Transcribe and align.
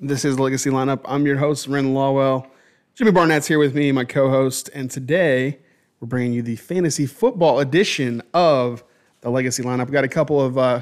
This 0.00 0.24
is 0.24 0.38
Legacy 0.38 0.70
Lineup. 0.70 1.00
I'm 1.04 1.26
your 1.26 1.36
host, 1.36 1.66
Ren 1.66 1.92
Lawwell. 1.92 2.46
Jimmy 2.94 3.10
Barnett's 3.10 3.46
here 3.46 3.58
with 3.58 3.74
me, 3.74 3.92
my 3.92 4.04
co 4.04 4.30
host. 4.30 4.70
And 4.72 4.90
today 4.90 5.58
we're 6.00 6.08
bringing 6.08 6.32
you 6.32 6.40
the 6.40 6.56
fantasy 6.56 7.04
football 7.04 7.60
edition 7.60 8.22
of 8.32 8.84
the 9.20 9.30
Legacy 9.30 9.62
Lineup. 9.62 9.84
We've 9.84 9.92
got 9.92 10.04
a 10.04 10.08
couple 10.08 10.40
of 10.40 10.56
uh, 10.56 10.80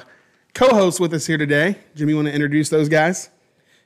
co 0.55 0.69
hosts 0.69 1.01
with 1.01 1.13
us 1.13 1.27
here 1.27 1.38
today. 1.38 1.79
Jimmy, 1.97 2.15
want 2.15 2.29
to 2.29 2.35
introduce 2.35 2.69
those 2.69 2.88
guys? 2.88 3.30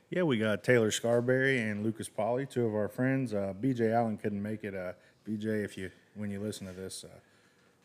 Yeah, 0.09 0.23
we 0.23 0.39
got 0.39 0.63
Taylor 0.63 0.93
Scarberry 0.93 1.59
and 1.59 1.83
Lucas 1.83 2.09
Polley, 2.09 2.47
two 2.47 2.65
of 2.65 2.77
our 2.77 2.87
friends. 2.87 3.35
Uh, 3.35 3.53
BJ 3.61 3.93
Allen 3.93 4.17
couldn't 4.17 4.41
make 4.41 4.63
it. 4.63 4.73
Uh, 4.73 4.93
BJ, 5.29 5.65
if 5.65 5.77
you 5.77 5.91
when 6.15 6.31
you 6.31 6.39
listen 6.39 6.65
to 6.69 6.73
this, 6.73 7.05
uh, 7.05 7.09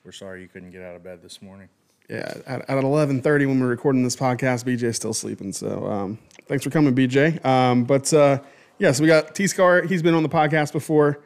we're 0.05 0.11
sorry 0.11 0.44
you 0.44 0.47
couldn't 0.47 0.70
get 0.70 0.84
out 0.84 0.95
of 0.95 1.03
bed 1.03 1.23
this 1.23 1.41
morning. 1.41 1.67
Yeah, 2.07 2.31
at, 2.45 2.61
at 2.61 2.84
11:30 2.84 3.47
when 3.47 3.59
we're 3.59 3.66
recording 3.66 4.03
this 4.03 4.16
podcast, 4.16 4.66
BJ's 4.66 4.97
still 4.97 5.16
sleeping. 5.16 5.52
So 5.52 5.88
um, 5.88 6.19
thanks 6.47 6.63
for 6.63 6.69
coming, 6.69 6.94
BJ. 6.94 7.44
Um, 7.44 7.86
but 7.86 8.13
uh, 8.13 8.39
yeah, 8.78 8.91
so 8.91 9.02
we 9.02 9.08
got 9.08 9.33
T 9.33 9.47
Scar. 9.47 9.81
He's 9.81 10.03
been 10.03 10.13
on 10.13 10.22
the 10.22 10.30
podcast 10.30 10.73
before. 10.73 11.23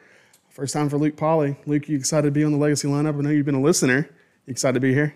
First 0.47 0.73
time 0.73 0.87
for 0.87 0.97
Luke 0.97 1.17
Polley. 1.17 1.57
Luke, 1.65 1.89
you 1.89 1.97
excited 1.97 2.27
to 2.27 2.31
be 2.31 2.45
on 2.45 2.53
the 2.53 2.57
Legacy 2.57 2.87
lineup? 2.87 3.19
I 3.19 3.21
know 3.21 3.31
you've 3.31 3.45
been 3.45 3.55
a 3.55 3.61
listener. 3.61 4.09
You 4.45 4.52
excited 4.52 4.75
to 4.75 4.80
be 4.80 4.93
here? 4.93 5.13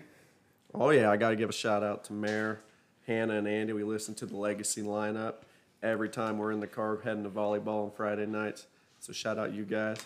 Oh 0.74 0.90
yeah, 0.90 1.10
I 1.10 1.16
got 1.16 1.30
to 1.30 1.36
give 1.36 1.48
a 1.48 1.54
shout 1.54 1.82
out 1.82 2.04
to 2.04 2.12
Mayor, 2.12 2.60
Hannah, 3.06 3.38
and 3.38 3.48
Andy. 3.48 3.72
We 3.72 3.82
listened 3.82 4.18
to 4.18 4.26
the 4.26 4.36
Legacy 4.36 4.82
lineup 4.82 5.36
every 5.82 6.08
time 6.08 6.38
we're 6.38 6.52
in 6.52 6.60
the 6.60 6.66
car 6.66 6.98
heading 7.02 7.22
to 7.24 7.30
volleyball 7.30 7.84
on 7.84 7.90
Friday 7.90 8.26
nights. 8.26 8.66
So 8.98 9.12
shout 9.12 9.38
out 9.38 9.52
you 9.52 9.64
guys. 9.64 9.98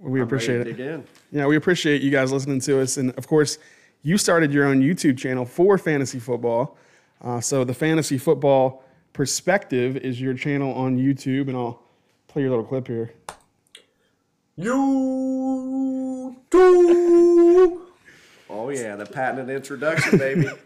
We 0.00 0.20
I'm 0.20 0.26
appreciate 0.26 0.60
it. 0.60 0.64
to 0.64 0.72
dig 0.72 0.80
in. 0.80 1.04
Yeah, 1.32 1.46
we 1.46 1.56
appreciate 1.56 2.02
you 2.02 2.10
guys 2.10 2.32
listening 2.32 2.60
to 2.60 2.80
us. 2.80 2.96
And 2.96 3.10
of 3.18 3.26
course, 3.26 3.58
you 4.02 4.16
started 4.16 4.52
your 4.52 4.64
own 4.64 4.80
YouTube 4.80 5.18
channel 5.18 5.44
for 5.44 5.76
fantasy 5.76 6.18
football. 6.20 6.76
Uh, 7.20 7.40
so 7.40 7.64
the 7.64 7.74
fantasy 7.74 8.16
football 8.16 8.84
perspective 9.12 9.96
is 9.96 10.20
your 10.20 10.34
channel 10.34 10.72
on 10.74 10.96
YouTube, 10.96 11.48
and 11.48 11.56
I'll 11.56 11.82
play 12.28 12.42
your 12.42 12.50
little 12.50 12.64
clip 12.64 12.86
here. 12.86 13.12
YouTube. 14.58 16.36
Oh 18.50 18.70
yeah, 18.70 18.96
the 18.96 19.04
patented 19.06 19.54
introduction, 19.54 20.18
baby. 20.18 20.48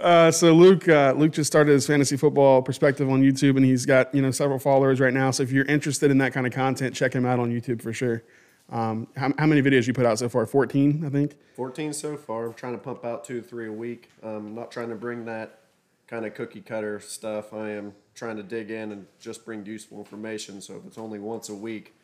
Uh, 0.00 0.30
so 0.30 0.52
Luke, 0.52 0.88
uh, 0.88 1.14
Luke 1.16 1.32
just 1.32 1.46
started 1.48 1.72
his 1.72 1.86
fantasy 1.86 2.16
football 2.16 2.62
perspective 2.62 3.08
on 3.08 3.22
YouTube, 3.22 3.56
and 3.56 3.64
he's 3.64 3.86
got 3.86 4.14
you 4.14 4.22
know 4.22 4.30
several 4.30 4.58
followers 4.58 5.00
right 5.00 5.14
now. 5.14 5.30
So 5.30 5.42
if 5.42 5.50
you're 5.52 5.64
interested 5.66 6.10
in 6.10 6.18
that 6.18 6.32
kind 6.32 6.46
of 6.46 6.52
content, 6.52 6.94
check 6.94 7.12
him 7.12 7.24
out 7.26 7.38
on 7.38 7.50
YouTube 7.50 7.82
for 7.82 7.92
sure. 7.92 8.22
Um, 8.70 9.08
how, 9.16 9.32
how 9.38 9.46
many 9.46 9.62
videos 9.62 9.86
you 9.86 9.94
put 9.94 10.04
out 10.04 10.18
so 10.18 10.28
far? 10.28 10.44
14, 10.44 11.02
I 11.06 11.08
think. 11.08 11.36
14 11.54 11.92
so 11.94 12.16
far. 12.18 12.46
I'm 12.46 12.54
trying 12.54 12.74
to 12.74 12.78
pump 12.78 13.04
out 13.04 13.24
two, 13.24 13.40
three 13.40 13.66
a 13.66 13.72
week. 13.72 14.10
I'm 14.22 14.54
not 14.54 14.70
trying 14.70 14.90
to 14.90 14.94
bring 14.94 15.24
that 15.24 15.60
kind 16.06 16.26
of 16.26 16.34
cookie 16.34 16.60
cutter 16.60 17.00
stuff. 17.00 17.54
I 17.54 17.70
am 17.70 17.94
trying 18.14 18.36
to 18.36 18.42
dig 18.42 18.70
in 18.70 18.92
and 18.92 19.06
just 19.20 19.46
bring 19.46 19.64
useful 19.64 19.98
information. 19.98 20.60
So 20.60 20.76
if 20.76 20.84
it's 20.86 20.98
only 20.98 21.18
once 21.18 21.48
a 21.48 21.54
week, 21.54 21.94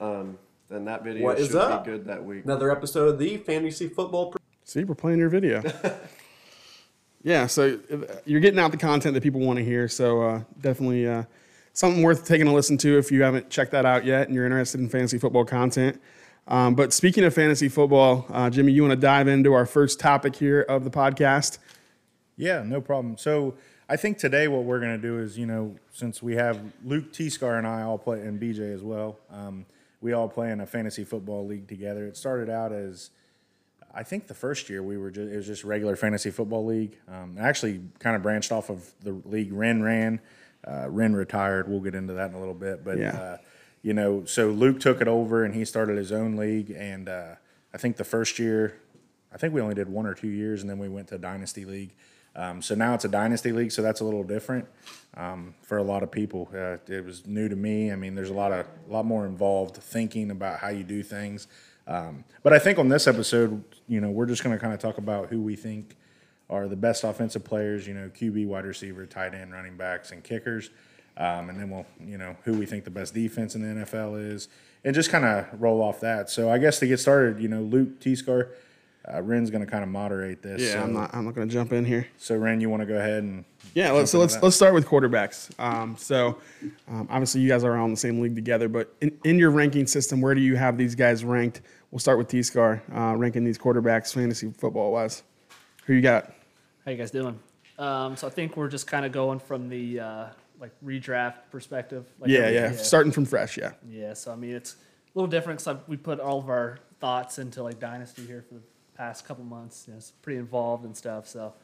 um, 0.00 0.38
then 0.68 0.84
that 0.86 1.04
video 1.04 1.22
What 1.24 1.38
is 1.38 1.48
should 1.48 1.56
up? 1.56 1.84
be 1.84 1.92
good 1.92 2.06
that 2.06 2.24
week. 2.24 2.44
Another 2.44 2.72
episode 2.72 3.08
of 3.10 3.18
the 3.20 3.36
Fantasy 3.36 3.88
Football. 3.88 4.32
Pre- 4.32 4.40
See, 4.64 4.82
we're 4.84 4.94
playing 4.96 5.18
your 5.20 5.28
video. 5.28 5.62
yeah, 7.22 7.46
so 7.46 7.78
uh, 7.92 7.96
you're 8.24 8.40
getting 8.40 8.60
out 8.60 8.70
the 8.70 8.76
content 8.76 9.14
that 9.14 9.22
people 9.22 9.40
want 9.40 9.58
to 9.58 9.64
hear. 9.64 9.88
So 9.88 10.22
uh, 10.22 10.42
definitely 10.60 11.06
uh, 11.06 11.24
something 11.72 12.02
worth 12.02 12.26
taking 12.26 12.46
a 12.46 12.52
listen 12.52 12.78
to 12.78 12.98
if 12.98 13.10
you 13.10 13.22
haven't 13.22 13.50
checked 13.50 13.72
that 13.72 13.84
out 13.84 14.04
yet 14.04 14.26
and 14.26 14.34
you're 14.34 14.46
interested 14.46 14.80
in 14.80 14.88
fantasy 14.88 15.18
football 15.18 15.44
content. 15.44 16.00
Um, 16.46 16.74
but 16.74 16.92
speaking 16.92 17.24
of 17.24 17.34
fantasy 17.34 17.68
football, 17.68 18.26
uh, 18.30 18.48
Jimmy, 18.48 18.72
you 18.72 18.82
want 18.82 18.92
to 18.92 19.00
dive 19.00 19.28
into 19.28 19.52
our 19.52 19.66
first 19.66 20.00
topic 20.00 20.34
here 20.36 20.62
of 20.62 20.84
the 20.84 20.90
podcast? 20.90 21.58
Yeah, 22.36 22.62
no 22.64 22.80
problem. 22.80 23.18
So 23.18 23.54
I 23.88 23.96
think 23.96 24.18
today 24.18 24.48
what 24.48 24.64
we're 24.64 24.80
going 24.80 25.00
to 25.00 25.02
do 25.02 25.18
is, 25.18 25.36
you 25.36 25.44
know, 25.44 25.76
since 25.92 26.22
we 26.22 26.36
have 26.36 26.60
Luke 26.84 27.12
T 27.12 27.28
Scar 27.28 27.58
and 27.58 27.66
I 27.66 27.82
all 27.82 27.98
play, 27.98 28.20
and 28.20 28.40
BJ 28.40 28.74
as 28.74 28.82
well, 28.82 29.18
um, 29.30 29.66
we 30.00 30.12
all 30.12 30.28
play 30.28 30.50
in 30.50 30.60
a 30.60 30.66
fantasy 30.66 31.04
football 31.04 31.46
league 31.46 31.68
together. 31.68 32.06
It 32.06 32.16
started 32.16 32.48
out 32.48 32.72
as, 32.72 33.10
I 33.98 34.04
think 34.04 34.28
the 34.28 34.34
first 34.34 34.70
year 34.70 34.80
we 34.80 34.96
were 34.96 35.10
just, 35.10 35.28
it 35.32 35.36
was 35.36 35.46
just 35.46 35.64
regular 35.64 35.96
fantasy 35.96 36.30
football 36.30 36.64
league. 36.64 36.96
Um, 37.08 37.36
actually 37.36 37.80
kind 37.98 38.14
of 38.14 38.22
branched 38.22 38.52
off 38.52 38.70
of 38.70 38.88
the 39.02 39.20
league 39.24 39.52
Ren 39.52 39.82
ran. 39.82 40.20
Uh, 40.64 40.88
Ren 40.88 41.16
retired. 41.16 41.68
We'll 41.68 41.80
get 41.80 41.96
into 41.96 42.12
that 42.12 42.30
in 42.30 42.36
a 42.36 42.38
little 42.38 42.54
bit. 42.54 42.84
But, 42.84 42.98
Yeah. 42.98 43.10
uh, 43.16 43.36
you 43.82 43.94
know, 43.94 44.24
so 44.24 44.50
Luke 44.50 44.78
took 44.78 45.00
it 45.00 45.08
over 45.08 45.44
and 45.44 45.52
he 45.52 45.64
started 45.64 45.96
his 45.96 46.12
own 46.12 46.36
league. 46.36 46.70
And 46.70 47.08
uh, 47.08 47.34
I 47.74 47.78
think 47.78 47.96
the 47.96 48.04
first 48.04 48.38
year, 48.38 48.76
I 49.34 49.36
think 49.36 49.52
we 49.52 49.60
only 49.60 49.74
did 49.74 49.88
one 49.88 50.06
or 50.06 50.14
two 50.14 50.28
years, 50.28 50.60
and 50.60 50.70
then 50.70 50.78
we 50.78 50.88
went 50.88 51.08
to 51.08 51.18
Dynasty 51.18 51.64
League. 51.64 51.94
Um, 52.36 52.62
so 52.62 52.76
now 52.76 52.94
it's 52.94 53.04
a 53.04 53.08
Dynasty 53.08 53.50
League, 53.50 53.72
so 53.72 53.82
that's 53.82 54.00
a 54.00 54.04
little 54.04 54.22
different 54.22 54.66
um, 55.16 55.54
for 55.62 55.76
a 55.78 55.82
lot 55.82 56.04
of 56.04 56.12
people. 56.12 56.48
Uh, 56.54 56.76
it 56.86 57.04
was 57.04 57.26
new 57.26 57.48
to 57.48 57.56
me. 57.56 57.90
I 57.90 57.96
mean, 57.96 58.14
there's 58.14 58.30
a 58.30 58.34
lot 58.34 58.52
of 58.52 58.64
a 58.88 58.92
lot 58.92 59.04
more 59.06 59.26
involved 59.26 59.76
thinking 59.76 60.30
about 60.30 60.60
how 60.60 60.68
you 60.68 60.84
do 60.84 61.02
things. 61.02 61.48
Um, 61.88 62.24
but 62.42 62.52
I 62.52 62.58
think 62.58 62.78
on 62.78 62.88
this 62.88 63.08
episode, 63.08 63.64
you 63.88 64.00
know, 64.00 64.10
we're 64.10 64.26
just 64.26 64.44
going 64.44 64.54
to 64.54 64.60
kind 64.60 64.74
of 64.74 64.78
talk 64.78 64.98
about 64.98 65.28
who 65.28 65.40
we 65.40 65.56
think 65.56 65.96
are 66.50 66.68
the 66.68 66.76
best 66.76 67.02
offensive 67.02 67.42
players. 67.44 67.88
You 67.88 67.94
know, 67.94 68.10
QB, 68.10 68.46
wide 68.46 68.66
receiver, 68.66 69.06
tight 69.06 69.34
end, 69.34 69.52
running 69.52 69.76
backs, 69.76 70.12
and 70.12 70.22
kickers. 70.22 70.70
Um, 71.16 71.50
and 71.50 71.58
then 71.58 71.70
we'll, 71.70 71.86
you 71.98 72.16
know, 72.16 72.36
who 72.44 72.56
we 72.56 72.66
think 72.66 72.84
the 72.84 72.90
best 72.90 73.12
defense 73.12 73.56
in 73.56 73.62
the 73.62 73.84
NFL 73.84 74.32
is, 74.32 74.48
and 74.84 74.94
just 74.94 75.10
kind 75.10 75.24
of 75.24 75.46
roll 75.60 75.82
off 75.82 76.00
that. 76.00 76.30
So 76.30 76.48
I 76.48 76.58
guess 76.58 76.78
to 76.78 76.86
get 76.86 77.00
started, 77.00 77.42
you 77.42 77.48
know, 77.48 77.60
Luke 77.62 77.98
T 77.98 78.14
Scar, 78.14 78.50
uh, 79.12 79.22
Ren's 79.22 79.50
going 79.50 79.64
to 79.64 79.70
kind 79.70 79.82
of 79.82 79.88
moderate 79.88 80.42
this. 80.42 80.60
Yeah, 80.60 80.74
so, 80.74 80.80
I'm 80.82 80.92
not. 80.92 81.14
I'm 81.14 81.24
not 81.24 81.34
going 81.34 81.48
to 81.48 81.52
jump 81.52 81.72
in 81.72 81.84
here. 81.84 82.06
So 82.18 82.36
Ren, 82.36 82.60
you 82.60 82.68
want 82.68 82.82
to 82.82 82.86
go 82.86 82.96
ahead 82.96 83.22
and 83.22 83.44
Yeah, 83.74 83.90
let's, 83.92 84.10
so 84.10 84.18
let's 84.18 84.34
that? 84.34 84.42
let's 84.42 84.54
start 84.54 84.74
with 84.74 84.86
quarterbacks. 84.86 85.50
Um, 85.58 85.96
so 85.96 86.38
um, 86.88 87.08
obviously 87.10 87.40
you 87.40 87.48
guys 87.48 87.64
are 87.64 87.76
all 87.76 87.86
in 87.86 87.90
the 87.90 87.96
same 87.96 88.20
league 88.20 88.34
together, 88.34 88.68
but 88.68 88.94
in, 89.00 89.16
in 89.24 89.38
your 89.38 89.50
ranking 89.50 89.86
system, 89.86 90.20
where 90.20 90.34
do 90.34 90.40
you 90.40 90.56
have 90.56 90.76
these 90.76 90.94
guys 90.94 91.24
ranked? 91.24 91.62
We'll 91.90 91.98
start 91.98 92.18
with 92.18 92.28
T 92.28 92.42
Scar 92.42 92.82
uh, 92.94 93.14
ranking 93.16 93.44
these 93.44 93.58
quarterbacks 93.58 94.12
fantasy 94.12 94.50
football 94.50 94.92
wise. 94.92 95.22
Who 95.86 95.94
you 95.94 96.02
got? 96.02 96.32
How 96.84 96.90
you 96.90 96.98
guys 96.98 97.10
doing? 97.10 97.38
Um, 97.78 98.16
so 98.16 98.26
I 98.26 98.30
think 98.30 98.56
we're 98.56 98.68
just 98.68 98.86
kind 98.86 99.06
of 99.06 99.12
going 99.12 99.38
from 99.38 99.68
the 99.68 100.00
uh, 100.00 100.26
like 100.60 100.72
redraft 100.84 101.34
perspective. 101.50 102.04
Like 102.20 102.30
Yeah, 102.30 102.40
every- 102.40 102.54
yeah, 102.54 102.72
starting 102.72 103.12
from 103.12 103.24
fresh. 103.24 103.56
Yeah, 103.56 103.72
Yeah, 103.88 104.12
so 104.14 104.32
I 104.32 104.36
mean 104.36 104.54
it's 104.54 104.74
a 104.74 105.18
little 105.18 105.28
different 105.30 105.62
because 105.64 105.78
we 105.86 105.96
put 105.96 106.20
all 106.20 106.38
of 106.38 106.48
our 106.50 106.78
thoughts 107.00 107.38
into 107.38 107.62
like 107.62 107.78
dynasty 107.78 108.26
here 108.26 108.44
for 108.46 108.54
the 108.54 108.60
past 108.96 109.26
couple 109.26 109.44
months. 109.44 109.84
You 109.86 109.94
know, 109.94 109.98
it's 109.98 110.10
pretty 110.10 110.38
involved 110.38 110.84
and 110.84 110.94
stuff. 110.96 111.26
So 111.26 111.54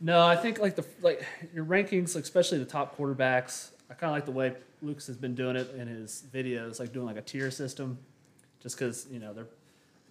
no, 0.00 0.24
I 0.26 0.36
think 0.36 0.60
like 0.60 0.76
the 0.76 0.84
like 1.02 1.24
your 1.52 1.64
rankings, 1.64 2.14
like, 2.14 2.22
especially 2.24 2.58
the 2.58 2.64
top 2.66 2.96
quarterbacks. 2.96 3.70
I 3.90 3.94
kind 3.94 4.10
of 4.10 4.14
like 4.16 4.26
the 4.26 4.32
way 4.32 4.54
Lucas 4.82 5.06
has 5.08 5.16
been 5.16 5.34
doing 5.34 5.56
it 5.56 5.74
in 5.74 5.88
his 5.88 6.24
videos, 6.32 6.78
like 6.78 6.92
doing 6.92 7.06
like 7.06 7.16
a 7.16 7.22
tier 7.22 7.50
system, 7.50 7.98
just 8.66 8.76
because 8.76 9.06
you 9.12 9.20
know 9.20 9.32
they're 9.32 9.46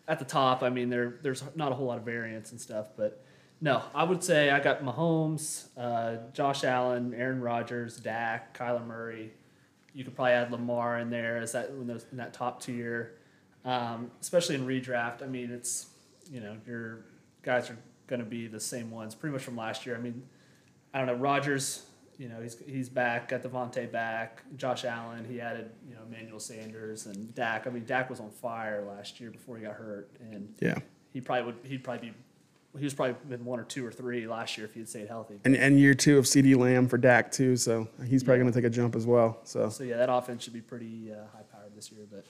at 0.07 0.17
the 0.17 0.23
top. 0.23 0.63
I 0.63 0.69
mean, 0.69 0.89
there 0.89 1.15
there's 1.21 1.43
not 1.55 1.73
a 1.73 1.75
whole 1.75 1.87
lot 1.87 1.97
of 1.97 2.05
variance 2.05 2.51
and 2.51 2.61
stuff, 2.61 2.87
but 2.95 3.21
no, 3.59 3.83
I 3.93 4.05
would 4.05 4.23
say 4.23 4.49
I 4.49 4.61
got 4.61 4.81
Mahomes, 4.81 5.65
uh, 5.77 6.31
Josh 6.31 6.63
Allen, 6.63 7.13
Aaron 7.13 7.41
Rodgers, 7.41 7.97
Dak, 7.97 8.57
Kyler 8.57 8.87
Murray. 8.87 9.33
You 9.93 10.05
could 10.05 10.15
probably 10.15 10.31
add 10.31 10.53
Lamar 10.53 10.99
in 10.99 11.09
there 11.09 11.37
as 11.37 11.51
that 11.51 11.67
in, 11.69 11.85
those, 11.85 12.05
in 12.11 12.17
that 12.17 12.33
top 12.33 12.61
tier, 12.61 13.15
um, 13.65 14.09
especially 14.21 14.55
in 14.55 14.65
redraft. 14.65 15.21
I 15.21 15.25
mean, 15.25 15.51
it's 15.51 15.87
you 16.31 16.39
know 16.39 16.55
your 16.65 17.01
guys 17.43 17.69
are 17.69 17.77
going 18.07 18.21
to 18.21 18.25
be 18.25 18.47
the 18.47 18.61
same 18.61 18.89
ones 18.89 19.15
pretty 19.15 19.33
much 19.33 19.43
from 19.43 19.57
last 19.57 19.85
year. 19.85 19.97
I 19.97 19.99
mean, 19.99 20.23
I 20.93 20.99
don't 20.99 21.07
know 21.07 21.15
Rodgers. 21.15 21.83
You 22.17 22.29
know 22.29 22.41
he's 22.41 22.57
he's 22.65 22.89
back, 22.89 23.29
got 23.29 23.43
Davante 23.43 23.91
back. 23.91 24.43
Josh 24.55 24.85
Allen, 24.85 25.25
he 25.25 25.41
added 25.41 25.71
you 25.87 25.95
know 25.95 26.01
Emmanuel 26.07 26.39
Sanders 26.39 27.05
and 27.05 27.33
Dak. 27.35 27.67
I 27.67 27.69
mean 27.69 27.85
Dak 27.85 28.09
was 28.09 28.19
on 28.19 28.31
fire 28.31 28.85
last 28.87 29.19
year 29.19 29.31
before 29.31 29.57
he 29.57 29.63
got 29.63 29.73
hurt, 29.73 30.09
and 30.19 30.53
yeah. 30.59 30.77
he 31.11 31.21
probably 31.21 31.45
would 31.45 31.55
he'd 31.63 31.83
probably 31.83 32.09
be 32.09 32.15
he 32.77 32.83
was 32.83 32.93
probably 32.93 33.15
been 33.29 33.45
one 33.45 33.59
or 33.59 33.63
two 33.63 33.85
or 33.85 33.91
three 33.91 34.27
last 34.27 34.57
year 34.57 34.65
if 34.65 34.73
he 34.73 34.81
had 34.81 34.89
stayed 34.89 35.07
healthy. 35.07 35.39
And 35.45 35.55
and 35.55 35.79
year 35.79 35.93
two 35.93 36.17
of 36.17 36.25
CeeDee 36.25 36.57
Lamb 36.57 36.87
for 36.87 36.97
Dak 36.97 37.31
too, 37.31 37.57
so 37.57 37.87
he's 38.05 38.23
probably 38.23 38.41
going 38.41 38.53
to 38.53 38.59
take 38.59 38.65
a 38.65 38.73
jump 38.73 38.95
as 38.95 39.05
well. 39.05 39.39
So 39.43 39.69
So 39.69 39.83
yeah, 39.83 39.97
that 39.97 40.11
offense 40.11 40.43
should 40.43 40.53
be 40.53 40.61
pretty 40.61 41.11
uh, 41.11 41.25
high 41.35 41.43
powered 41.51 41.75
this 41.75 41.91
year. 41.91 42.05
But 42.09 42.25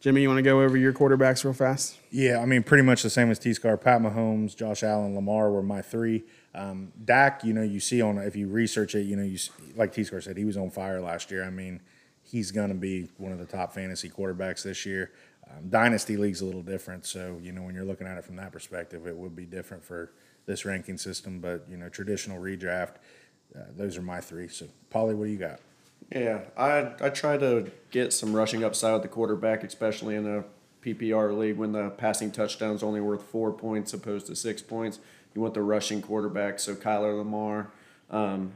Jimmy, 0.00 0.22
you 0.22 0.28
want 0.28 0.38
to 0.38 0.42
go 0.42 0.60
over 0.60 0.76
your 0.76 0.92
quarterbacks 0.92 1.44
real 1.44 1.54
fast? 1.54 1.98
Yeah, 2.10 2.38
I 2.38 2.44
mean, 2.44 2.62
pretty 2.62 2.82
much 2.82 3.02
the 3.02 3.10
same 3.10 3.30
as 3.30 3.38
T 3.38 3.54
Scar. 3.54 3.76
Pat 3.76 4.00
Mahomes, 4.00 4.56
Josh 4.56 4.82
Allen, 4.82 5.14
Lamar 5.14 5.50
were 5.50 5.62
my 5.62 5.82
three. 5.82 6.24
Um, 6.54 6.92
Dak, 7.04 7.42
you 7.42 7.52
know, 7.52 7.62
you 7.62 7.80
see 7.80 8.00
on 8.00 8.18
if 8.18 8.36
you 8.36 8.48
research 8.48 8.94
it, 8.94 9.02
you 9.02 9.16
know, 9.16 9.24
you 9.24 9.38
like 9.76 9.92
T 9.92 10.04
Scar 10.04 10.20
said, 10.20 10.36
he 10.36 10.44
was 10.44 10.56
on 10.56 10.70
fire 10.70 11.00
last 11.00 11.30
year. 11.30 11.44
I 11.44 11.50
mean, 11.50 11.80
he's 12.22 12.50
going 12.50 12.68
to 12.68 12.74
be 12.74 13.08
one 13.16 13.32
of 13.32 13.38
the 13.38 13.44
top 13.44 13.74
fantasy 13.74 14.08
quarterbacks 14.08 14.62
this 14.62 14.86
year. 14.86 15.12
Um, 15.50 15.68
Dynasty 15.68 16.16
league's 16.16 16.40
a 16.40 16.44
little 16.44 16.62
different, 16.62 17.06
so 17.06 17.38
you 17.42 17.52
know 17.52 17.62
when 17.62 17.74
you're 17.74 17.84
looking 17.84 18.06
at 18.06 18.16
it 18.16 18.24
from 18.24 18.36
that 18.36 18.52
perspective, 18.52 19.06
it 19.06 19.16
would 19.16 19.36
be 19.36 19.44
different 19.44 19.84
for 19.84 20.12
this 20.46 20.64
ranking 20.64 20.96
system. 20.96 21.40
But 21.40 21.66
you 21.68 21.76
know, 21.76 21.88
traditional 21.88 22.40
redraft, 22.40 22.96
uh, 23.54 23.64
those 23.76 23.96
are 23.96 24.02
my 24.02 24.20
three. 24.20 24.48
So, 24.48 24.66
Polley, 24.90 25.14
what 25.14 25.26
do 25.26 25.30
you 25.30 25.38
got? 25.38 25.60
Yeah, 26.12 26.40
I 26.56 26.92
I 27.00 27.10
try 27.10 27.36
to 27.36 27.70
get 27.90 28.12
some 28.12 28.34
rushing 28.34 28.64
upside 28.64 28.94
with 28.94 29.02
the 29.02 29.08
quarterback, 29.08 29.64
especially 29.64 30.14
in 30.14 30.26
a 30.26 30.44
PPR 30.84 31.36
league 31.36 31.56
when 31.56 31.72
the 31.72 31.90
passing 31.90 32.30
touchdown's 32.30 32.82
only 32.82 33.00
worth 33.00 33.22
four 33.22 33.52
points 33.52 33.92
opposed 33.92 34.26
to 34.26 34.36
six 34.36 34.62
points. 34.62 34.98
You 35.34 35.40
want 35.40 35.54
the 35.54 35.62
rushing 35.62 36.00
quarterback, 36.00 36.60
so 36.60 36.74
Kyler 36.74 37.18
Lamar, 37.18 37.70
um, 38.10 38.52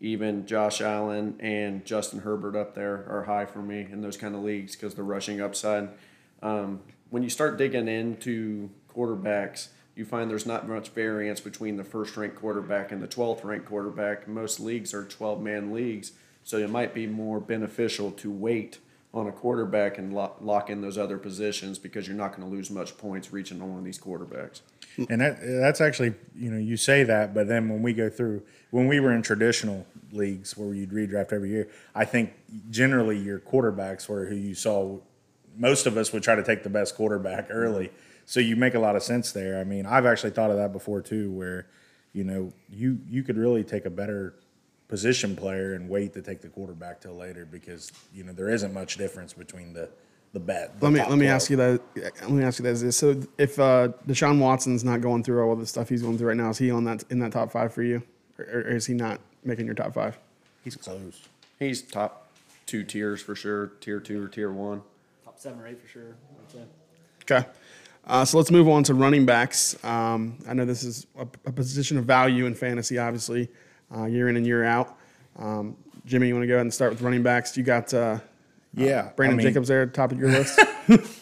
even 0.00 0.46
Josh 0.46 0.80
Allen 0.80 1.36
and 1.40 1.84
Justin 1.84 2.20
Herbert 2.20 2.56
up 2.56 2.74
there 2.74 3.04
are 3.08 3.24
high 3.24 3.44
for 3.44 3.60
me 3.60 3.86
in 3.90 4.00
those 4.00 4.16
kind 4.16 4.34
of 4.34 4.42
leagues 4.42 4.74
because 4.74 4.94
the 4.94 5.02
rushing 5.02 5.40
upside. 5.40 5.90
Um, 6.42 6.80
when 7.10 7.22
you 7.22 7.28
start 7.28 7.58
digging 7.58 7.86
into 7.86 8.70
quarterbacks, 8.94 9.68
you 9.94 10.06
find 10.06 10.30
there's 10.30 10.46
not 10.46 10.66
much 10.66 10.88
variance 10.90 11.40
between 11.40 11.76
the 11.76 11.84
first 11.84 12.16
ranked 12.16 12.36
quarterback 12.36 12.92
and 12.92 13.02
the 13.02 13.08
12th 13.08 13.44
ranked 13.44 13.66
quarterback. 13.66 14.26
Most 14.26 14.58
leagues 14.58 14.94
are 14.94 15.04
12 15.04 15.42
man 15.42 15.72
leagues, 15.74 16.12
so 16.44 16.56
it 16.56 16.70
might 16.70 16.94
be 16.94 17.06
more 17.06 17.40
beneficial 17.40 18.10
to 18.12 18.30
wait 18.30 18.78
on 19.12 19.26
a 19.26 19.32
quarterback 19.32 19.98
and 19.98 20.14
lock, 20.14 20.36
lock 20.40 20.70
in 20.70 20.80
those 20.80 20.96
other 20.96 21.18
positions 21.18 21.78
because 21.78 22.06
you're 22.06 22.16
not 22.16 22.36
going 22.36 22.48
to 22.48 22.54
lose 22.54 22.70
much 22.70 22.96
points 22.96 23.32
reaching 23.32 23.60
on 23.60 23.68
one 23.70 23.78
of 23.78 23.84
these 23.84 23.98
quarterbacks. 23.98 24.60
And 25.08 25.20
that 25.20 25.38
that's 25.40 25.80
actually, 25.80 26.14
you 26.34 26.50
know, 26.50 26.58
you 26.58 26.76
say 26.76 27.02
that, 27.04 27.34
but 27.34 27.48
then 27.48 27.68
when 27.68 27.82
we 27.82 27.92
go 27.92 28.08
through, 28.08 28.42
when 28.70 28.86
we 28.86 29.00
were 29.00 29.12
in 29.12 29.22
traditional 29.22 29.86
leagues 30.12 30.56
where 30.56 30.74
you'd 30.74 30.90
redraft 30.90 31.32
every 31.32 31.50
year, 31.50 31.68
I 31.94 32.04
think 32.04 32.32
generally 32.70 33.18
your 33.18 33.40
quarterbacks 33.40 34.08
were 34.08 34.26
who 34.26 34.34
you 34.34 34.54
saw. 34.54 34.98
Most 35.56 35.86
of 35.86 35.96
us 35.96 36.12
would 36.12 36.22
try 36.22 36.36
to 36.36 36.44
take 36.44 36.62
the 36.62 36.70
best 36.70 36.94
quarterback 36.94 37.48
early, 37.50 37.90
so 38.24 38.40
you 38.40 38.56
make 38.56 38.74
a 38.74 38.78
lot 38.78 38.94
of 38.94 39.02
sense 39.02 39.32
there. 39.32 39.60
I 39.60 39.64
mean, 39.64 39.86
I've 39.86 40.06
actually 40.06 40.30
thought 40.30 40.50
of 40.50 40.56
that 40.56 40.72
before 40.72 41.02
too, 41.02 41.30
where 41.32 41.66
you 42.12 42.24
know 42.24 42.52
you 42.68 42.98
you 43.08 43.22
could 43.22 43.36
really 43.36 43.64
take 43.64 43.86
a 43.86 43.90
better 43.90 44.34
position 44.90 45.36
player 45.36 45.74
and 45.74 45.88
wait 45.88 46.12
to 46.12 46.20
take 46.20 46.42
the 46.42 46.48
quarterback 46.48 47.00
till 47.00 47.14
later 47.14 47.46
because 47.46 47.92
you 48.12 48.24
know 48.24 48.32
there 48.32 48.50
isn't 48.50 48.74
much 48.74 48.96
difference 48.96 49.32
between 49.32 49.72
the 49.72 49.88
the 50.32 50.40
bet. 50.40 50.78
the 50.78 50.84
Let 50.84 50.92
me 50.92 51.00
let 51.00 51.10
me 51.10 51.26
12. 51.26 51.28
ask 51.30 51.50
you 51.50 51.56
that. 51.56 51.80
Let 52.22 52.30
me 52.30 52.44
ask 52.44 52.58
you 52.58 52.64
that. 52.64 52.70
Is 52.70 52.82
this: 52.82 52.96
So, 52.96 53.20
if 53.38 53.58
uh, 53.58 53.88
Deshaun 54.06 54.38
Watson's 54.40 54.84
not 54.84 55.00
going 55.00 55.22
through 55.24 55.42
all 55.48 55.56
the 55.56 55.66
stuff 55.66 55.88
he's 55.88 56.02
going 56.02 56.18
through 56.18 56.28
right 56.28 56.36
now, 56.36 56.50
is 56.50 56.58
he 56.58 56.70
on 56.70 56.84
that 56.84 57.04
in 57.08 57.20
that 57.20 57.32
top 57.32 57.50
five 57.52 57.72
for 57.72 57.82
you, 57.82 58.02
or, 58.38 58.44
or 58.44 58.76
is 58.76 58.86
he 58.86 58.94
not 58.94 59.20
making 59.44 59.66
your 59.66 59.74
top 59.74 59.94
five? 59.94 60.18
He's 60.64 60.76
close. 60.76 61.22
He's 61.58 61.82
top 61.82 62.30
two 62.66 62.84
tiers 62.84 63.22
for 63.22 63.34
sure, 63.34 63.72
tier 63.80 64.00
two 64.00 64.22
or 64.24 64.28
tier 64.28 64.52
one. 64.52 64.82
Top 65.24 65.38
seven 65.38 65.60
or 65.60 65.66
eight 65.68 65.80
for 65.80 65.88
sure. 65.88 66.16
Okay. 67.22 67.46
Uh, 68.06 68.24
so 68.24 68.38
let's 68.38 68.50
move 68.50 68.68
on 68.68 68.82
to 68.82 68.94
running 68.94 69.24
backs. 69.24 69.82
Um, 69.84 70.38
I 70.48 70.54
know 70.54 70.64
this 70.64 70.82
is 70.82 71.06
a, 71.16 71.26
a 71.46 71.52
position 71.52 71.96
of 71.98 72.04
value 72.06 72.46
in 72.46 72.54
fantasy, 72.54 72.98
obviously, 72.98 73.48
uh, 73.94 74.04
year 74.04 74.28
in 74.28 74.36
and 74.36 74.46
year 74.46 74.64
out. 74.64 74.96
Um, 75.38 75.76
Jimmy, 76.06 76.28
you 76.28 76.34
want 76.34 76.44
to 76.44 76.48
go 76.48 76.54
ahead 76.54 76.62
and 76.62 76.74
start 76.74 76.92
with 76.92 77.02
running 77.02 77.22
backs? 77.22 77.56
You 77.56 77.62
got 77.62 77.92
uh, 77.92 78.18
Yeah, 78.74 79.10
Brandon 79.16 79.38
I 79.38 79.42
mean, 79.42 79.46
Jacobs 79.52 79.68
there 79.68 79.82
at 79.82 79.92
the 79.92 79.96
top 79.96 80.12
of 80.12 80.18
your 80.18 80.30
list. 80.30 80.58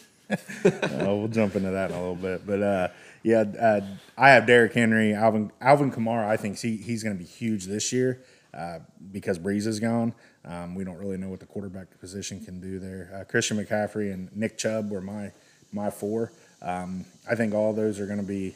We'll 0.93 1.29
jump 1.29 1.57
into 1.57 1.71
that 1.71 1.91
in 1.91 1.97
a 1.97 2.01
little 2.01 2.15
bit, 2.15 2.47
but 2.47 2.63
uh, 2.63 2.89
yeah, 3.23 3.45
uh, 3.59 3.81
I 4.17 4.31
have 4.31 4.47
Derrick 4.47 4.75
Henry, 4.75 5.15
Alvin 5.15 5.51
Alvin 5.61 5.91
Kamara. 5.91 6.27
I 6.27 6.37
think 6.37 6.59
he, 6.59 6.77
he's 6.77 7.03
going 7.03 7.17
to 7.17 7.19
be 7.19 7.29
huge 7.29 7.65
this 7.65 7.93
year 7.93 8.23
uh, 8.53 8.81
because 9.11 9.39
Brees 9.39 9.67
is 9.67 9.81
gone. 9.81 10.15
Um, 10.45 10.75
we 10.75 10.85
don't 10.85 10.99
really 10.99 11.17
know 11.17 11.29
what 11.29 11.41
the 11.41 11.47
quarterback 11.47 11.99
position 12.01 12.45
can 12.45 12.61
do 12.61 12.79
there. 12.79 13.11
Uh, 13.15 13.25
Christian 13.25 13.57
McCaffrey 13.57 14.13
and 14.13 14.35
Nick 14.37 14.59
Chubb 14.59 14.91
were 14.91 15.01
my 15.01 15.33
my 15.73 15.91
four. 15.91 16.33
Um, 16.61 17.05
I 17.31 17.35
think 17.35 17.55
all 17.55 17.73
those 17.73 18.01
are 18.01 18.07
going 18.07 18.21
to 18.21 18.27
be 18.27 18.55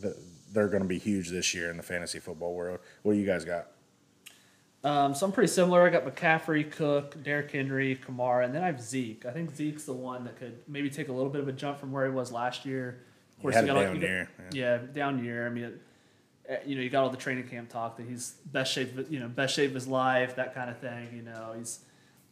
the, 0.00 0.16
they're 0.52 0.68
going 0.68 0.82
to 0.82 0.88
be 0.88 0.98
huge 0.98 1.28
this 1.30 1.54
year 1.54 1.70
in 1.70 1.76
the 1.76 1.82
fantasy 1.82 2.18
football 2.18 2.54
world. 2.54 2.80
What 3.02 3.12
do 3.14 3.18
you 3.18 3.26
guys 3.26 3.44
got? 3.44 3.68
Um, 4.84 5.14
so 5.14 5.26
I'm 5.26 5.32
pretty 5.32 5.48
similar. 5.52 5.84
I 5.84 5.90
got 5.90 6.04
McCaffrey, 6.04 6.70
Cook, 6.70 7.20
Derrick 7.24 7.50
Henry, 7.50 7.96
Kamara, 7.96 8.44
and 8.44 8.54
then 8.54 8.62
I 8.62 8.66
have 8.66 8.80
Zeke. 8.80 9.26
I 9.26 9.32
think 9.32 9.54
Zeke's 9.54 9.84
the 9.84 9.92
one 9.92 10.24
that 10.24 10.38
could 10.38 10.58
maybe 10.68 10.88
take 10.90 11.08
a 11.08 11.12
little 11.12 11.30
bit 11.30 11.40
of 11.40 11.48
a 11.48 11.52
jump 11.52 11.80
from 11.80 11.90
where 11.90 12.04
he 12.06 12.12
was 12.12 12.30
last 12.30 12.64
year. 12.64 13.00
Of 13.36 13.42
course, 13.42 13.54
He 13.56 13.62
a 13.62 13.66
got, 13.66 13.74
down 13.74 13.94
you 13.96 14.00
got- 14.00 14.08
year, 14.08 14.28
Yeah. 14.52 14.78
down 14.94 15.24
year. 15.24 15.46
I 15.46 15.50
mean, 15.50 15.64
it, 15.64 15.80
uh, 16.48 16.54
you 16.64 16.76
know, 16.76 16.82
you 16.82 16.90
got 16.90 17.02
all 17.02 17.10
the 17.10 17.16
training 17.16 17.48
camp 17.48 17.68
talk 17.68 17.96
that 17.96 18.06
he's 18.06 18.34
best 18.46 18.72
shape, 18.72 19.10
you 19.10 19.18
know, 19.18 19.28
best 19.28 19.56
shape 19.56 19.70
of 19.70 19.74
his 19.74 19.88
life, 19.88 20.36
that 20.36 20.54
kind 20.54 20.70
of 20.70 20.78
thing. 20.78 21.08
You 21.16 21.22
know, 21.22 21.54
he's 21.58 21.80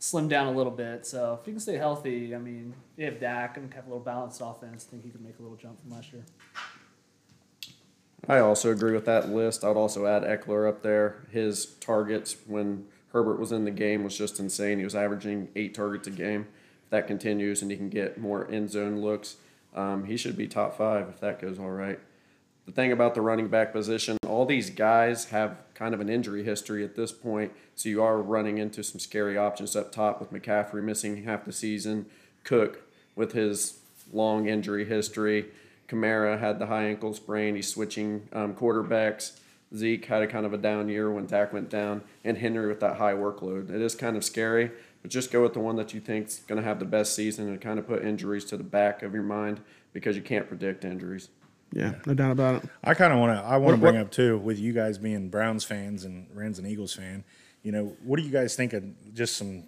slimmed 0.00 0.28
down 0.28 0.46
a 0.46 0.52
little 0.52 0.70
bit. 0.72 1.04
So 1.06 1.36
if 1.40 1.46
he 1.46 1.50
can 1.52 1.58
stay 1.60 1.76
healthy, 1.76 2.34
I 2.34 2.38
mean, 2.38 2.74
you 2.96 3.06
have 3.06 3.18
Dak 3.18 3.56
and 3.56 3.74
have 3.74 3.86
a 3.86 3.88
little 3.88 4.04
balanced 4.04 4.40
offense. 4.44 4.86
I 4.88 4.90
think 4.92 5.04
he 5.04 5.10
could 5.10 5.22
make 5.22 5.38
a 5.40 5.42
little 5.42 5.56
jump 5.56 5.80
from 5.80 5.90
last 5.90 6.12
year. 6.12 6.22
I 8.28 8.38
also 8.38 8.70
agree 8.70 8.92
with 8.92 9.04
that 9.04 9.28
list. 9.28 9.64
I'd 9.64 9.76
also 9.76 10.06
add 10.06 10.22
Ekeler 10.22 10.68
up 10.68 10.82
there. 10.82 11.24
His 11.30 11.66
targets 11.80 12.36
when 12.46 12.86
Herbert 13.12 13.38
was 13.38 13.52
in 13.52 13.64
the 13.64 13.70
game 13.70 14.02
was 14.02 14.16
just 14.16 14.40
insane. 14.40 14.78
He 14.78 14.84
was 14.84 14.94
averaging 14.94 15.48
eight 15.54 15.74
targets 15.74 16.08
a 16.08 16.10
game. 16.10 16.48
If 16.84 16.90
that 16.90 17.06
continues 17.06 17.62
and 17.62 17.70
he 17.70 17.76
can 17.76 17.90
get 17.90 18.18
more 18.18 18.50
end 18.50 18.70
zone 18.70 19.00
looks, 19.00 19.36
um, 19.74 20.04
he 20.04 20.16
should 20.16 20.36
be 20.36 20.46
top 20.46 20.76
five 20.76 21.08
if 21.08 21.20
that 21.20 21.40
goes 21.40 21.58
all 21.58 21.70
right. 21.70 21.98
The 22.66 22.72
thing 22.72 22.92
about 22.92 23.14
the 23.14 23.20
running 23.20 23.48
back 23.48 23.72
position, 23.72 24.16
all 24.26 24.46
these 24.46 24.70
guys 24.70 25.26
have 25.26 25.58
kind 25.74 25.92
of 25.92 26.00
an 26.00 26.08
injury 26.08 26.44
history 26.44 26.82
at 26.82 26.96
this 26.96 27.12
point, 27.12 27.52
so 27.74 27.90
you 27.90 28.02
are 28.02 28.22
running 28.22 28.56
into 28.56 28.82
some 28.82 28.98
scary 28.98 29.36
options 29.36 29.76
up 29.76 29.92
top 29.92 30.18
with 30.18 30.32
McCaffrey 30.32 30.82
missing 30.82 31.24
half 31.24 31.44
the 31.44 31.52
season, 31.52 32.06
Cook 32.42 32.82
with 33.14 33.32
his 33.32 33.80
long 34.12 34.48
injury 34.48 34.86
history. 34.86 35.46
Kamara 35.88 36.38
had 36.38 36.58
the 36.58 36.66
high 36.66 36.84
ankle 36.84 37.14
sprain. 37.14 37.54
He's 37.56 37.68
switching 37.68 38.28
um, 38.32 38.54
quarterbacks. 38.54 39.38
Zeke 39.74 40.04
had 40.06 40.22
a 40.22 40.26
kind 40.26 40.46
of 40.46 40.52
a 40.52 40.58
down 40.58 40.88
year 40.88 41.10
when 41.10 41.26
Dak 41.26 41.52
went 41.52 41.68
down, 41.68 42.02
and 42.22 42.38
Henry 42.38 42.68
with 42.68 42.80
that 42.80 42.96
high 42.96 43.12
workload. 43.14 43.70
It 43.70 43.80
is 43.80 43.94
kind 43.94 44.16
of 44.16 44.24
scary, 44.24 44.70
but 45.02 45.10
just 45.10 45.32
go 45.32 45.42
with 45.42 45.52
the 45.52 45.60
one 45.60 45.76
that 45.76 45.92
you 45.92 46.00
think's 46.00 46.40
going 46.40 46.60
to 46.62 46.66
have 46.66 46.78
the 46.78 46.84
best 46.84 47.14
season 47.14 47.48
and 47.48 47.60
kind 47.60 47.78
of 47.78 47.86
put 47.86 48.04
injuries 48.04 48.44
to 48.46 48.56
the 48.56 48.62
back 48.64 49.02
of 49.02 49.14
your 49.14 49.24
mind 49.24 49.60
because 49.92 50.14
you 50.16 50.22
can't 50.22 50.46
predict 50.48 50.84
injuries. 50.84 51.28
yeah, 51.72 51.94
no 52.06 52.14
doubt 52.14 52.30
about 52.30 52.62
it. 52.62 52.70
I 52.84 52.94
kind 52.94 53.12
of 53.12 53.18
want 53.18 53.36
to. 53.36 53.44
I 53.44 53.56
want 53.56 53.74
to 53.74 53.80
bring 53.80 53.94
what- 53.96 54.02
up 54.02 54.10
too, 54.12 54.38
with 54.38 54.58
you 54.60 54.72
guys 54.72 54.96
being 54.98 55.28
Browns 55.28 55.64
fans 55.64 56.04
and 56.04 56.28
Rams 56.32 56.58
and 56.60 56.68
Eagles 56.68 56.94
fan. 56.94 57.24
You 57.64 57.72
know, 57.72 57.96
what 58.04 58.18
do 58.20 58.22
you 58.24 58.30
guys 58.30 58.54
think 58.54 58.74
of 58.74 58.84
just 59.14 59.36
some, 59.36 59.64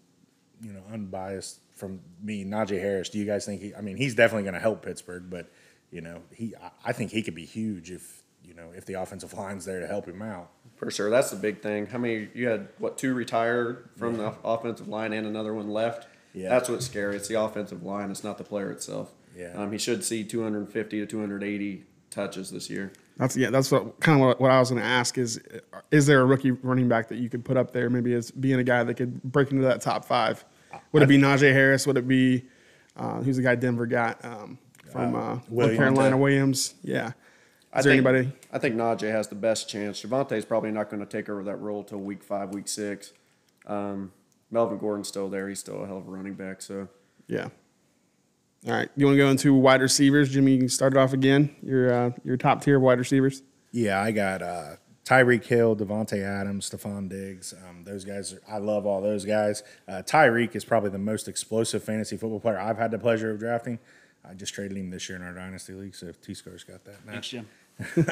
you 0.60 0.72
know, 0.72 0.82
unbiased 0.92 1.60
from 1.74 2.00
me, 2.22 2.44
Najee 2.44 2.80
Harris? 2.80 3.08
Do 3.08 3.18
you 3.18 3.24
guys 3.24 3.44
think 3.44 3.60
he? 3.60 3.74
I 3.74 3.80
mean, 3.80 3.96
he's 3.96 4.14
definitely 4.14 4.44
going 4.44 4.54
to 4.54 4.60
help 4.60 4.84
Pittsburgh, 4.84 5.24
but 5.30 5.50
you 5.90 6.00
know, 6.00 6.22
he. 6.32 6.54
I- 6.56 6.70
I 6.84 6.92
think 6.92 7.10
he 7.10 7.22
could 7.22 7.34
be 7.34 7.44
huge 7.44 7.90
if 7.90 8.22
you 8.44 8.54
know 8.54 8.70
if 8.76 8.84
the 8.86 8.94
offensive 8.94 9.32
line's 9.34 9.64
there 9.64 9.80
to 9.80 9.86
help 9.86 10.06
him 10.06 10.22
out. 10.22 10.50
For 10.76 10.90
sure, 10.90 11.10
that's 11.10 11.30
the 11.30 11.36
big 11.36 11.62
thing. 11.62 11.86
How 11.86 11.98
many 11.98 12.28
you 12.34 12.48
had? 12.48 12.68
What 12.78 12.98
two 12.98 13.14
retired 13.14 13.88
from 13.96 14.16
the 14.18 14.34
offensive 14.44 14.88
line 14.88 15.12
and 15.12 15.26
another 15.26 15.52
one 15.54 15.68
left? 15.70 16.06
Yeah. 16.34 16.50
that's 16.50 16.68
what's 16.68 16.84
scary. 16.84 17.16
It's 17.16 17.28
the 17.28 17.40
offensive 17.40 17.82
line. 17.82 18.10
It's 18.10 18.22
not 18.22 18.36
the 18.36 18.44
player 18.44 18.70
itself. 18.70 19.10
Yeah. 19.34 19.52
um, 19.54 19.72
he 19.72 19.78
should 19.78 20.04
see 20.04 20.22
250 20.22 21.00
to 21.00 21.06
280 21.06 21.84
touches 22.10 22.50
this 22.50 22.68
year. 22.68 22.92
That's 23.16 23.36
yeah. 23.38 23.48
That's 23.50 23.72
what 23.72 23.98
kind 24.00 24.20
of 24.20 24.26
what, 24.26 24.40
what 24.40 24.50
I 24.50 24.58
was 24.60 24.68
going 24.70 24.82
to 24.82 24.86
ask 24.86 25.16
is, 25.16 25.40
is 25.90 26.04
there 26.06 26.20
a 26.20 26.26
rookie 26.26 26.50
running 26.50 26.88
back 26.88 27.08
that 27.08 27.16
you 27.16 27.30
could 27.30 27.42
put 27.44 27.56
up 27.56 27.72
there, 27.72 27.88
maybe 27.88 28.12
as 28.12 28.30
being 28.30 28.58
a 28.60 28.64
guy 28.64 28.84
that 28.84 28.94
could 28.94 29.22
break 29.22 29.50
into 29.50 29.62
that 29.64 29.80
top 29.80 30.04
five? 30.04 30.44
Would 30.92 31.02
it 31.02 31.08
be 31.08 31.16
Najee 31.18 31.52
Harris? 31.52 31.86
Would 31.86 31.96
it 31.96 32.06
be 32.06 32.44
uh, 32.96 33.22
who's 33.22 33.36
the 33.38 33.42
guy 33.42 33.54
Denver 33.54 33.86
got 33.86 34.22
um, 34.24 34.58
from 34.96 35.14
uh, 35.14 35.18
North 35.18 35.50
Williams. 35.50 35.78
Carolina? 35.78 36.16
Williams. 36.16 36.74
Yeah. 36.82 37.08
Is 37.08 37.12
I 37.72 37.82
there 37.82 37.92
think, 37.92 38.06
anybody? 38.06 38.32
I 38.52 38.58
think 38.58 38.76
Najee 38.76 39.10
has 39.10 39.28
the 39.28 39.34
best 39.34 39.68
chance. 39.68 40.02
Javonte's 40.02 40.44
probably 40.44 40.70
not 40.70 40.88
going 40.88 41.00
to 41.00 41.06
take 41.06 41.28
over 41.28 41.42
that 41.44 41.56
role 41.56 41.84
till 41.84 41.98
week 41.98 42.22
five, 42.22 42.54
week 42.54 42.68
six. 42.68 43.12
Um, 43.66 44.12
Melvin 44.50 44.78
Gordon's 44.78 45.08
still 45.08 45.28
there. 45.28 45.48
He's 45.48 45.60
still 45.60 45.82
a 45.82 45.86
hell 45.86 45.98
of 45.98 46.06
a 46.06 46.10
running 46.10 46.34
back. 46.34 46.62
So 46.62 46.88
Yeah. 47.28 47.48
All 48.66 48.72
right. 48.72 48.88
You 48.96 49.06
want 49.06 49.14
to 49.14 49.18
go 49.18 49.30
into 49.30 49.54
wide 49.54 49.80
receivers, 49.80 50.30
Jimmy? 50.30 50.52
You 50.52 50.58
can 50.58 50.68
start 50.68 50.94
it 50.94 50.98
off 50.98 51.12
again. 51.12 51.54
Your 51.62 51.92
uh, 51.92 52.10
your 52.24 52.36
top 52.36 52.62
tier 52.62 52.80
wide 52.80 52.98
receivers. 52.98 53.42
Yeah, 53.72 54.00
I 54.00 54.10
got 54.10 54.42
uh, 54.42 54.76
Tyreek 55.04 55.44
Hill, 55.44 55.76
Davante 55.76 56.22
Adams, 56.22 56.70
Stefon 56.70 57.08
Diggs. 57.08 57.52
Um, 57.68 57.84
those 57.84 58.04
guys, 58.04 58.32
are, 58.32 58.42
I 58.48 58.58
love 58.58 58.86
all 58.86 59.02
those 59.02 59.24
guys. 59.24 59.62
Uh, 59.86 60.02
Tyreek 60.04 60.56
is 60.56 60.64
probably 60.64 60.90
the 60.90 60.98
most 60.98 61.28
explosive 61.28 61.84
fantasy 61.84 62.16
football 62.16 62.40
player 62.40 62.58
I've 62.58 62.78
had 62.78 62.90
the 62.90 62.98
pleasure 62.98 63.30
of 63.30 63.38
drafting. 63.38 63.78
I 64.28 64.34
just 64.34 64.54
traded 64.54 64.76
him 64.76 64.90
this 64.90 65.08
year 65.08 65.16
in 65.16 65.24
our 65.24 65.32
dynasty 65.32 65.72
league, 65.72 65.94
so 65.94 66.12
T 66.22 66.34
Scar's 66.34 66.64
got 66.64 66.84
that 66.84 67.04
now. 67.06 67.12
Thanks, 67.12 67.28
Jim. 67.28 67.46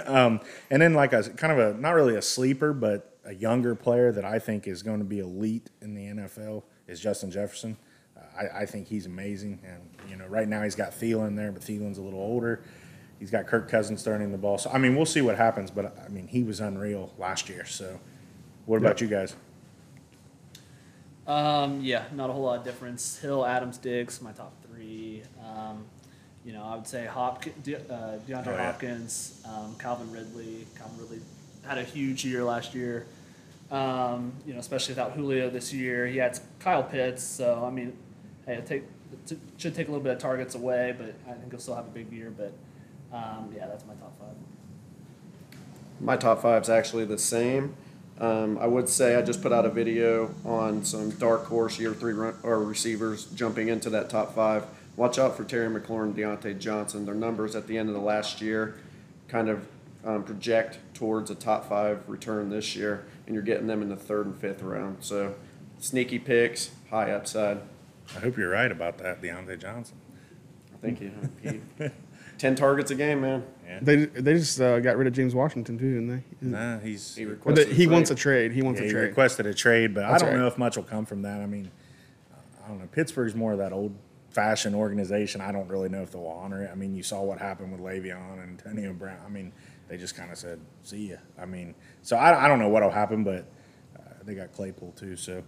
um, 0.06 0.40
and 0.71 0.80
then 0.80 0.94
like 0.94 1.12
a 1.12 1.23
kind 1.30 1.52
of 1.52 1.59
a 1.59 1.78
not 1.78 1.92
really 1.92 2.16
a 2.16 2.23
sleeper, 2.23 2.73
but 2.73 3.18
a 3.25 3.35
younger 3.35 3.75
player 3.75 4.12
that 4.12 4.25
I 4.25 4.38
think 4.38 4.66
is 4.66 4.83
going 4.83 4.99
to 4.99 5.04
be 5.04 5.21
elite 5.21 5.71
in 5.80 5.94
the 5.94 6.23
NFL 6.23 6.62
is 6.87 7.00
Justin 7.00 7.30
Jefferson. 7.30 7.76
Uh, 8.16 8.21
I, 8.37 8.62
I 8.62 8.66
think 8.66 8.87
he's 8.87 9.06
amazing, 9.06 9.61
and 9.64 9.83
you 10.11 10.16
know 10.16 10.26
right 10.26 10.47
now 10.47 10.62
he's 10.62 10.75
got 10.75 10.92
Thielen 10.92 11.37
there, 11.37 11.50
but 11.50 11.62
Thielen's 11.62 11.99
a 11.99 12.02
little 12.02 12.21
older. 12.21 12.62
He's 13.18 13.30
got 13.30 13.47
Kirk 13.47 13.68
Cousins 13.68 14.02
throwing 14.02 14.30
the 14.33 14.38
ball, 14.38 14.59
so 14.59 14.71
I 14.71 14.78
mean 14.78 14.97
we'll 14.97 15.06
see 15.06 15.23
what 15.23 15.37
happens. 15.37 15.71
But 15.71 15.97
I 16.04 16.09
mean 16.09 16.28
he 16.28 16.42
was 16.42 16.61
unreal 16.61 17.12
last 17.18 17.49
year. 17.49 17.64
So 17.64 17.99
what 18.66 18.78
about 18.78 19.00
you 19.00 19.06
guys? 19.06 19.35
Um, 21.26 21.80
yeah, 21.80 22.04
not 22.12 22.28
a 22.28 22.33
whole 22.33 22.42
lot 22.42 22.59
of 22.59 22.64
difference. 22.64 23.18
Hill, 23.18 23.47
Adams, 23.47 23.78
Diggs, 23.78 24.21
my 24.21 24.33
top 24.33 24.52
three. 24.66 25.23
Um, 25.42 25.87
you 26.44 26.52
know, 26.52 26.62
I 26.62 26.76
would 26.76 26.86
say 26.86 27.04
De- 27.04 27.76
uh, 27.76 28.18
DeAndre 28.28 28.46
Oh, 28.46 28.50
yeah. 28.50 28.66
Hopkins, 28.66 29.42
um, 29.46 29.74
Calvin 29.78 30.10
Ridley. 30.12 30.66
Calvin 30.76 30.98
Ridley 30.98 31.20
had 31.66 31.78
a 31.78 31.84
huge 31.84 32.24
year 32.24 32.44
last 32.44 32.74
year. 32.74 33.06
Um, 33.70 34.32
you 34.46 34.52
know, 34.52 34.60
especially 34.60 34.92
without 34.92 35.12
Julio 35.12 35.48
this 35.48 35.72
year. 35.72 36.06
He 36.06 36.18
had 36.18 36.38
Kyle 36.60 36.82
Pitts, 36.82 37.22
so 37.24 37.64
I 37.66 37.70
mean, 37.70 37.96
hey, 38.46 38.54
it, 38.56 38.66
take 38.66 38.84
t- 39.26 39.38
should 39.56 39.74
take 39.74 39.88
a 39.88 39.90
little 39.90 40.04
bit 40.04 40.12
of 40.12 40.18
targets 40.18 40.54
away, 40.54 40.94
but 40.96 41.14
I 41.28 41.32
think 41.34 41.50
he'll 41.50 41.60
still 41.60 41.74
have 41.74 41.86
a 41.86 41.90
big 41.90 42.12
year. 42.12 42.30
But 42.36 42.52
um, 43.10 43.52
yeah, 43.56 43.66
that's 43.66 43.86
my 43.86 43.94
top 43.94 44.12
five. 44.20 44.36
My 46.00 46.16
top 46.16 46.42
five's 46.42 46.68
actually 46.68 47.06
the 47.06 47.18
same. 47.18 47.74
Um, 48.20 48.58
I 48.58 48.66
would 48.66 48.88
say 48.88 49.16
I 49.16 49.22
just 49.22 49.42
put 49.42 49.52
out 49.52 49.64
a 49.64 49.70
video 49.70 50.32
on 50.44 50.84
some 50.84 51.10
dark 51.10 51.46
horse 51.46 51.78
year 51.80 51.94
three 51.94 52.12
run, 52.12 52.36
or 52.42 52.62
receivers 52.62 53.24
jumping 53.26 53.68
into 53.68 53.90
that 53.90 54.10
top 54.10 54.34
five. 54.34 54.66
Watch 54.96 55.18
out 55.18 55.36
for 55.36 55.44
Terry 55.44 55.68
McLaurin, 55.68 56.14
Diontae 56.14 56.58
Johnson. 56.58 57.04
Their 57.04 57.14
numbers 57.14 57.56
at 57.56 57.66
the 57.66 57.76
end 57.78 57.88
of 57.88 57.94
the 57.94 58.00
last 58.00 58.40
year 58.40 58.76
kind 59.28 59.48
of 59.48 59.66
um, 60.04 60.22
project 60.22 60.78
towards 60.94 61.30
a 61.30 61.34
top 61.34 61.68
five 61.68 62.02
return 62.08 62.48
this 62.50 62.76
year, 62.76 63.04
and 63.26 63.34
you're 63.34 63.42
getting 63.42 63.66
them 63.66 63.82
in 63.82 63.88
the 63.88 63.96
third 63.96 64.26
and 64.26 64.36
fifth 64.36 64.62
round. 64.62 64.98
So 65.00 65.34
sneaky 65.80 66.18
picks, 66.20 66.70
high 66.90 67.10
upside. 67.10 67.58
I 68.14 68.20
hope 68.20 68.36
you're 68.36 68.50
right 68.50 68.70
about 68.70 68.98
that, 68.98 69.20
Diontae 69.22 69.58
Johnson. 69.60 69.96
I 70.72 70.76
think 70.76 70.98
he, 71.00 71.10
he 71.42 71.60
ten 72.38 72.54
targets 72.54 72.90
a 72.90 72.94
game, 72.94 73.22
man. 73.22 73.42
Yeah. 73.66 73.78
They 73.82 73.96
they 74.04 74.34
just 74.34 74.60
uh, 74.60 74.78
got 74.80 74.96
rid 74.98 75.06
of 75.08 75.14
James 75.14 75.34
Washington 75.34 75.78
too, 75.78 75.94
didn't 75.94 76.08
they? 76.08 76.46
Nah, 76.48 76.78
he's 76.78 77.16
He 77.16 77.24
requested. 77.24 77.70
the- 77.70 77.74
he 77.74 77.84
a 77.84 77.88
wants 77.88 78.10
a 78.10 78.14
trade. 78.14 78.48
trade. 78.48 78.52
He 78.52 78.62
wants 78.62 78.80
Yeah, 78.80 78.86
a 78.88 78.90
trade. 78.90 79.00
he 79.00 79.06
requested 79.08 79.46
a 79.46 79.54
trade, 79.54 79.94
but 79.94 80.04
I 80.04 80.18
don't 80.18 80.28
right. 80.28 80.38
know 80.38 80.46
if 80.46 80.58
much 80.58 80.76
will 80.76 80.84
come 80.84 81.06
from 81.06 81.22
that. 81.22 81.40
I 81.40 81.46
mean, 81.46 81.70
I 82.64 82.68
don't 82.68 82.78
know. 82.78 82.86
Pittsburgh's 82.92 83.34
more 83.34 83.52
of 83.52 83.58
that 83.58 83.72
old 83.72 83.94
fashioned 84.34 84.74
organization. 84.74 85.40
I 85.40 85.52
don't 85.52 85.68
really 85.68 85.88
know 85.88 86.02
if 86.02 86.10
they'll 86.10 86.26
honor 86.26 86.64
it. 86.64 86.70
I 86.70 86.74
mean, 86.74 86.94
you 86.94 87.02
saw 87.02 87.22
what 87.22 87.38
happened 87.38 87.72
with 87.72 87.80
Le'Veon 87.80 88.42
and 88.42 88.60
Antonio 88.60 88.92
Brown. 88.92 89.18
I 89.24 89.28
mean, 89.28 89.52
they 89.88 89.96
just 89.96 90.16
kind 90.16 90.30
of 90.30 90.36
said, 90.36 90.60
"See 90.82 91.10
ya." 91.10 91.16
I 91.38 91.46
mean, 91.46 91.74
so 92.02 92.16
I, 92.16 92.44
I 92.44 92.48
don't 92.48 92.58
know 92.58 92.68
what'll 92.68 92.90
happen, 92.90 93.22
but 93.24 93.46
uh, 93.96 94.02
they 94.24 94.34
got 94.34 94.52
Claypool 94.52 94.92
too. 94.96 95.16
So 95.16 95.42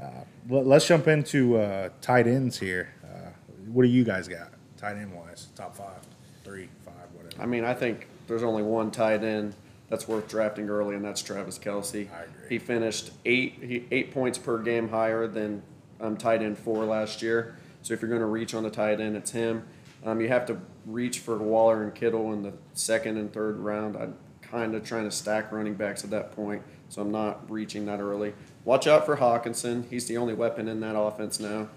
uh, 0.00 0.24
let, 0.48 0.66
us 0.66 0.88
jump 0.88 1.08
into 1.08 1.56
uh, 1.56 1.90
tight 2.00 2.26
ends 2.26 2.58
here. 2.58 2.92
Uh, 3.04 3.30
what 3.70 3.82
do 3.84 3.88
you 3.88 4.04
guys 4.04 4.28
got 4.28 4.50
tight 4.76 4.96
end 4.96 5.12
wise? 5.12 5.48
Top 5.54 5.76
five, 5.76 6.00
three, 6.44 6.68
five, 6.84 6.94
whatever. 7.12 7.40
I 7.40 7.46
mean, 7.46 7.64
I 7.64 7.74
think 7.74 8.08
there's 8.26 8.42
only 8.42 8.62
one 8.62 8.90
tight 8.90 9.22
end 9.22 9.54
that's 9.88 10.08
worth 10.08 10.28
drafting 10.28 10.68
early, 10.68 10.96
and 10.96 11.04
that's 11.04 11.22
Travis 11.22 11.58
Kelce. 11.58 12.10
I 12.12 12.22
agree. 12.22 12.48
He 12.48 12.58
finished 12.58 13.10
eight 13.24 13.58
he, 13.62 13.84
eight 13.90 14.12
points 14.12 14.38
per 14.38 14.58
game 14.58 14.88
higher 14.88 15.28
than 15.28 15.62
um, 16.00 16.16
tight 16.16 16.42
end 16.42 16.58
four 16.58 16.84
last 16.84 17.22
year. 17.22 17.56
So 17.82 17.94
if 17.94 18.00
you're 18.00 18.08
going 18.08 18.20
to 18.20 18.26
reach 18.26 18.54
on 18.54 18.62
the 18.62 18.70
tight 18.70 19.00
end, 19.00 19.16
it's 19.16 19.32
him. 19.32 19.64
Um, 20.04 20.20
you 20.20 20.28
have 20.28 20.46
to 20.46 20.58
reach 20.86 21.20
for 21.20 21.38
Waller 21.38 21.82
and 21.82 21.94
Kittle 21.94 22.32
in 22.32 22.42
the 22.42 22.52
second 22.74 23.16
and 23.16 23.32
third 23.32 23.58
round. 23.58 23.96
I'm 23.96 24.16
kind 24.40 24.74
of 24.74 24.84
trying 24.84 25.04
to 25.04 25.10
stack 25.10 25.52
running 25.52 25.74
backs 25.74 26.04
at 26.04 26.10
that 26.10 26.32
point, 26.32 26.62
so 26.88 27.02
I'm 27.02 27.12
not 27.12 27.48
reaching 27.50 27.86
that 27.86 28.00
early. 28.00 28.34
Watch 28.64 28.86
out 28.86 29.06
for 29.06 29.16
Hockenson. 29.16 29.88
He's 29.88 30.06
the 30.06 30.16
only 30.16 30.34
weapon 30.34 30.68
in 30.68 30.80
that 30.80 30.96
offense 30.96 31.38
now, 31.38 31.68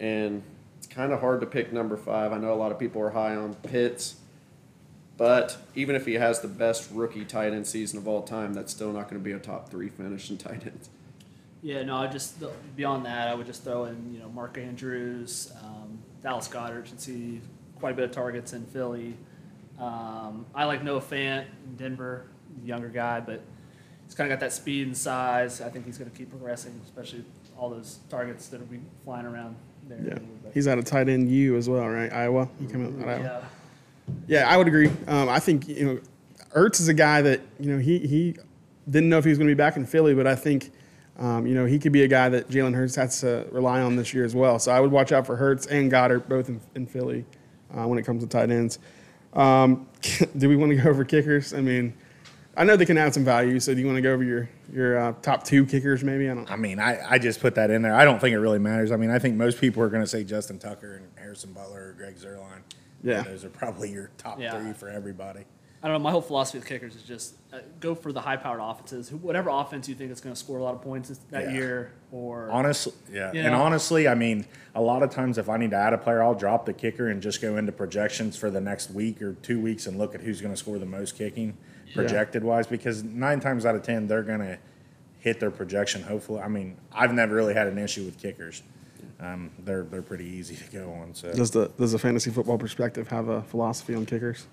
and 0.00 0.42
it's 0.78 0.86
kind 0.86 1.12
of 1.12 1.20
hard 1.20 1.40
to 1.40 1.46
pick 1.46 1.72
number 1.72 1.96
five. 1.96 2.32
I 2.32 2.38
know 2.38 2.52
a 2.52 2.56
lot 2.56 2.72
of 2.72 2.78
people 2.78 3.00
are 3.02 3.10
high 3.10 3.36
on 3.36 3.54
Pitts. 3.54 4.16
But 5.16 5.58
even 5.74 5.94
if 5.94 6.06
he 6.06 6.14
has 6.14 6.40
the 6.40 6.48
best 6.48 6.90
rookie 6.92 7.24
tight 7.24 7.52
end 7.52 7.66
season 7.66 7.98
of 7.98 8.08
all 8.08 8.22
time, 8.22 8.52
that's 8.52 8.72
still 8.72 8.92
not 8.92 9.08
going 9.08 9.20
to 9.20 9.24
be 9.24 9.32
a 9.32 9.38
top 9.38 9.70
three 9.70 9.88
finish 9.88 10.28
in 10.30 10.38
tight 10.38 10.66
ends. 10.66 10.90
Yeah, 11.64 11.82
no, 11.82 11.96
I 11.96 12.08
just 12.08 12.36
beyond 12.76 13.06
that, 13.06 13.26
I 13.26 13.34
would 13.34 13.46
just 13.46 13.64
throw 13.64 13.86
in 13.86 14.12
you 14.12 14.20
know 14.20 14.28
Mark 14.28 14.58
Andrews, 14.58 15.50
um, 15.64 15.98
Dallas 16.22 16.46
Goedert 16.46 16.86
should 16.86 17.00
see 17.00 17.40
quite 17.80 17.92
a 17.92 17.96
bit 17.96 18.04
of 18.04 18.12
targets 18.12 18.52
in 18.52 18.66
Philly. 18.66 19.16
Um, 19.80 20.44
I 20.54 20.66
like 20.66 20.84
Noah 20.84 21.00
Fant 21.00 21.46
in 21.64 21.76
Denver, 21.76 22.26
younger 22.62 22.90
guy, 22.90 23.20
but 23.20 23.40
he's 24.04 24.14
kind 24.14 24.30
of 24.30 24.38
got 24.38 24.44
that 24.44 24.52
speed 24.52 24.88
and 24.88 24.96
size. 24.96 25.62
I 25.62 25.70
think 25.70 25.86
he's 25.86 25.96
going 25.96 26.10
to 26.10 26.16
keep 26.16 26.28
progressing, 26.28 26.78
especially 26.84 27.24
all 27.56 27.70
those 27.70 27.98
targets 28.10 28.48
that 28.48 28.60
will 28.60 28.66
be 28.66 28.80
flying 29.02 29.24
around 29.24 29.56
there. 29.88 30.00
Yeah, 30.06 30.18
he's 30.52 30.66
at 30.66 30.76
a 30.76 30.82
tight 30.82 31.08
end 31.08 31.30
U 31.30 31.56
as 31.56 31.66
well, 31.66 31.88
right? 31.88 32.12
Iowa. 32.12 32.46
He 32.60 32.66
came 32.66 32.84
out 32.84 33.08
Iowa. 33.08 33.22
yeah. 33.22 33.40
Yeah, 34.28 34.48
I 34.50 34.58
would 34.58 34.68
agree. 34.68 34.90
Um, 35.06 35.30
I 35.30 35.40
think 35.40 35.66
you 35.66 35.86
know, 35.86 36.00
Ertz 36.54 36.78
is 36.78 36.88
a 36.88 36.94
guy 36.94 37.22
that 37.22 37.40
you 37.58 37.72
know 37.72 37.78
he 37.78 38.00
he 38.00 38.36
didn't 38.86 39.08
know 39.08 39.16
if 39.16 39.24
he 39.24 39.30
was 39.30 39.38
going 39.38 39.48
to 39.48 39.54
be 39.54 39.56
back 39.56 39.78
in 39.78 39.86
Philly, 39.86 40.12
but 40.12 40.26
I 40.26 40.34
think 40.34 40.70
um, 41.18 41.46
you 41.46 41.54
know 41.54 41.64
he 41.64 41.78
could 41.78 41.92
be 41.92 42.02
a 42.02 42.08
guy 42.08 42.28
that 42.28 42.48
Jalen 42.48 42.74
Hurts 42.74 42.96
has 42.96 43.20
to 43.20 43.46
rely 43.50 43.80
on 43.80 43.96
this 43.96 44.12
year 44.12 44.24
as 44.24 44.34
well. 44.34 44.58
So 44.58 44.72
I 44.72 44.80
would 44.80 44.90
watch 44.90 45.12
out 45.12 45.26
for 45.26 45.36
Hurts 45.36 45.66
and 45.66 45.90
Goedert 45.90 46.28
both 46.28 46.48
in, 46.48 46.60
in 46.74 46.86
Philly 46.86 47.24
uh, 47.76 47.86
when 47.86 47.98
it 47.98 48.02
comes 48.02 48.22
to 48.22 48.28
tight 48.28 48.50
ends. 48.50 48.78
Um, 49.32 49.86
do 50.36 50.48
we 50.48 50.56
want 50.56 50.70
to 50.70 50.76
go 50.76 50.90
over 50.90 51.04
kickers? 51.04 51.54
I 51.54 51.60
mean, 51.60 51.94
I 52.56 52.64
know 52.64 52.76
they 52.76 52.86
can 52.86 52.98
add 52.98 53.14
some 53.14 53.24
value. 53.24 53.58
So 53.60 53.74
do 53.74 53.80
you 53.80 53.86
want 53.86 53.96
to 53.96 54.02
go 54.02 54.12
over 54.12 54.22
your 54.24 54.48
your 54.72 54.98
uh, 54.98 55.12
top 55.22 55.44
two 55.44 55.66
kickers? 55.66 56.04
Maybe 56.04 56.28
I 56.28 56.34
don't. 56.34 56.50
I 56.50 56.56
mean, 56.56 56.78
I, 56.78 56.98
I 57.08 57.18
just 57.18 57.40
put 57.40 57.54
that 57.56 57.70
in 57.70 57.82
there. 57.82 57.94
I 57.94 58.04
don't 58.04 58.20
think 58.20 58.34
it 58.34 58.38
really 58.40 58.58
matters. 58.58 58.92
I 58.92 58.96
mean, 58.96 59.10
I 59.10 59.18
think 59.18 59.36
most 59.36 59.60
people 59.60 59.82
are 59.82 59.88
going 59.88 60.02
to 60.02 60.08
say 60.08 60.24
Justin 60.24 60.58
Tucker 60.58 60.96
and 60.96 61.06
Harrison 61.16 61.54
Butker 61.54 61.90
or 61.90 61.94
Greg 61.96 62.16
Zuerlein. 62.16 62.62
Yeah. 63.02 63.22
Those 63.22 63.44
are 63.44 63.50
probably 63.50 63.90
your 63.90 64.10
top 64.18 64.40
Yeah. 64.40 64.58
three 64.58 64.72
for 64.72 64.88
everybody. 64.88 65.44
I 65.84 65.88
don't 65.88 65.98
know. 65.98 66.02
My 66.02 66.12
whole 66.12 66.22
philosophy 66.22 66.56
with 66.56 66.66
kickers 66.66 66.96
is 66.96 67.02
just 67.02 67.34
uh, 67.52 67.58
go 67.78 67.94
for 67.94 68.10
the 68.10 68.20
high-powered 68.22 68.58
offenses. 68.58 69.12
Whatever 69.12 69.50
offense 69.50 69.86
you 69.86 69.94
think 69.94 70.10
is 70.10 70.18
going 70.18 70.34
to 70.34 70.38
score 70.38 70.58
a 70.58 70.62
lot 70.62 70.74
of 70.74 70.80
points 70.80 71.10
that 71.30 71.42
Yeah. 71.44 71.52
year, 71.52 71.92
or 72.10 72.48
Honestly, 72.50 72.94
yeah. 73.12 73.30
You 73.34 73.40
And 73.42 73.54
honestly, 73.54 74.08
I 74.08 74.14
mean, 74.14 74.46
a 74.74 74.80
lot 74.80 75.02
of 75.02 75.10
times 75.10 75.36
if 75.36 75.50
I 75.50 75.58
need 75.58 75.72
to 75.72 75.76
add 75.76 75.92
a 75.92 75.98
player, 75.98 76.22
I'll 76.22 76.34
drop 76.34 76.64
the 76.64 76.72
kicker 76.72 77.10
and 77.10 77.20
just 77.20 77.42
go 77.42 77.58
into 77.58 77.70
projections 77.70 78.34
for 78.34 78.48
the 78.48 78.62
next 78.62 78.92
week 78.92 79.20
or 79.20 79.34
two 79.34 79.60
weeks 79.60 79.86
and 79.86 79.98
look 79.98 80.14
at 80.14 80.22
who's 80.22 80.40
going 80.40 80.54
to 80.54 80.56
score 80.56 80.78
the 80.78 80.86
most 80.86 81.18
kicking 81.18 81.54
projected 81.92 82.42
wise 82.42 82.66
because 82.66 83.04
nine 83.04 83.40
times 83.40 83.66
out 83.66 83.74
of 83.74 83.82
10, 83.82 84.06
they're 84.06 84.22
going 84.22 84.40
to 84.40 84.58
hit 85.18 85.38
their 85.38 85.50
projection, 85.50 86.02
hopefully. 86.02 86.40
I 86.40 86.48
mean, 86.48 86.78
I've 86.94 87.12
never 87.12 87.34
really 87.34 87.52
had 87.52 87.66
an 87.66 87.76
issue 87.76 88.06
with 88.06 88.18
kickers. 88.18 88.62
Um, 89.20 89.50
they're, 89.58 89.82
they're 89.82 90.00
pretty 90.02 90.24
easy 90.24 90.56
to 90.56 90.64
go 90.72 90.92
on. 90.94 91.14
So. 91.14 91.30
Does 91.30 91.50
the 91.50 91.70
does 91.78 91.92
the 91.92 91.98
fantasy 91.98 92.30
football 92.30 92.56
perspective 92.56 93.08
have 93.08 93.28
a 93.28 93.42
philosophy 93.42 93.94
on 93.94 94.06
kickers? 94.06 94.46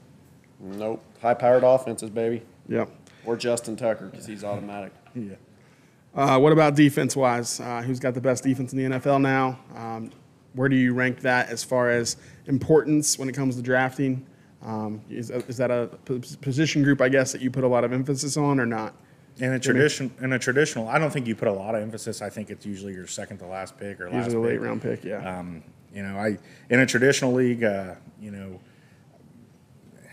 Nope. 0.62 1.04
High 1.22 1.34
powered 1.34 1.64
offenses, 1.64 2.10
baby. 2.10 2.44
Yep. 2.68 2.90
Or 3.26 3.36
Justin 3.36 3.76
Tucker 3.76 4.08
because 4.08 4.26
he's 4.26 4.44
automatic. 4.44 4.94
yeah. 5.16 5.36
Uh, 6.14 6.38
what 6.38 6.52
about 6.52 6.76
defense 6.76 7.16
wise? 7.16 7.60
Uh, 7.60 7.82
who's 7.82 8.00
got 8.00 8.14
the 8.14 8.22
best 8.22 8.44
defense 8.44 8.74
in 8.74 8.78
the 8.92 8.98
NFL 9.00 9.22
now? 9.22 9.58
Um, 9.76 10.12
where 10.54 10.68
do 10.68 10.76
you 10.76 10.94
rank 10.94 11.22
that 11.22 11.50
as 11.50 11.64
far 11.64 11.90
as 11.90 12.18
importance 12.48 13.18
when 13.18 13.30
it 13.30 13.34
comes 13.34 13.56
to 13.56 13.62
drafting? 13.62 14.26
Um, 14.62 15.02
is, 15.10 15.30
is 15.32 15.58
that 15.58 15.72
a 15.72 15.88
position 16.42 16.84
group, 16.84 17.00
I 17.02 17.08
guess, 17.10 17.32
that 17.32 17.42
you 17.42 17.50
put 17.50 17.64
a 17.64 17.68
lot 17.68 17.84
of 17.84 17.94
emphasis 17.94 18.36
on 18.38 18.60
or 18.60 18.66
not? 18.66 18.94
In 19.38 19.54
a 19.54 19.60
tradition, 19.60 20.12
in 20.22 20.34
a 20.34 20.40
traditional, 20.40 20.90
I 20.90 21.00
don't 21.00 21.10
think 21.12 21.26
you 21.26 21.36
put 21.36 21.48
a 21.48 21.54
lot 21.54 21.74
of 21.74 21.82
emphasis. 21.82 22.22
I 22.22 22.30
think 22.30 22.50
it's 22.52 22.66
usually 22.66 22.94
your 22.94 23.08
second 23.08 23.38
to 23.38 23.46
last 23.48 23.80
pick 23.80 24.00
or 24.02 24.10
last 24.12 24.26
Usually 24.26 24.36
a 24.36 24.40
late 24.48 24.60
pick. 24.60 24.62
round 24.68 24.82
pick, 24.82 25.04
yeah. 25.06 25.40
Um, 25.40 25.64
you 25.96 26.04
know, 26.04 26.18
I 26.18 26.38
in 26.70 26.82
a 26.82 26.86
traditional 26.86 27.32
league, 27.32 27.64
uh, 27.64 27.96
you 28.20 28.30
know, 28.32 28.60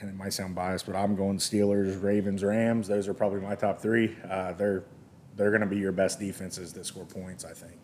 and 0.00 0.08
it 0.08 0.16
might 0.16 0.32
sound 0.32 0.54
biased, 0.54 0.86
but 0.86 0.94
I'm 0.96 1.16
going 1.16 1.38
Steelers, 1.38 2.02
Ravens, 2.02 2.44
Rams. 2.44 2.88
Those 2.88 3.08
are 3.08 3.14
probably 3.14 3.40
my 3.40 3.54
top 3.54 3.80
three. 3.80 4.16
Uh, 4.28 4.52
they're 4.52 4.84
they're 5.36 5.50
going 5.50 5.60
to 5.60 5.66
be 5.66 5.78
your 5.78 5.92
best 5.92 6.18
defenses 6.18 6.72
that 6.72 6.86
score 6.86 7.04
points. 7.04 7.44
I 7.44 7.52
think. 7.52 7.78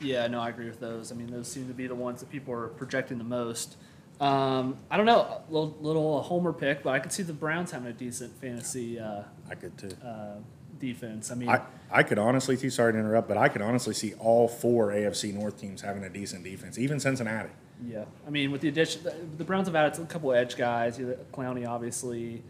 Yeah, 0.00 0.26
no, 0.28 0.40
I 0.40 0.50
agree 0.50 0.66
with 0.66 0.80
those. 0.80 1.10
I 1.10 1.16
mean, 1.16 1.30
those 1.30 1.48
seem 1.48 1.66
to 1.66 1.74
be 1.74 1.86
the 1.86 1.94
ones 1.94 2.20
that 2.20 2.30
people 2.30 2.54
are 2.54 2.68
projecting 2.68 3.18
the 3.18 3.24
most. 3.24 3.76
Um, 4.20 4.76
I 4.90 4.96
don't 4.96 5.06
know, 5.06 5.20
a 5.20 5.42
little, 5.48 5.76
little 5.80 6.22
homer 6.22 6.52
pick, 6.52 6.82
but 6.82 6.90
I 6.90 6.98
could 6.98 7.12
see 7.12 7.22
the 7.22 7.32
Browns 7.32 7.70
having 7.70 7.88
a 7.88 7.92
decent 7.92 8.32
fantasy 8.40 8.98
uh, 8.98 9.22
I 9.48 9.54
could 9.54 9.76
too. 9.78 9.90
uh, 10.04 10.36
defense. 10.80 11.30
I 11.30 11.34
mean, 11.34 11.48
I, 11.48 11.62
I 11.90 12.02
could 12.02 12.18
honestly, 12.18 12.56
too, 12.56 12.70
sorry 12.70 12.92
to 12.92 12.98
interrupt, 12.98 13.28
but 13.28 13.36
I 13.36 13.48
could 13.48 13.62
honestly 13.62 13.94
see 13.94 14.14
all 14.14 14.48
four 14.48 14.88
AFC 14.88 15.32
North 15.34 15.60
teams 15.60 15.82
having 15.82 16.02
a 16.04 16.08
decent 16.08 16.44
defense, 16.44 16.78
even 16.78 16.98
Cincinnati. 17.00 17.50
Yeah, 17.86 18.04
I 18.26 18.30
mean, 18.30 18.50
with 18.50 18.60
the 18.60 18.68
addition, 18.68 19.02
the, 19.36 19.44
Browns 19.44 19.68
have 19.68 19.76
added 19.76 20.00
a 20.00 20.06
couple 20.06 20.32
edge 20.32 20.56
guys. 20.56 20.98
You 20.98 21.06
know, 21.06 21.16
Clowney, 21.32 21.66
obviously, 21.66 22.42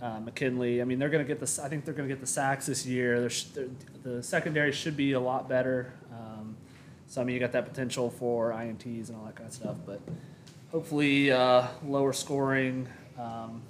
uh, 0.00 0.20
McKinley. 0.20 0.80
I 0.80 0.84
mean, 0.84 0.98
they're 0.98 1.10
going 1.10 1.24
to 1.24 1.28
get 1.28 1.38
the. 1.38 1.62
I 1.62 1.68
think 1.68 1.84
they're 1.84 1.94
going 1.94 2.08
to 2.08 2.14
get 2.14 2.20
the 2.20 2.26
sacks 2.26 2.66
this 2.66 2.86
year. 2.86 3.28
Sh- 3.28 3.44
the 4.02 4.22
secondary 4.22 4.72
should 4.72 4.96
be 4.96 5.12
a 5.12 5.20
lot 5.20 5.48
better. 5.48 5.92
Um, 6.12 6.56
so 7.06 7.20
I 7.20 7.24
mean, 7.24 7.34
you 7.34 7.40
got 7.40 7.52
that 7.52 7.66
potential 7.68 8.08
for 8.08 8.52
ints 8.52 9.08
and 9.08 9.16
all 9.16 9.24
that 9.24 9.36
kind 9.36 9.48
of 9.48 9.54
stuff, 9.54 9.76
but 9.84 10.00
hopefully 10.70 11.30
uh, 11.30 11.66
lower 11.84 12.12
scoring 12.12 12.88
um, 13.18 13.60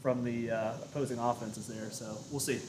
from 0.00 0.24
the 0.24 0.50
uh, 0.50 0.72
opposing 0.84 1.18
offenses 1.18 1.68
there. 1.68 1.90
So 1.90 2.16
we'll 2.30 2.40
see. 2.40 2.60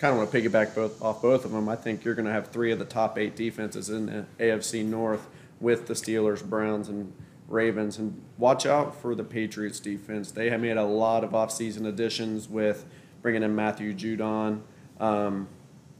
kind 0.00 0.12
of 0.12 0.18
want 0.18 0.32
to 0.32 0.40
piggyback 0.40 0.74
both 0.74 1.00
off 1.00 1.22
both 1.22 1.44
of 1.44 1.52
them. 1.52 1.68
I 1.68 1.76
think 1.76 2.04
you're 2.04 2.14
going 2.14 2.26
to 2.26 2.32
have 2.32 2.48
three 2.48 2.72
of 2.72 2.78
the 2.78 2.84
top 2.84 3.18
eight 3.18 3.36
defenses 3.36 3.90
in 3.90 4.06
the 4.06 4.24
AFC 4.40 4.84
North 4.84 5.26
with 5.60 5.86
the 5.86 5.94
Steelers, 5.94 6.44
Browns, 6.44 6.88
and 6.88 7.12
Ravens. 7.48 7.98
And 7.98 8.22
watch 8.38 8.66
out 8.66 9.00
for 9.00 9.14
the 9.14 9.24
Patriots 9.24 9.80
defense. 9.80 10.30
They 10.30 10.50
have 10.50 10.60
made 10.60 10.76
a 10.76 10.84
lot 10.84 11.24
of 11.24 11.30
offseason 11.30 11.86
additions 11.86 12.48
with 12.48 12.84
bringing 13.22 13.42
in 13.42 13.54
Matthew 13.54 13.94
Judon. 13.94 14.60
Um, 15.00 15.48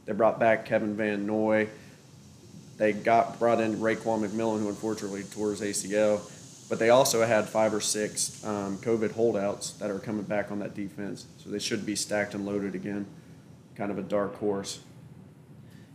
they 0.05 0.13
brought 0.13 0.39
back 0.39 0.65
Kevin 0.65 0.95
Van 0.95 1.25
Noy. 1.25 1.67
They 2.77 2.93
got 2.93 3.39
brought 3.39 3.61
in 3.61 3.77
Raekwon 3.77 4.27
McMillan, 4.27 4.59
who 4.59 4.69
unfortunately 4.69 5.23
tore 5.23 5.51
his 5.51 5.61
ACL. 5.61 6.21
But 6.67 6.79
they 6.79 6.89
also 6.89 7.25
had 7.25 7.47
five 7.47 7.73
or 7.73 7.81
six 7.81 8.43
um, 8.43 8.77
COVID 8.79 9.11
holdouts 9.11 9.71
that 9.73 9.91
are 9.91 9.99
coming 9.99 10.23
back 10.23 10.51
on 10.51 10.59
that 10.59 10.73
defense. 10.73 11.27
So 11.37 11.49
they 11.49 11.59
should 11.59 11.85
be 11.85 11.95
stacked 11.95 12.33
and 12.33 12.45
loaded 12.45 12.75
again. 12.75 13.05
Kind 13.75 13.91
of 13.91 13.97
a 13.97 14.01
dark 14.01 14.35
horse. 14.37 14.79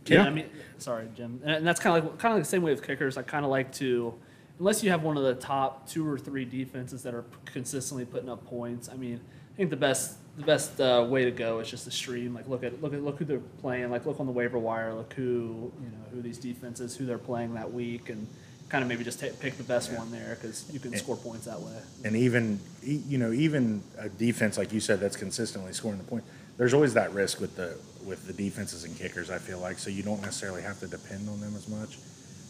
Yeah, 0.05 0.23
Yeah. 0.23 0.27
I 0.27 0.29
mean, 0.31 0.45
sorry, 0.77 1.07
Jim, 1.15 1.39
and 1.43 1.51
and 1.55 1.67
that's 1.67 1.79
kind 1.79 1.97
of 1.97 2.03
like 2.03 2.17
kind 2.19 2.31
of 2.33 2.37
like 2.37 2.43
the 2.43 2.49
same 2.49 2.61
way 2.61 2.71
with 2.71 2.85
kickers. 2.85 3.17
I 3.17 3.21
kind 3.23 3.45
of 3.45 3.51
like 3.51 3.71
to, 3.73 4.13
unless 4.59 4.83
you 4.83 4.89
have 4.91 5.03
one 5.03 5.17
of 5.17 5.23
the 5.23 5.35
top 5.35 5.87
two 5.87 6.07
or 6.07 6.17
three 6.17 6.45
defenses 6.45 7.03
that 7.03 7.13
are 7.13 7.25
consistently 7.45 8.05
putting 8.05 8.29
up 8.29 8.45
points. 8.45 8.89
I 8.89 8.95
mean, 8.95 9.19
I 9.53 9.57
think 9.57 9.69
the 9.69 9.75
best 9.75 10.17
the 10.37 10.43
best 10.43 10.79
uh, 10.79 11.05
way 11.09 11.25
to 11.25 11.31
go 11.31 11.59
is 11.59 11.69
just 11.69 11.83
to 11.85 11.91
stream. 11.91 12.33
Like 12.33 12.47
look 12.47 12.63
at 12.63 12.81
look 12.81 12.93
at 12.93 13.03
look 13.03 13.17
who 13.19 13.25
they're 13.25 13.39
playing. 13.61 13.91
Like 13.91 14.05
look 14.05 14.19
on 14.19 14.25
the 14.25 14.31
waiver 14.31 14.57
wire. 14.57 14.93
Look 14.93 15.13
who 15.13 15.71
you 15.81 15.87
know 15.91 16.05
who 16.11 16.21
these 16.21 16.37
defenses 16.37 16.95
who 16.95 17.05
they're 17.05 17.17
playing 17.17 17.53
that 17.55 17.71
week, 17.71 18.09
and 18.09 18.27
kind 18.69 18.81
of 18.83 18.87
maybe 18.87 19.03
just 19.03 19.19
take, 19.19 19.37
pick 19.41 19.57
the 19.57 19.63
best 19.63 19.91
one 19.91 20.09
there 20.11 20.35
because 20.35 20.65
you 20.71 20.79
can 20.79 20.95
score 20.95 21.17
points 21.17 21.45
that 21.45 21.59
way. 21.59 21.75
and 22.05 22.15
even 22.15 22.57
you 22.81 23.17
know 23.17 23.33
even 23.33 23.83
a 23.97 24.07
defense 24.07 24.57
like 24.57 24.71
you 24.71 24.79
said 24.79 24.97
that's 25.01 25.17
consistently 25.17 25.73
scoring 25.73 25.97
the 25.97 26.05
point 26.05 26.23
there's 26.55 26.73
always 26.73 26.93
that 26.93 27.11
risk 27.13 27.41
with 27.41 27.57
the 27.57 27.77
with 28.05 28.25
the 28.27 28.33
defenses 28.33 28.83
and 28.83 28.95
kickers 28.97 29.29
i 29.29 29.37
feel 29.37 29.59
like 29.59 29.77
so 29.79 29.89
you 29.89 30.03
don't 30.03 30.21
necessarily 30.21 30.61
have 30.61 30.79
to 30.79 30.87
depend 30.87 31.27
on 31.29 31.39
them 31.39 31.53
as 31.55 31.67
much 31.67 31.97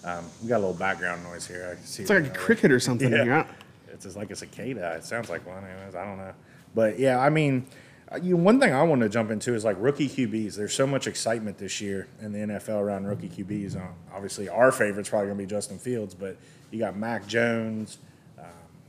um, 0.03 0.25
we 0.41 0.49
got 0.49 0.57
a 0.57 0.59
little 0.59 0.73
background 0.73 1.23
noise 1.23 1.45
here 1.47 1.77
i 1.79 1.85
see 1.85 2.01
It's 2.03 2.09
like 2.09 2.25
a 2.25 2.29
cricket 2.31 2.71
or 2.71 2.79
something. 2.79 3.11
Yeah. 3.11 3.23
Yeah. 3.23 3.45
it's 3.93 4.05
just 4.05 4.15
like 4.17 4.31
a 4.31 4.35
cicada 4.35 4.95
it 4.97 5.03
sounds 5.03 5.29
like 5.29 5.45
one 5.45 5.63
anyways 5.63 5.95
i 5.95 6.03
don't 6.05 6.17
know 6.17 6.33
but 6.73 6.97
yeah 6.99 7.19
i 7.19 7.29
mean 7.29 7.65
uh, 8.11 8.17
you 8.21 8.35
one 8.35 8.59
thing 8.59 8.73
i 8.73 8.81
want 8.83 9.01
to 9.01 9.09
jump 9.09 9.29
into 9.31 9.53
is 9.53 9.63
like 9.63 9.75
rookie 9.79 10.07
qbs 10.09 10.55
there's 10.55 10.73
so 10.73 10.87
much 10.87 11.05
excitement 11.07 11.57
this 11.57 11.79
year 11.81 12.07
in 12.21 12.31
the 12.31 12.39
nfl 12.39 12.79
around 12.81 13.05
rookie 13.05 13.29
qbs 13.29 13.75
Uh, 13.75 13.87
obviously 14.13 14.49
our 14.49 14.71
favorite's 14.71 15.09
probably 15.09 15.27
going 15.27 15.37
to 15.37 15.43
be 15.43 15.49
justin 15.49 15.77
fields 15.77 16.13
but 16.15 16.35
you 16.71 16.79
got 16.79 16.95
mac 16.97 17.27
jones 17.27 17.99
um, 18.39 18.45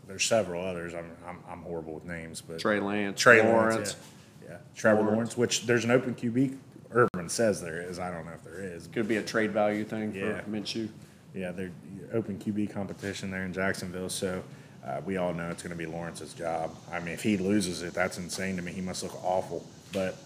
there's 0.08 0.24
several 0.24 0.64
others 0.64 0.94
I'm, 0.94 1.10
I'm, 1.28 1.38
I'm 1.48 1.58
horrible 1.62 1.94
with 1.94 2.04
names 2.04 2.40
but 2.40 2.58
Trey 2.60 2.80
Lance, 2.80 3.20
Trey 3.20 3.42
Lawrence. 3.42 3.74
Lawrence, 3.74 3.96
yeah. 4.00 4.06
Yeah. 4.52 4.58
Trevor 4.76 5.02
Lawrence. 5.02 5.36
Which 5.36 5.66
there's 5.66 5.84
an 5.84 5.90
open 5.90 6.14
QB. 6.14 6.56
Urban 6.92 7.28
says 7.28 7.60
there 7.62 7.80
is. 7.80 7.98
I 7.98 8.10
don't 8.10 8.26
know 8.26 8.32
if 8.32 8.44
there 8.44 8.62
is. 8.62 8.86
Could 8.88 9.08
be 9.08 9.16
a 9.16 9.22
trade 9.22 9.50
value 9.52 9.84
thing 9.84 10.14
Yeah. 10.14 10.40
for 10.40 10.50
Minshew. 10.50 10.88
Yeah, 11.34 11.50
they're 11.52 11.70
open 12.12 12.38
QB 12.38 12.70
competition 12.72 13.30
there 13.30 13.44
in 13.44 13.52
Jacksonville. 13.54 14.10
So 14.10 14.42
uh, 14.86 15.00
we 15.04 15.16
all 15.16 15.32
know 15.32 15.48
it's 15.48 15.62
going 15.62 15.70
to 15.70 15.78
be 15.78 15.86
Lawrence's 15.86 16.34
job. 16.34 16.74
I 16.92 17.00
mean, 17.00 17.14
if 17.14 17.22
he 17.22 17.38
loses 17.38 17.82
it, 17.82 17.94
that's 17.94 18.18
insane 18.18 18.56
to 18.56 18.62
me. 18.62 18.72
He 18.72 18.82
must 18.82 19.02
look 19.02 19.24
awful. 19.24 19.64
But 19.92 20.16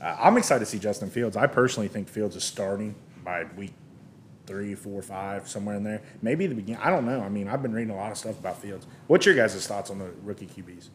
uh, 0.00 0.16
I'm 0.18 0.36
excited 0.38 0.60
to 0.60 0.66
see 0.70 0.78
Justin 0.78 1.10
Fields. 1.10 1.36
I 1.36 1.46
personally 1.46 1.88
think 1.88 2.08
Fields 2.08 2.36
is 2.36 2.44
starting 2.44 2.94
by 3.22 3.44
week 3.56 3.72
three, 4.46 4.74
four, 4.74 5.02
five, 5.02 5.48
somewhere 5.48 5.76
in 5.76 5.84
there. 5.84 6.00
Maybe 6.22 6.46
the 6.46 6.54
beginning. 6.54 6.80
I 6.82 6.88
don't 6.90 7.04
know. 7.06 7.20
I 7.20 7.28
mean, 7.28 7.48
I've 7.48 7.62
been 7.62 7.72
reading 7.74 7.92
a 7.92 7.96
lot 7.96 8.12
of 8.12 8.16
stuff 8.18 8.38
about 8.38 8.58
Fields. 8.60 8.86
What's 9.06 9.26
your 9.26 9.34
guys' 9.34 9.66
thoughts 9.66 9.90
on 9.90 9.98
the 9.98 10.10
rookie 10.22 10.46
QBs? 10.46 10.88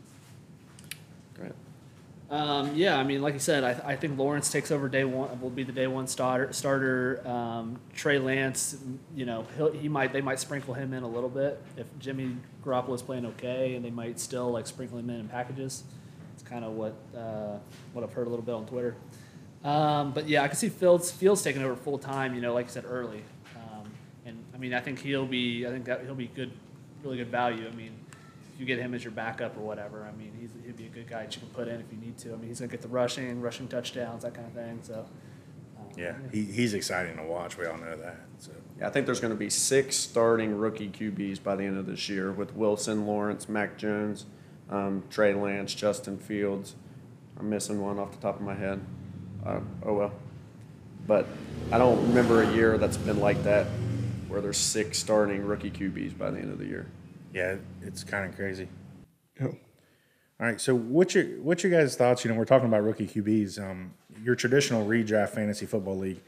Um, 2.29 2.75
yeah, 2.75 2.95
I 2.95 3.03
mean, 3.03 3.23
like 3.23 3.33
you 3.33 3.39
said, 3.39 3.63
I, 3.63 3.93
I 3.93 3.95
think 3.95 4.17
Lawrence 4.17 4.51
takes 4.51 4.69
over 4.69 4.87
day 4.87 5.03
one. 5.03 5.41
Will 5.41 5.49
be 5.49 5.63
the 5.63 5.71
day 5.71 5.87
one 5.87 6.05
starter. 6.05 6.53
Starter. 6.53 7.27
Um, 7.27 7.79
Trey 7.95 8.19
Lance, 8.19 8.77
you 9.15 9.25
know, 9.25 9.45
he 9.73 9.89
might 9.89 10.13
they 10.13 10.21
might 10.21 10.39
sprinkle 10.39 10.75
him 10.75 10.93
in 10.93 11.01
a 11.01 11.07
little 11.07 11.29
bit 11.29 11.59
if 11.75 11.87
Jimmy 11.97 12.35
Garoppolo 12.63 12.93
is 12.93 13.01
playing 13.01 13.25
okay, 13.25 13.73
and 13.75 13.83
they 13.83 13.89
might 13.89 14.19
still 14.19 14.51
like 14.51 14.67
sprinkle 14.67 14.99
him 14.99 15.09
in 15.09 15.21
in 15.21 15.27
packages. 15.27 15.83
It's 16.35 16.43
kind 16.43 16.63
of 16.63 16.73
what 16.73 16.93
uh, 17.17 17.57
what 17.93 18.03
I've 18.03 18.13
heard 18.13 18.27
a 18.27 18.29
little 18.29 18.45
bit 18.45 18.53
on 18.53 18.67
Twitter. 18.67 18.95
Um, 19.63 20.11
but 20.11 20.29
yeah, 20.29 20.43
I 20.43 20.47
can 20.47 20.55
see 20.55 20.69
Fields 20.69 21.11
Fields 21.11 21.41
taking 21.41 21.63
over 21.63 21.75
full 21.75 21.97
time. 21.97 22.35
You 22.35 22.41
know, 22.41 22.53
like 22.53 22.67
you 22.67 22.71
said 22.71 22.85
early, 22.87 23.23
um, 23.55 23.89
and 24.25 24.37
I 24.53 24.57
mean, 24.57 24.75
I 24.75 24.81
think 24.81 24.99
he'll 24.99 25.25
be. 25.25 25.65
I 25.65 25.71
think 25.71 25.85
that 25.85 26.01
he'll 26.05 26.13
be 26.13 26.27
good, 26.27 26.51
really 27.03 27.17
good 27.17 27.29
value. 27.29 27.67
I 27.67 27.75
mean, 27.75 27.93
you 28.59 28.65
get 28.65 28.79
him 28.79 28.93
as 28.93 29.03
your 29.03 29.11
backup 29.11 29.57
or 29.57 29.61
whatever, 29.61 30.05
I 30.05 30.15
mean, 30.17 30.33
he's 30.39 30.51
he'd 30.65 30.77
be 30.77 30.85
a 30.85 30.89
good 30.89 31.07
guy 31.07 31.23
that 31.23 31.35
you 31.35 31.41
can 31.41 31.49
put 31.49 31.67
in 31.67 31.79
if 31.79 31.85
you 31.91 31.97
need 31.97 32.17
to. 32.19 32.33
I 32.33 32.35
mean, 32.35 32.47
he's 32.49 32.59
gonna 32.59 32.71
get 32.71 32.81
the 32.81 32.87
rushing, 32.87 33.41
rushing 33.41 33.67
touchdowns, 33.67 34.23
that 34.23 34.33
kind 34.33 34.47
of 34.47 34.53
thing. 34.53 34.79
So. 34.81 35.05
um, 35.77 35.85
Yeah, 35.97 36.15
he, 36.31 36.43
he's 36.43 36.73
exciting 36.73 37.17
to 37.17 37.23
watch. 37.23 37.57
We 37.57 37.65
all 37.65 37.77
know 37.77 37.95
that. 37.95 38.17
So. 38.37 38.51
Yeah, 38.79 38.87
I 38.87 38.89
think 38.91 39.05
there's 39.05 39.19
going 39.19 39.33
to 39.33 39.39
be 39.39 39.49
six 39.49 39.95
starting 39.97 40.57
rookie 40.57 40.89
QBs 40.89 41.43
by 41.43 41.55
the 41.55 41.63
end 41.63 41.77
of 41.77 41.85
this 41.85 42.07
year 42.07 42.31
with 42.31 42.55
Wilson, 42.55 43.05
Lawrence, 43.05 43.49
Mac 43.49 43.77
Jones, 43.77 44.25
um, 44.69 45.03
Trey 45.09 45.33
Lance, 45.33 45.73
Justin 45.73 46.17
Fields. 46.17 46.75
I'm 47.37 47.49
missing 47.49 47.81
one 47.81 47.99
off 47.99 48.11
the 48.11 48.17
top 48.17 48.35
of 48.35 48.41
my 48.41 48.55
head. 48.55 48.79
Uh, 49.45 49.59
oh 49.83 49.93
well. 49.93 50.11
But 51.07 51.27
I 51.71 51.77
don't 51.77 51.99
remember 52.09 52.43
a 52.43 52.53
year 52.53 52.77
that's 52.77 52.97
been 52.97 53.19
like 53.19 53.43
that 53.43 53.67
where 54.27 54.41
there's 54.41 54.57
six 54.57 54.99
starting 54.99 55.43
rookie 55.45 55.71
QBs 55.71 56.17
by 56.17 56.29
the 56.29 56.39
end 56.39 56.51
of 56.51 56.59
the 56.59 56.65
year. 56.65 56.87
Yeah, 57.33 57.55
it's 57.81 58.03
kind 58.03 58.29
of 58.29 58.35
crazy. 58.35 58.67
Oh. 59.41 59.55
All 60.41 60.47
right, 60.47 60.59
so 60.61 60.73
what's 60.73 61.15
your 61.15 61.25
what's 61.41 61.63
your 61.63 61.71
guys' 61.71 61.95
thoughts? 61.97 62.23
You 62.23 62.31
know, 62.31 62.37
we're 62.37 62.45
talking 62.45 62.67
about 62.67 62.83
rookie 62.83 63.07
QBs. 63.07 63.59
Um, 63.59 63.93
your 64.23 64.35
traditional 64.35 64.87
redraft 64.87 65.29
fantasy 65.29 65.65
football 65.65 65.97
league. 65.97 66.21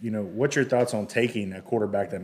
You 0.00 0.10
know, 0.10 0.22
what's 0.22 0.56
your 0.56 0.64
thoughts 0.64 0.92
on 0.92 1.06
taking 1.06 1.52
a 1.52 1.62
quarterback 1.62 2.10
that 2.10 2.20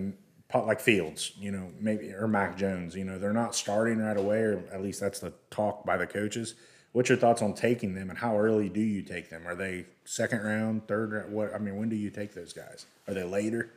like 0.67 0.81
Fields? 0.81 1.33
You 1.39 1.53
know, 1.53 1.71
maybe 1.79 2.13
or 2.13 2.27
Mac 2.27 2.57
Jones. 2.57 2.97
You 2.97 3.05
know, 3.05 3.19
they're 3.19 3.33
not 3.33 3.55
starting 3.55 3.99
right 3.99 4.17
away, 4.17 4.39
or 4.39 4.65
at 4.73 4.83
least 4.83 5.01
that's 5.01 5.21
the 5.21 5.33
talk 5.51 5.87
by 5.87 5.97
the 5.97 6.07
coaches. 6.07 6.57
What's 6.93 7.09
your 7.09 7.19
thoughts 7.19 7.43
on 7.43 7.55
taking 7.55 7.95
them, 7.95 8.11
and 8.11 8.19
how 8.19 8.37
early 8.37 8.69
do 8.69 8.81
you 8.81 9.03
take 9.03 9.31
them? 9.31 9.47
Are 9.47 9.55
they 9.55 9.87
second 10.05 10.43
round, 10.43 10.89
third? 10.89 11.13
round? 11.13 11.33
What 11.33 11.55
I 11.55 11.59
mean, 11.59 11.77
when 11.77 11.89
do 11.89 11.95
you 11.97 12.11
take 12.11 12.35
those 12.35 12.53
guys? 12.53 12.87
Are 13.07 13.15
they 13.15 13.23
later? 13.23 13.71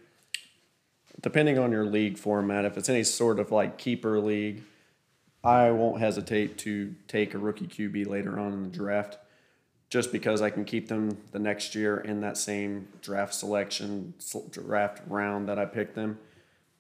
Depending 1.22 1.58
on 1.58 1.72
your 1.72 1.86
league 1.86 2.18
format, 2.18 2.66
if 2.66 2.78
it's 2.78 2.90
any 2.90 3.04
sort 3.04 3.40
of 3.40 3.52
like 3.52 3.78
keeper 3.78 4.20
league, 4.20 4.64
I 5.44 5.72
won't 5.72 6.00
hesitate 6.00 6.58
to 6.60 6.96
take 7.08 7.34
a 7.34 7.38
rookie 7.38 7.68
QB 7.68 8.08
later 8.08 8.40
on 8.40 8.54
in 8.54 8.64
the 8.64 8.70
draft 8.70 9.18
just 9.90 10.12
because 10.12 10.42
I 10.42 10.50
can 10.50 10.66
keep 10.66 10.88
them 10.88 11.18
the 11.32 11.40
next 11.40 11.76
year 11.76 11.98
in 11.98 12.22
that 12.22 12.38
same 12.38 12.88
draft 13.02 13.36
selection, 13.36 14.16
draft 14.50 15.02
round 15.08 15.48
that 15.50 15.60
I 15.60 15.66
picked 15.66 15.96
them. 15.96 16.18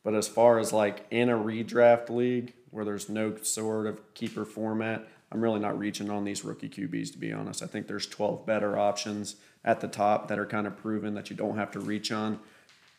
But 0.03 0.15
as 0.15 0.27
far 0.27 0.59
as 0.59 0.73
like 0.73 1.05
in 1.11 1.29
a 1.29 1.37
redraft 1.37 2.09
league 2.09 2.53
where 2.71 2.83
there's 2.83 3.09
no 3.09 3.35
sort 3.37 3.85
of 3.85 4.13
keeper 4.13 4.45
format, 4.45 5.07
I'm 5.31 5.41
really 5.41 5.59
not 5.59 5.77
reaching 5.77 6.09
on 6.09 6.23
these 6.23 6.43
rookie 6.43 6.69
QBs 6.69 7.11
to 7.11 7.17
be 7.17 7.31
honest. 7.31 7.61
I 7.61 7.67
think 7.67 7.87
there's 7.87 8.07
12 8.07 8.45
better 8.45 8.77
options 8.79 9.35
at 9.63 9.79
the 9.79 9.87
top 9.87 10.27
that 10.29 10.39
are 10.39 10.45
kind 10.45 10.67
of 10.67 10.77
proven 10.77 11.13
that 11.13 11.29
you 11.29 11.35
don't 11.35 11.57
have 11.57 11.71
to 11.71 11.79
reach 11.79 12.11
on 12.11 12.39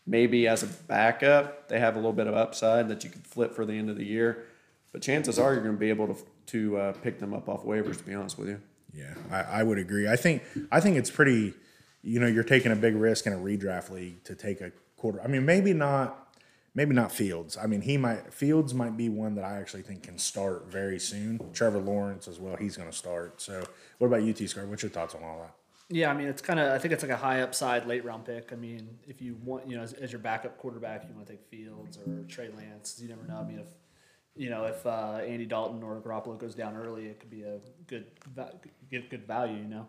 maybe 0.07 0.47
as 0.47 0.63
a 0.63 0.67
backup, 0.67 1.69
they 1.69 1.79
have 1.79 1.95
a 1.95 1.99
little 1.99 2.13
bit 2.13 2.27
of 2.27 2.35
upside 2.35 2.89
that 2.89 3.05
you 3.05 3.11
could 3.11 3.27
flip 3.27 3.55
for 3.55 3.65
the 3.65 3.73
end 3.73 3.91
of 3.91 3.97
the 3.97 4.05
year. 4.05 4.45
But 4.93 5.03
chances 5.03 5.39
are 5.39 5.53
you're 5.53 5.63
going 5.63 5.75
to 5.75 5.81
be 5.81 5.89
able 5.89 6.09
to 6.09 6.17
to 6.47 6.77
uh, 6.77 6.93
pick 6.93 7.19
them 7.19 7.33
up 7.33 7.49
off 7.49 7.65
waivers. 7.65 7.99
To 7.99 8.05
be 8.05 8.15
honest 8.15 8.39
with 8.39 8.49
you, 8.49 8.61
Yeah, 8.93 9.15
I, 9.31 9.61
I 9.61 9.63
would 9.63 9.79
agree. 9.79 10.09
I 10.09 10.17
think 10.17 10.43
I 10.71 10.81
think 10.81 10.97
it's 10.97 11.11
pretty. 11.11 11.55
You 12.03 12.21
know, 12.21 12.27
you're 12.27 12.45
taking 12.45 12.71
a 12.71 12.77
big 12.77 12.95
risk 12.97 13.27
in 13.27 13.33
a 13.33 13.39
redraft 13.39 13.91
league 13.91 14.23
to 14.25 14.35
take 14.35 14.61
a 14.61 14.73
quarter. 14.99 15.23
I 15.23 15.27
mean, 15.27 15.47
maybe 15.47 15.73
not, 15.73 16.35
maybe 16.75 16.95
not 16.95 17.11
Fields. 17.11 17.57
I 17.57 17.67
mean, 17.67 17.81
he 17.81 17.97
might 17.97 18.33
Fields 18.33 18.75
might 18.75 18.95
be 18.97 19.09
one 19.09 19.37
that 19.37 19.45
I 19.45 19.57
actually 19.57 19.83
think 19.83 20.03
can 20.03 20.19
start 20.19 20.67
very 20.71 20.99
soon. 20.99 21.41
Trevor 21.55 21.79
Lawrence 21.81 22.29
as 22.29 22.39
well. 22.39 22.57
He's 22.57 22.77
going 22.77 22.91
to 22.91 22.97
start. 22.97 23.41
So, 23.41 23.65
what 23.99 24.09
about 24.09 24.23
UT 24.23 24.47
Scar? 24.49 24.67
What's 24.67 24.83
your 24.83 24.91
thoughts 24.91 25.15
on 25.15 25.25
all 25.25 25.41
that? 25.41 25.55
Yeah, 25.95 26.11
I 26.11 26.15
mean, 26.15 26.27
it's 26.27 26.43
kind 26.43 26.59
of. 26.59 26.73
I 26.73 26.79
think 26.79 26.93
it's 26.93 27.05
like 27.05 27.13
a 27.13 27.17
high 27.17 27.43
upside 27.43 27.87
late 27.87 28.05
round 28.05 28.25
pick. 28.25 28.53
I 28.53 28.57
mean, 28.57 28.99
if 29.07 29.23
you 29.23 29.37
want, 29.45 29.69
you 29.69 29.77
know, 29.77 29.83
as, 29.85 29.93
as 29.93 30.11
your 30.11 30.19
backup 30.19 30.59
quarterback, 30.59 31.05
you 31.09 31.15
want 31.15 31.29
to 31.29 31.35
take 31.35 31.45
Fields 31.45 31.99
or 31.99 32.25
Trey 32.25 32.49
Lance. 32.49 32.99
You 33.01 33.09
never 33.09 33.23
know. 33.29 33.37
I 33.37 33.45
mean, 33.45 33.61
if 33.61 33.69
you 34.35 34.51
know 34.51 34.65
if 34.65 34.85
uh, 34.85 35.21
Andy 35.25 35.47
Dalton 35.47 35.85
or 35.85 36.01
Garoppolo 36.01 36.37
goes 36.37 36.57
down 36.57 36.77
early, 36.77 37.07
it 37.07 37.21
could 37.21 37.31
be 37.31 37.45
a 37.45 37.61
good 37.87 38.07
get 38.91 39.09
good 39.09 39.25
value. 39.25 39.57
You 39.57 39.69
know, 39.69 39.89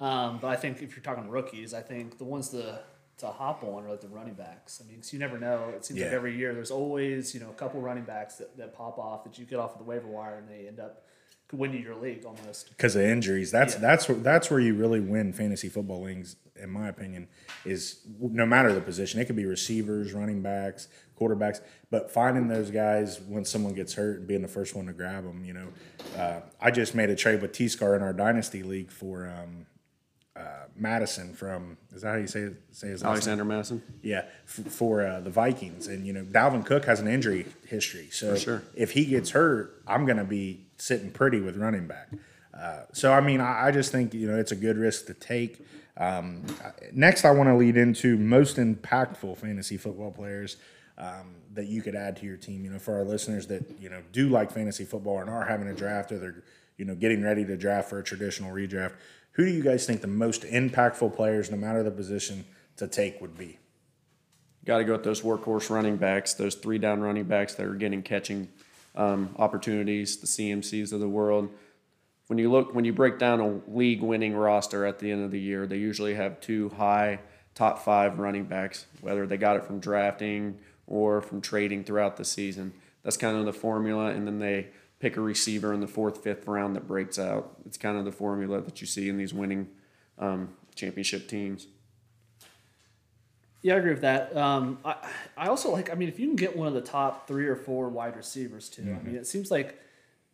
um, 0.00 0.38
but 0.40 0.48
I 0.48 0.56
think 0.56 0.80
if 0.80 0.96
you're 0.96 1.04
talking 1.04 1.28
rookies, 1.28 1.74
I 1.74 1.82
think 1.82 2.16
the 2.16 2.24
ones 2.24 2.48
to 2.48 2.80
to 3.18 3.26
hop 3.26 3.62
on 3.64 3.84
are 3.84 3.90
like 3.90 4.00
the 4.00 4.08
running 4.08 4.32
backs. 4.32 4.80
I 4.82 4.88
mean, 4.88 5.02
cause 5.02 5.12
you 5.12 5.18
never 5.18 5.38
know. 5.38 5.74
It 5.76 5.84
seems 5.84 6.00
like 6.00 6.10
every 6.10 6.38
year 6.38 6.54
there's 6.54 6.70
always 6.70 7.34
you 7.34 7.40
know 7.40 7.50
a 7.50 7.54
couple 7.54 7.82
running 7.82 8.04
backs 8.04 8.36
that, 8.36 8.56
that 8.56 8.74
pop 8.74 8.98
off 8.98 9.24
that 9.24 9.38
you 9.38 9.44
get 9.44 9.58
off 9.58 9.72
of 9.72 9.78
the 9.78 9.84
waiver 9.84 10.08
wire 10.08 10.38
and 10.38 10.48
they 10.48 10.66
end 10.66 10.80
up 10.80 11.03
win 11.54 11.72
you 11.72 11.78
your 11.78 11.96
league 11.96 12.24
almost. 12.24 12.68
because 12.70 12.96
of 12.96 13.02
injuries. 13.02 13.50
That's 13.50 13.74
Yeah. 13.74 13.80
that's 13.80 14.08
where 14.08 14.18
that's 14.18 14.50
where 14.50 14.60
you 14.60 14.74
really 14.74 15.00
win 15.00 15.32
fantasy 15.32 15.68
football 15.68 16.02
leagues, 16.02 16.36
in 16.56 16.70
my 16.70 16.88
opinion. 16.88 17.28
Is 17.64 18.00
no 18.20 18.44
matter 18.46 18.72
the 18.72 18.80
position, 18.80 19.20
it 19.20 19.24
could 19.26 19.36
be 19.36 19.46
receivers, 19.46 20.12
running 20.12 20.42
backs, 20.42 20.88
quarterbacks, 21.18 21.60
but 21.90 22.10
finding 22.10 22.48
those 22.48 22.70
guys 22.70 23.20
when 23.20 23.44
someone 23.44 23.74
gets 23.74 23.94
hurt 23.94 24.18
and 24.18 24.26
being 24.28 24.42
the 24.42 24.48
first 24.48 24.74
one 24.74 24.86
to 24.86 24.92
grab 24.92 25.24
them. 25.24 25.44
You 25.44 25.54
know, 25.54 25.68
uh, 26.18 26.40
I 26.60 26.70
just 26.70 26.94
made 26.94 27.10
a 27.10 27.16
trade 27.16 27.40
with 27.40 27.52
T 27.52 27.68
Scar 27.68 27.96
in 27.96 28.02
our 28.02 28.12
dynasty 28.12 28.62
league 28.62 28.90
for 28.90 29.26
um, 29.26 29.66
uh, 30.36 30.64
Mattison 30.76 31.32
from 31.32 31.78
is 31.94 32.02
that 32.02 32.08
how 32.08 32.16
you 32.16 32.26
say 32.26 32.48
say 32.72 32.88
his 32.88 33.02
last 33.02 33.02
name? 33.02 33.10
Alexander 33.12 33.44
Mattison. 33.44 33.82
Yeah, 34.02 34.24
f- 34.44 34.66
for 34.72 35.06
uh, 35.06 35.20
the 35.20 35.30
Vikings, 35.30 35.86
and 35.86 36.04
you 36.06 36.12
know 36.12 36.24
Dalvin 36.24 36.66
Cook 36.66 36.84
has 36.86 36.98
an 37.00 37.06
injury 37.06 37.46
history, 37.66 38.08
so 38.10 38.34
sure. 38.36 38.62
if 38.74 38.90
he 38.90 39.04
gets 39.04 39.30
hurt, 39.30 39.80
I'm 39.86 40.04
going 40.06 40.16
to 40.18 40.24
be 40.24 40.63
sitting 40.76 41.10
pretty 41.10 41.40
with 41.40 41.56
running 41.56 41.86
back. 41.86 42.08
Uh, 42.52 42.82
so 42.92 43.12
I 43.12 43.20
mean, 43.20 43.40
I, 43.40 43.68
I 43.68 43.70
just 43.70 43.92
think 43.92 44.14
you 44.14 44.28
know 44.28 44.38
it's 44.38 44.52
a 44.52 44.56
good 44.56 44.76
risk 44.76 45.06
to 45.06 45.14
take. 45.14 45.64
Um, 45.96 46.44
next, 46.92 47.24
I 47.24 47.30
want 47.30 47.48
to 47.48 47.54
lead 47.54 47.76
into 47.76 48.16
most 48.16 48.56
impactful 48.56 49.36
fantasy 49.38 49.76
football 49.76 50.10
players 50.10 50.56
um, 50.98 51.36
that 51.52 51.66
you 51.66 51.82
could 51.82 51.94
add 51.94 52.16
to 52.18 52.26
your 52.26 52.36
team. 52.36 52.64
You 52.64 52.70
know, 52.70 52.78
for 52.78 52.94
our 52.94 53.04
listeners 53.04 53.46
that 53.48 53.64
you 53.80 53.88
know 53.88 54.02
do 54.12 54.28
like 54.28 54.50
fantasy 54.50 54.84
football 54.84 55.20
and 55.20 55.30
are 55.30 55.44
having 55.44 55.68
a 55.68 55.74
draft 55.74 56.12
or 56.12 56.18
they're 56.18 56.44
you 56.76 56.84
know 56.84 56.94
getting 56.94 57.22
ready 57.22 57.44
to 57.44 57.56
draft 57.56 57.88
for 57.88 57.98
a 57.98 58.04
traditional 58.04 58.52
redraft. 58.52 58.92
Who 59.32 59.44
do 59.44 59.50
you 59.50 59.64
guys 59.64 59.84
think 59.84 60.00
the 60.00 60.06
most 60.06 60.42
impactful 60.42 61.16
players, 61.16 61.50
no 61.50 61.56
matter 61.56 61.82
the 61.82 61.90
position, 61.90 62.44
to 62.76 62.86
take 62.86 63.20
would 63.20 63.36
be? 63.36 63.58
got 64.64 64.78
to 64.78 64.84
go 64.84 64.92
with 64.92 65.04
those 65.04 65.20
workhorse 65.20 65.70
running 65.70 65.96
backs, 65.96 66.34
those 66.34 66.54
three 66.54 66.78
down 66.78 67.00
running 67.00 67.24
backs 67.24 67.54
that 67.54 67.66
are 67.66 67.74
getting 67.74 68.02
catching 68.02 68.48
um, 68.94 69.34
opportunities, 69.38 70.16
the 70.16 70.26
CMCs 70.26 70.92
of 70.92 71.00
the 71.00 71.08
world. 71.08 71.50
When 72.28 72.38
you 72.38 72.50
look, 72.50 72.74
when 72.74 72.84
you 72.84 72.92
break 72.92 73.18
down 73.18 73.40
a 73.40 73.60
league 73.68 74.02
winning 74.02 74.34
roster 74.34 74.86
at 74.86 74.98
the 74.98 75.10
end 75.10 75.24
of 75.24 75.30
the 75.30 75.40
year, 75.40 75.66
they 75.66 75.76
usually 75.76 76.14
have 76.14 76.40
two 76.40 76.70
high 76.70 77.20
top 77.54 77.84
five 77.84 78.18
running 78.18 78.44
backs, 78.44 78.86
whether 79.00 79.26
they 79.26 79.36
got 79.36 79.56
it 79.56 79.64
from 79.64 79.78
drafting 79.78 80.58
or 80.86 81.20
from 81.20 81.40
trading 81.40 81.84
throughout 81.84 82.16
the 82.16 82.24
season. 82.24 82.72
That's 83.02 83.16
kind 83.16 83.36
of 83.36 83.44
the 83.44 83.52
formula, 83.52 84.06
and 84.06 84.26
then 84.26 84.38
they 84.38 84.68
pick 84.98 85.16
a 85.16 85.20
receiver 85.20 85.74
in 85.74 85.80
the 85.80 85.86
fourth, 85.86 86.22
fifth 86.22 86.46
round 86.46 86.74
that 86.76 86.86
breaks 86.86 87.18
out. 87.18 87.58
It's 87.66 87.76
kind 87.76 87.98
of 87.98 88.04
the 88.04 88.12
formula 88.12 88.62
that 88.62 88.80
you 88.80 88.86
see 88.86 89.08
in 89.08 89.18
these 89.18 89.34
winning 89.34 89.68
um, 90.18 90.54
championship 90.74 91.28
teams. 91.28 91.66
Yeah, 93.64 93.76
I 93.76 93.78
agree 93.78 93.92
with 93.92 94.02
that. 94.02 94.36
Um, 94.36 94.78
I, 94.84 94.94
I 95.38 95.46
also 95.46 95.72
like. 95.72 95.90
I 95.90 95.94
mean, 95.94 96.10
if 96.10 96.18
you 96.18 96.26
can 96.26 96.36
get 96.36 96.54
one 96.54 96.68
of 96.68 96.74
the 96.74 96.82
top 96.82 97.26
three 97.26 97.46
or 97.46 97.56
four 97.56 97.88
wide 97.88 98.14
receivers 98.14 98.68
too, 98.68 98.82
I 98.82 99.02
mean, 99.02 99.16
it 99.16 99.26
seems 99.26 99.50
like 99.50 99.80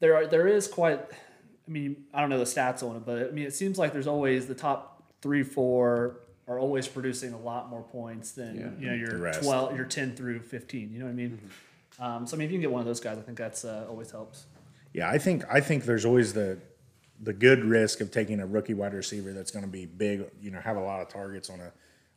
there 0.00 0.16
are 0.16 0.26
there 0.26 0.48
is 0.48 0.66
quite. 0.66 0.98
I 1.00 1.70
mean, 1.70 2.06
I 2.12 2.20
don't 2.20 2.28
know 2.28 2.38
the 2.38 2.44
stats 2.44 2.82
on 2.82 2.96
it, 2.96 3.06
but 3.06 3.28
I 3.28 3.30
mean, 3.30 3.46
it 3.46 3.54
seems 3.54 3.78
like 3.78 3.92
there's 3.92 4.08
always 4.08 4.48
the 4.48 4.56
top 4.56 5.04
three, 5.22 5.44
four 5.44 6.16
are 6.48 6.58
always 6.58 6.88
producing 6.88 7.32
a 7.32 7.38
lot 7.38 7.70
more 7.70 7.82
points 7.82 8.32
than 8.32 8.56
Yeah. 8.56 8.70
you 8.80 8.86
know 8.90 8.94
your 8.94 9.32
twelve, 9.34 9.76
your 9.76 9.84
ten 9.84 10.16
through 10.16 10.40
fifteen. 10.40 10.90
You 10.92 10.98
know 10.98 11.04
what 11.04 11.12
I 11.12 11.14
mean? 11.14 11.38
Um, 12.00 12.26
so 12.26 12.36
I 12.36 12.38
mean, 12.38 12.46
if 12.46 12.50
you 12.50 12.56
can 12.56 12.62
get 12.62 12.72
one 12.72 12.80
of 12.80 12.86
those 12.86 12.98
guys, 12.98 13.16
I 13.16 13.20
think 13.20 13.38
that's 13.38 13.64
uh, 13.64 13.86
always 13.88 14.10
helps. 14.10 14.46
Yeah, 14.92 15.08
I 15.08 15.18
think 15.18 15.44
I 15.48 15.60
think 15.60 15.84
there's 15.84 16.04
always 16.04 16.32
the 16.32 16.58
the 17.20 17.32
good 17.32 17.64
risk 17.64 18.00
of 18.00 18.10
taking 18.10 18.40
a 18.40 18.46
rookie 18.46 18.74
wide 18.74 18.92
receiver 18.92 19.32
that's 19.32 19.52
going 19.52 19.64
to 19.64 19.70
be 19.70 19.86
big, 19.86 20.24
you 20.42 20.50
know, 20.50 20.58
have 20.58 20.76
a 20.76 20.80
lot 20.82 21.00
of 21.00 21.08
targets 21.08 21.48
on 21.48 21.60
a 21.60 21.70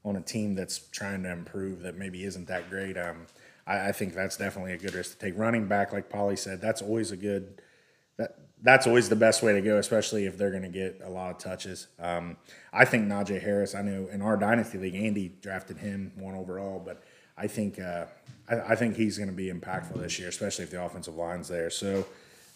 on 0.05 0.15
a 0.15 0.21
team 0.21 0.55
that's 0.55 0.79
trying 0.91 1.23
to 1.23 1.31
improve 1.31 1.81
that 1.81 1.95
maybe 1.95 2.23
isn't 2.23 2.47
that 2.47 2.69
great. 2.69 2.97
Um, 2.97 3.27
I, 3.65 3.89
I 3.89 3.91
think 3.91 4.13
that's 4.13 4.37
definitely 4.37 4.73
a 4.73 4.77
good 4.77 4.93
risk 4.93 5.17
to 5.17 5.25
take. 5.25 5.37
Running 5.37 5.67
back, 5.67 5.93
like 5.93 6.09
Polley 6.09 6.35
said, 6.35 6.61
that's 6.61 6.81
always 6.81 7.11
a 7.11 7.17
good 7.17 7.61
that 8.17 8.37
that's 8.61 8.85
always 8.85 9.09
the 9.09 9.15
best 9.15 9.41
way 9.41 9.53
to 9.53 9.61
go, 9.61 9.77
especially 9.77 10.25
if 10.25 10.37
they're 10.37 10.51
going 10.51 10.63
to 10.63 10.69
get 10.69 11.01
a 11.03 11.09
lot 11.09 11.31
of 11.31 11.37
touches. 11.37 11.87
Um, 11.99 12.37
I 12.71 12.85
think 12.85 13.07
Najee 13.07 13.41
Harris. 13.41 13.75
I 13.75 13.81
know 13.81 14.07
in 14.11 14.21
our 14.21 14.37
dynasty 14.37 14.77
league, 14.77 14.95
Andy 14.95 15.31
drafted 15.41 15.77
him 15.77 16.11
one 16.15 16.35
overall, 16.35 16.81
but 16.83 17.03
I 17.37 17.47
think 17.47 17.79
uh, 17.79 18.05
I, 18.49 18.59
I 18.59 18.75
think 18.75 18.95
he's 18.95 19.17
going 19.17 19.29
to 19.29 19.35
be 19.35 19.51
impactful 19.51 19.99
this 19.99 20.19
year, 20.19 20.29
especially 20.29 20.65
if 20.65 20.71
the 20.71 20.83
offensive 20.83 21.15
line's 21.15 21.47
there. 21.47 21.69
So. 21.69 22.05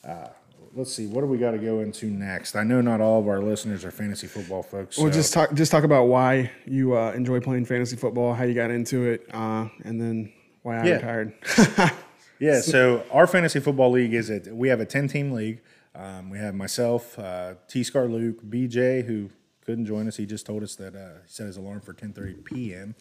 Uh, 0.05 0.27
let's 0.75 0.93
see, 0.93 1.07
what 1.07 1.21
do 1.21 1.27
we 1.27 1.37
got 1.37 1.51
to 1.51 1.57
go 1.57 1.79
into 1.81 2.07
next? 2.07 2.55
I 2.55 2.63
know 2.63 2.81
not 2.81 3.01
all 3.01 3.19
of 3.19 3.27
our 3.27 3.41
listeners 3.41 3.83
are 3.85 3.91
fantasy 3.91 4.27
football 4.27 4.63
folks. 4.63 4.97
Well, 4.97 5.07
so- 5.07 5.13
just 5.13 5.33
talk 5.33 5.53
just 5.53 5.71
talk 5.71 5.83
about 5.83 6.05
why 6.05 6.51
you 6.65 6.95
uh, 6.97 7.11
enjoy 7.11 7.39
playing 7.39 7.65
fantasy 7.65 7.95
football, 7.95 8.33
how 8.33 8.43
you 8.43 8.53
got 8.53 8.71
into 8.71 9.05
it, 9.05 9.27
uh, 9.33 9.67
and 9.83 9.99
then 10.01 10.31
why 10.63 10.79
I 10.79 10.85
Yeah. 10.85 10.93
retired. 10.95 11.33
Yeah, 12.39 12.61
so 12.61 13.03
our 13.11 13.25
fantasy 13.25 13.59
football 13.59 13.89
league 13.89 14.13
is 14.13 14.29
it. 14.29 14.55
We 14.55 14.69
have 14.69 14.79
a 14.79 14.85
ten 14.85 15.07
team 15.07 15.31
league. 15.31 15.59
Um, 15.95 16.29
we 16.29 16.37
have 16.37 16.53
myself, 16.53 17.17
uh, 17.17 17.55
T 17.67 17.83
Scar 17.83 18.05
Luke, 18.05 18.43
BJ, 18.47 19.03
who 19.07 19.31
couldn't 19.65 19.87
join 19.87 20.07
us. 20.07 20.17
He 20.17 20.27
just 20.27 20.45
told 20.45 20.61
us 20.61 20.75
that 20.75 20.95
uh, 20.95 21.21
he 21.25 21.31
set 21.31 21.47
his 21.47 21.57
alarm 21.57 21.81
for 21.81 21.93
ten 21.93 22.13
thirty 22.13 22.35
p.m. 22.35 22.93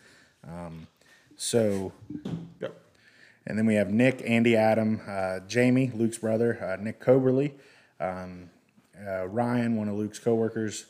Um, 0.48 0.87
so, 1.37 1.92
and 3.46 3.56
then 3.56 3.66
we 3.66 3.74
have 3.74 3.90
Nick, 3.90 4.22
Andy, 4.26 4.56
Adam, 4.56 5.00
uh, 5.06 5.40
Jamie, 5.46 5.92
Luke's 5.94 6.18
brother, 6.18 6.59
uh, 6.62 6.82
Nick 6.82 7.00
Coberly, 7.00 7.52
um, 8.00 8.50
uh, 9.06 9.26
Ryan, 9.28 9.76
one 9.76 9.88
of 9.88 9.94
Luke's 9.94 10.18
coworkers, 10.18 10.87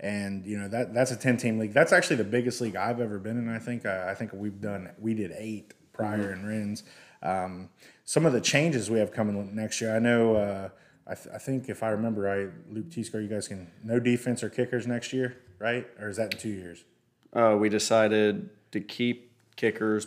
and 0.00 0.46
you 0.46 0.58
know 0.58 0.68
that 0.68 0.94
that's 0.94 1.10
a 1.10 1.16
ten 1.16 1.36
team 1.36 1.58
league. 1.58 1.72
That's 1.72 1.92
actually 1.92 2.16
the 2.16 2.24
biggest 2.24 2.60
league 2.60 2.76
I've 2.76 3.00
ever 3.00 3.18
been 3.18 3.36
in. 3.36 3.48
I 3.48 3.58
think 3.58 3.84
I, 3.84 4.10
I 4.10 4.14
think 4.14 4.32
we've 4.32 4.60
done 4.60 4.90
we 4.98 5.14
did 5.14 5.32
eight 5.36 5.74
prior 5.92 6.32
in 6.32 6.46
Ren's. 6.46 6.84
Um, 7.22 7.70
some 8.04 8.24
of 8.24 8.32
the 8.32 8.40
changes 8.40 8.90
we 8.90 9.00
have 9.00 9.12
coming 9.12 9.54
next 9.54 9.80
year. 9.80 9.94
I 9.94 9.98
know. 9.98 10.36
Uh, 10.36 10.68
I, 11.06 11.14
th- 11.14 11.34
I 11.34 11.38
think 11.38 11.68
if 11.68 11.82
I 11.82 11.88
remember 11.88 12.22
right, 12.22 12.48
Luke 12.70 12.90
T. 12.90 13.02
Scar, 13.02 13.20
you 13.20 13.28
guys 13.28 13.48
can 13.48 13.70
no 13.82 13.98
defense 13.98 14.42
or 14.42 14.50
kickers 14.50 14.86
next 14.86 15.12
year, 15.12 15.36
right? 15.58 15.86
Or 15.98 16.08
is 16.08 16.18
that 16.18 16.34
in 16.34 16.38
two 16.38 16.50
years? 16.50 16.84
Uh, 17.32 17.56
we 17.58 17.68
decided 17.68 18.50
to 18.72 18.80
keep 18.80 19.32
kickers, 19.56 20.06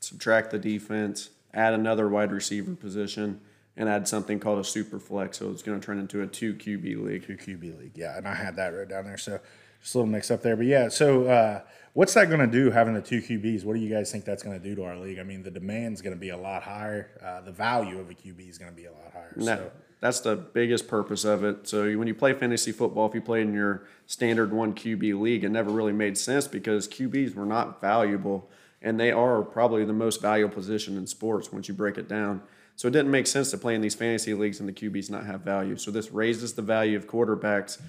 subtract 0.00 0.50
the 0.50 0.58
defense, 0.58 1.30
add 1.54 1.74
another 1.74 2.08
wide 2.08 2.32
receiver 2.32 2.74
position, 2.74 3.40
and 3.76 3.88
add 3.88 4.08
something 4.08 4.40
called 4.40 4.58
a 4.58 4.64
super 4.64 4.98
flex. 4.98 5.38
So 5.38 5.50
it's 5.50 5.62
going 5.62 5.78
to 5.78 5.84
turn 5.84 5.98
into 5.98 6.22
a 6.22 6.26
two 6.26 6.54
QB 6.54 7.04
league. 7.04 7.26
Two 7.26 7.36
QB 7.36 7.78
league. 7.78 7.92
Yeah, 7.94 8.16
and 8.16 8.26
I 8.26 8.34
had 8.34 8.56
that 8.56 8.74
wrote 8.74 8.88
down 8.88 9.04
there. 9.04 9.18
So 9.18 9.38
just 9.80 9.94
a 9.94 9.98
little 9.98 10.10
mix 10.10 10.30
up 10.30 10.42
there. 10.42 10.56
But 10.56 10.66
yeah, 10.66 10.88
so 10.88 11.26
uh, 11.26 11.60
what's 11.92 12.14
that 12.14 12.28
going 12.28 12.40
to 12.40 12.46
do 12.46 12.70
having 12.70 12.94
the 12.94 13.00
two 13.00 13.20
QBs? 13.22 13.64
What 13.64 13.74
do 13.74 13.80
you 13.80 13.88
guys 13.92 14.10
think 14.10 14.24
that's 14.24 14.42
going 14.42 14.60
to 14.60 14.62
do 14.62 14.74
to 14.76 14.84
our 14.84 14.96
league? 14.96 15.18
I 15.18 15.22
mean, 15.22 15.42
the 15.42 15.50
demand's 15.50 16.02
going 16.02 16.14
to 16.14 16.20
be 16.20 16.30
a 16.30 16.36
lot 16.36 16.62
higher. 16.62 17.10
Uh, 17.22 17.40
the 17.42 17.52
value 17.52 17.98
of 18.00 18.10
a 18.10 18.14
QB 18.14 18.48
is 18.48 18.58
going 18.58 18.70
to 18.70 18.76
be 18.76 18.86
a 18.86 18.92
lot 18.92 19.12
higher. 19.12 19.32
No, 19.36 19.44
So 19.44 19.70
that's 20.00 20.20
the 20.20 20.36
biggest 20.36 20.88
purpose 20.88 21.24
of 21.24 21.44
it. 21.44 21.68
So 21.68 21.84
when 21.96 22.08
you 22.08 22.14
play 22.14 22.32
fantasy 22.32 22.72
football, 22.72 23.08
if 23.08 23.14
you 23.14 23.20
play 23.20 23.42
in 23.42 23.52
your 23.52 23.84
standard 24.06 24.52
one 24.52 24.74
QB 24.74 25.20
league, 25.20 25.44
it 25.44 25.50
never 25.50 25.70
really 25.70 25.92
made 25.92 26.18
sense 26.18 26.46
because 26.46 26.88
QBs 26.88 27.34
were 27.34 27.46
not 27.46 27.80
valuable, 27.80 28.48
and 28.82 28.98
they 28.98 29.10
are 29.10 29.42
probably 29.42 29.84
the 29.84 29.92
most 29.92 30.22
valuable 30.22 30.54
position 30.54 30.96
in 30.96 31.06
sports 31.06 31.52
once 31.52 31.68
you 31.68 31.74
break 31.74 31.98
it 31.98 32.08
down. 32.08 32.42
So 32.76 32.86
it 32.86 32.92
didn't 32.92 33.10
make 33.10 33.26
sense 33.26 33.50
to 33.50 33.58
play 33.58 33.74
in 33.74 33.80
these 33.80 33.96
fantasy 33.96 34.34
leagues 34.34 34.60
and 34.60 34.68
the 34.68 34.72
QBs 34.72 35.10
not 35.10 35.26
have 35.26 35.40
value. 35.40 35.76
So 35.76 35.90
this 35.90 36.12
raises 36.12 36.52
the 36.52 36.62
value 36.62 36.96
of 36.96 37.08
quarterbacks 37.08 37.80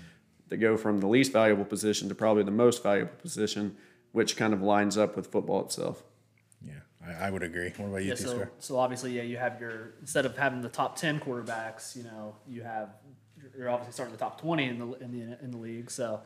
that 0.47 0.57
go 0.57 0.77
from 0.77 0.99
the 0.99 1.05
least 1.07 1.31
valuable 1.31 1.65
position 1.65 2.09
to 2.09 2.15
probably 2.15 2.41
the 2.41 2.49
most 2.49 2.81
valuable 2.81 3.13
position, 3.21 3.77
which 4.13 4.35
kind 4.35 4.51
of 4.51 4.63
lines 4.63 4.97
up 4.97 5.15
with 5.15 5.27
football 5.27 5.63
itself. 5.63 6.03
yeah, 6.65 6.73
I, 7.05 7.27
I 7.27 7.29
would 7.29 7.43
agree. 7.43 7.71
What 7.77 7.87
about 7.89 8.01
you, 8.01 8.09
Yeah, 8.09 8.15
so, 8.15 8.29
Scar? 8.33 8.51
so 8.57 8.79
obviously, 8.79 9.11
yeah, 9.15 9.21
you 9.21 9.37
have 9.37 9.61
your 9.61 9.93
instead 10.01 10.25
of 10.25 10.35
having 10.35 10.61
the 10.61 10.69
top 10.69 10.95
ten 10.95 11.19
quarterbacks, 11.19 11.95
you 11.95 12.01
know, 12.01 12.35
you 12.47 12.63
have 12.63 12.89
you're 13.55 13.69
obviously 13.69 13.93
starting 13.93 14.13
the 14.15 14.19
top 14.19 14.41
twenty 14.41 14.65
in 14.69 14.79
the 14.79 14.91
in 15.03 15.11
the 15.11 15.43
in 15.43 15.51
the 15.51 15.57
league. 15.57 15.91
So, 15.91 16.21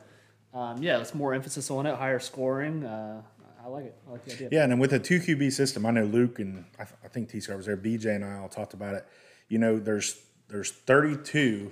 um, 0.54 0.82
yeah, 0.82 1.00
it's 1.02 1.14
more 1.14 1.34
emphasis 1.34 1.70
on 1.70 1.86
it, 1.86 1.96
higher 1.98 2.20
scoring. 2.20 2.86
Uh, 2.86 3.24
I 3.64 3.68
like 3.70 3.86
it. 3.86 3.96
I 4.08 4.12
like 4.12 4.26
the 4.26 4.34
idea. 4.34 4.50
Yeah, 4.52 4.64
and 4.64 4.72
then 4.74 4.80
with 4.80 4.94
a 4.94 5.00
two 5.00 5.20
QB 5.20 5.54
system, 5.54 5.86
I 5.86 5.92
know 5.92 6.04
Luke 6.04 6.40
and 6.40 6.66
I, 6.78 6.84
I 6.84 7.08
think 7.08 7.30
T 7.30 7.40
Scar 7.40 7.56
was 7.56 7.66
there. 7.66 7.78
BJ 7.78 8.16
and 8.16 8.26
I 8.26 8.38
all 8.40 8.50
talked 8.50 8.74
about 8.74 8.96
it. 8.96 9.06
You 9.48 9.58
know, 9.58 9.80
there's 9.80 10.22
there's 10.50 10.72
32 10.72 11.72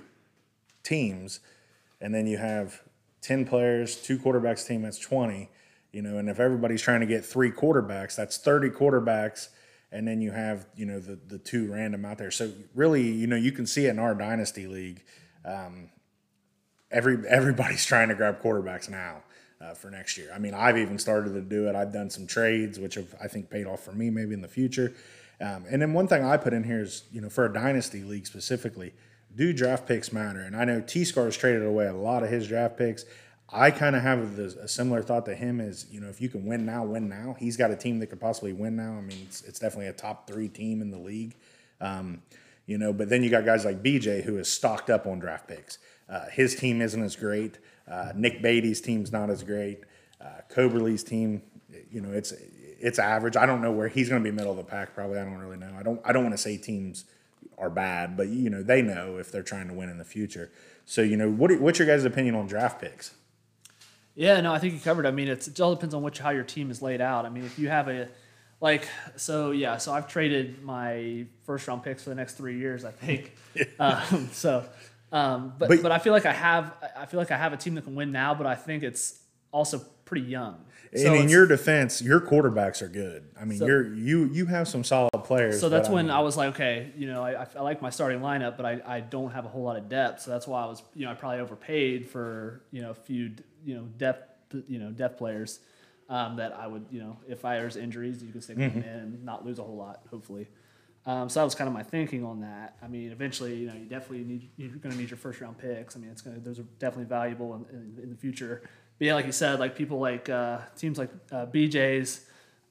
teams, 0.82 1.40
and 2.00 2.14
then 2.14 2.26
you 2.26 2.38
have 2.38 2.80
10 3.20 3.44
players, 3.44 3.96
two 3.96 4.18
quarterbacks 4.18 4.66
team. 4.66 4.82
That's 4.82 4.98
20. 4.98 5.50
You 5.92 6.00
know, 6.02 6.16
and 6.16 6.30
if 6.30 6.40
everybody's 6.40 6.80
trying 6.80 7.00
to 7.00 7.06
get 7.06 7.24
three 7.24 7.50
quarterbacks, 7.50 8.16
that's 8.16 8.38
30 8.38 8.70
quarterbacks. 8.70 9.48
And 9.90 10.08
then 10.08 10.22
you 10.22 10.30
have 10.30 10.66
you 10.74 10.86
know 10.86 10.98
the 10.98 11.18
the 11.28 11.36
two 11.36 11.70
random 11.70 12.06
out 12.06 12.16
there. 12.16 12.30
So 12.30 12.52
really, 12.74 13.02
you 13.02 13.26
know, 13.26 13.36
you 13.36 13.52
can 13.52 13.66
see 13.66 13.84
it 13.84 13.90
in 13.90 13.98
our 13.98 14.14
dynasty 14.14 14.66
league. 14.66 15.02
Um, 15.44 15.90
every 16.90 17.18
everybody's 17.28 17.84
trying 17.84 18.08
to 18.08 18.14
grab 18.14 18.40
quarterbacks 18.40 18.88
now 18.88 19.22
uh, 19.62 19.74
for 19.74 19.90
next 19.90 20.18
year. 20.18 20.30
I 20.34 20.38
mean, 20.38 20.54
I've 20.54 20.76
even 20.76 20.98
started 20.98 21.34
to 21.34 21.40
do 21.40 21.68
it. 21.68 21.74
I've 21.74 21.92
done 21.92 22.10
some 22.10 22.26
trades, 22.26 22.78
which 22.80 22.96
have 22.96 23.14
I 23.22 23.28
think 23.28 23.50
paid 23.50 23.66
off 23.66 23.80
for 23.80 23.92
me 23.92 24.10
maybe 24.10 24.34
in 24.34 24.42
the 24.42 24.48
future. 24.48 24.92
Um, 25.40 25.64
and 25.70 25.80
then 25.80 25.92
one 25.92 26.08
thing 26.08 26.24
I 26.24 26.36
put 26.36 26.52
in 26.52 26.64
here 26.64 26.80
is 26.80 27.04
you 27.12 27.20
know 27.20 27.28
for 27.28 27.46
a 27.46 27.52
dynasty 27.52 28.02
league 28.02 28.26
specifically, 28.26 28.92
do 29.34 29.52
draft 29.52 29.86
picks 29.86 30.12
matter? 30.12 30.40
And 30.40 30.56
I 30.56 30.64
know 30.64 30.80
T 30.80 31.04
Scar's 31.04 31.36
traded 31.36 31.64
away 31.64 31.86
a 31.86 31.94
lot 31.94 32.22
of 32.22 32.30
his 32.30 32.48
draft 32.48 32.76
picks. 32.76 33.04
I 33.54 33.70
kind 33.70 33.94
of 33.94 34.02
have 34.02 34.38
a 34.38 34.66
similar 34.66 35.02
thought 35.02 35.26
to 35.26 35.34
him 35.34 35.60
is, 35.60 35.86
you 35.90 36.00
know, 36.00 36.08
if 36.08 36.22
you 36.22 36.30
can 36.30 36.46
win 36.46 36.64
now, 36.64 36.84
win 36.84 37.10
now. 37.10 37.36
He's 37.38 37.58
got 37.58 37.70
a 37.70 37.76
team 37.76 37.98
that 37.98 38.06
could 38.06 38.20
possibly 38.20 38.54
win 38.54 38.76
now. 38.76 38.94
I 38.96 39.02
mean, 39.02 39.18
it's, 39.26 39.42
it's 39.42 39.58
definitely 39.58 39.88
a 39.88 39.92
top 39.92 40.26
three 40.26 40.48
team 40.48 40.80
in 40.80 40.90
the 40.90 40.98
league. 40.98 41.36
Um, 41.78 42.22
you 42.64 42.78
know, 42.78 42.94
but 42.94 43.10
then 43.10 43.22
you 43.22 43.28
got 43.28 43.44
guys 43.44 43.66
like 43.66 43.82
BJ 43.82 44.22
who 44.24 44.38
is 44.38 44.50
stocked 44.50 44.88
up 44.88 45.06
on 45.06 45.18
draft 45.18 45.48
picks. 45.48 45.76
Uh, 46.08 46.30
his 46.30 46.54
team 46.54 46.80
isn't 46.80 47.02
as 47.02 47.14
great. 47.14 47.58
Uh, 47.90 48.12
Nick 48.14 48.42
Beatty's 48.42 48.80
team's 48.80 49.12
not 49.12 49.30
as 49.30 49.42
great. 49.42 49.80
Uh, 50.20 50.26
Coberly's 50.48 51.02
team, 51.04 51.42
you 51.90 52.00
know, 52.00 52.12
it's 52.12 52.32
it's 52.80 52.98
average. 52.98 53.36
I 53.36 53.46
don't 53.46 53.60
know 53.62 53.72
where 53.72 53.88
he's 53.88 54.08
going 54.08 54.22
to 54.22 54.28
be 54.30 54.34
middle 54.34 54.50
of 54.52 54.56
the 54.56 54.64
pack. 54.64 54.94
Probably, 54.94 55.18
I 55.18 55.24
don't 55.24 55.38
really 55.38 55.56
know. 55.56 55.72
I 55.78 55.82
don't 55.82 56.00
I 56.04 56.12
don't 56.12 56.22
want 56.24 56.34
to 56.34 56.42
say 56.42 56.56
teams 56.56 57.04
are 57.58 57.70
bad, 57.70 58.16
but 58.16 58.28
you 58.28 58.50
know 58.50 58.62
they 58.62 58.82
know 58.82 59.18
if 59.18 59.30
they're 59.30 59.42
trying 59.42 59.68
to 59.68 59.74
win 59.74 59.88
in 59.88 59.98
the 59.98 60.04
future. 60.04 60.50
So 60.84 61.02
you 61.02 61.16
know, 61.16 61.30
what 61.30 61.50
are- 61.50 61.58
what's 61.58 61.78
your 61.78 61.86
guys' 61.88 62.04
opinion 62.04 62.34
on 62.34 62.46
draft 62.46 62.80
picks? 62.80 63.14
Yeah, 64.14 64.40
no, 64.40 64.52
I 64.52 64.58
think 64.58 64.74
you 64.74 64.80
covered. 64.80 65.06
it. 65.06 65.08
I 65.08 65.12
mean, 65.12 65.28
it's, 65.28 65.48
it 65.48 65.58
all 65.60 65.74
depends 65.74 65.94
on 65.94 66.02
which 66.02 66.18
how 66.18 66.30
your 66.30 66.44
team 66.44 66.70
is 66.70 66.82
laid 66.82 67.00
out. 67.00 67.24
I 67.24 67.30
mean, 67.30 67.44
if 67.44 67.58
you 67.58 67.68
have 67.68 67.88
a 67.88 68.08
like, 68.60 68.86
so 69.16 69.50
yeah, 69.52 69.78
so 69.78 69.92
I've 69.92 70.06
traded 70.06 70.62
my 70.62 71.26
first 71.44 71.66
round 71.66 71.82
picks 71.82 72.04
for 72.04 72.10
the 72.10 72.14
next 72.16 72.34
three 72.34 72.58
years. 72.58 72.84
I 72.84 72.90
think. 72.90 73.34
um, 73.78 74.28
so, 74.32 74.64
um, 75.12 75.52
but, 75.58 75.68
But- 75.68 75.82
but 75.82 75.92
I 75.92 75.98
feel 75.98 76.12
like 76.12 76.26
I 76.26 76.32
have 76.32 76.74
I 76.96 77.06
feel 77.06 77.18
like 77.20 77.30
I 77.30 77.36
have 77.36 77.52
a 77.52 77.56
team 77.56 77.74
that 77.74 77.84
can 77.84 77.94
win 77.94 78.12
now, 78.12 78.34
but 78.34 78.46
I 78.46 78.54
think 78.54 78.82
it's 78.82 79.20
also 79.52 79.78
pretty 80.04 80.26
young. 80.26 80.64
So 80.94 81.06
and 81.14 81.22
in 81.22 81.28
your 81.30 81.46
defense, 81.46 82.02
your 82.02 82.20
quarterbacks 82.20 82.82
are 82.82 82.88
good. 82.88 83.24
I 83.40 83.44
mean, 83.46 83.58
So- 83.58 83.66
you're 83.66 83.94
you 83.94 84.24
you 84.24 84.46
have 84.46 84.68
some 84.68 84.84
solid 84.84 85.10
players. 85.24 85.58
So 85.60 85.68
that's 85.68 85.88
when 85.88 86.06
mean, 86.06 86.14
I 86.14 86.20
was 86.20 86.36
like, 86.36 86.50
okay, 86.54 86.90
you 86.96 87.06
know, 87.06 87.22
I, 87.24 87.46
I 87.56 87.60
like 87.62 87.80
my 87.80 87.90
starting 87.90 88.20
lineup, 88.20 88.56
but 88.56 88.66
I, 88.66 88.80
I 88.86 89.00
don't 89.00 89.30
have 89.30 89.44
a 89.44 89.48
whole 89.48 89.62
lot 89.62 89.76
of 89.76 89.88
depth. 89.88 90.20
So 90.22 90.30
that's 90.30 90.46
why 90.46 90.62
I 90.62 90.66
was, 90.66 90.82
you 90.94 91.04
know, 91.06 91.12
I 91.12 91.14
probably 91.14 91.40
overpaid 91.40 92.08
for, 92.08 92.62
you 92.72 92.82
know, 92.82 92.90
a 92.90 92.94
few, 92.94 93.32
you 93.64 93.74
know, 93.76 93.82
depth, 93.96 94.54
you 94.68 94.78
know, 94.78 94.90
depth 94.90 95.18
players. 95.18 95.60
Um, 96.10 96.36
that 96.36 96.52
I 96.52 96.66
would, 96.66 96.84
you 96.90 97.00
know, 97.00 97.16
if 97.26 97.42
I 97.46 97.56
there's 97.56 97.76
injuries, 97.76 98.22
you 98.22 98.32
can 98.32 98.42
stick 98.42 98.58
Mm-hmm. 98.58 98.80
them 98.80 98.88
in 98.90 98.98
and 98.98 99.24
not 99.24 99.46
lose 99.46 99.58
a 99.58 99.62
whole 99.62 99.76
lot, 99.76 100.02
hopefully. 100.10 100.46
Um, 101.04 101.28
so 101.28 101.40
that 101.40 101.44
was 101.44 101.54
kind 101.54 101.66
of 101.66 101.74
my 101.74 101.82
thinking 101.82 102.24
on 102.24 102.40
that. 102.40 102.76
I 102.82 102.86
mean, 102.86 103.10
eventually, 103.10 103.56
you 103.56 103.66
know, 103.66 103.74
you 103.74 103.86
definitely 103.86 104.24
need 104.24 104.50
you're 104.56 104.70
going 104.70 104.94
to 104.94 105.00
need 105.00 105.10
your 105.10 105.16
first 105.16 105.40
round 105.40 105.58
picks. 105.58 105.96
I 105.96 105.98
mean, 105.98 106.10
it's 106.10 106.22
going 106.22 106.36
to 106.36 106.42
those 106.42 106.60
are 106.60 106.66
definitely 106.78 107.06
valuable 107.06 107.54
in, 107.54 107.64
in, 107.76 108.02
in 108.04 108.10
the 108.10 108.16
future. 108.16 108.62
But 108.98 109.06
yeah, 109.06 109.14
like 109.14 109.26
you 109.26 109.32
said, 109.32 109.58
like 109.58 109.74
people 109.74 109.98
like 109.98 110.28
uh, 110.28 110.58
teams 110.76 110.98
like 110.98 111.10
uh, 111.32 111.46
BJ's, 111.46 112.24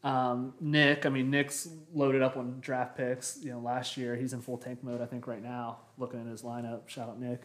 um, 0.04 0.54
Nick. 0.62 1.06
I 1.06 1.10
mean, 1.10 1.30
Nick's 1.30 1.68
loaded 1.94 2.22
up 2.22 2.38
on 2.38 2.60
draft 2.62 2.96
picks. 2.96 3.40
You 3.44 3.52
know, 3.52 3.60
last 3.60 3.98
year 3.98 4.16
he's 4.16 4.32
in 4.32 4.42
full 4.42 4.58
tank 4.58 4.82
mode. 4.82 5.02
I 5.02 5.06
think 5.06 5.28
right 5.28 5.44
now, 5.44 5.80
looking 5.98 6.22
at 6.22 6.28
his 6.28 6.42
lineup. 6.42 6.88
Shout 6.88 7.10
out 7.10 7.20
Nick. 7.20 7.44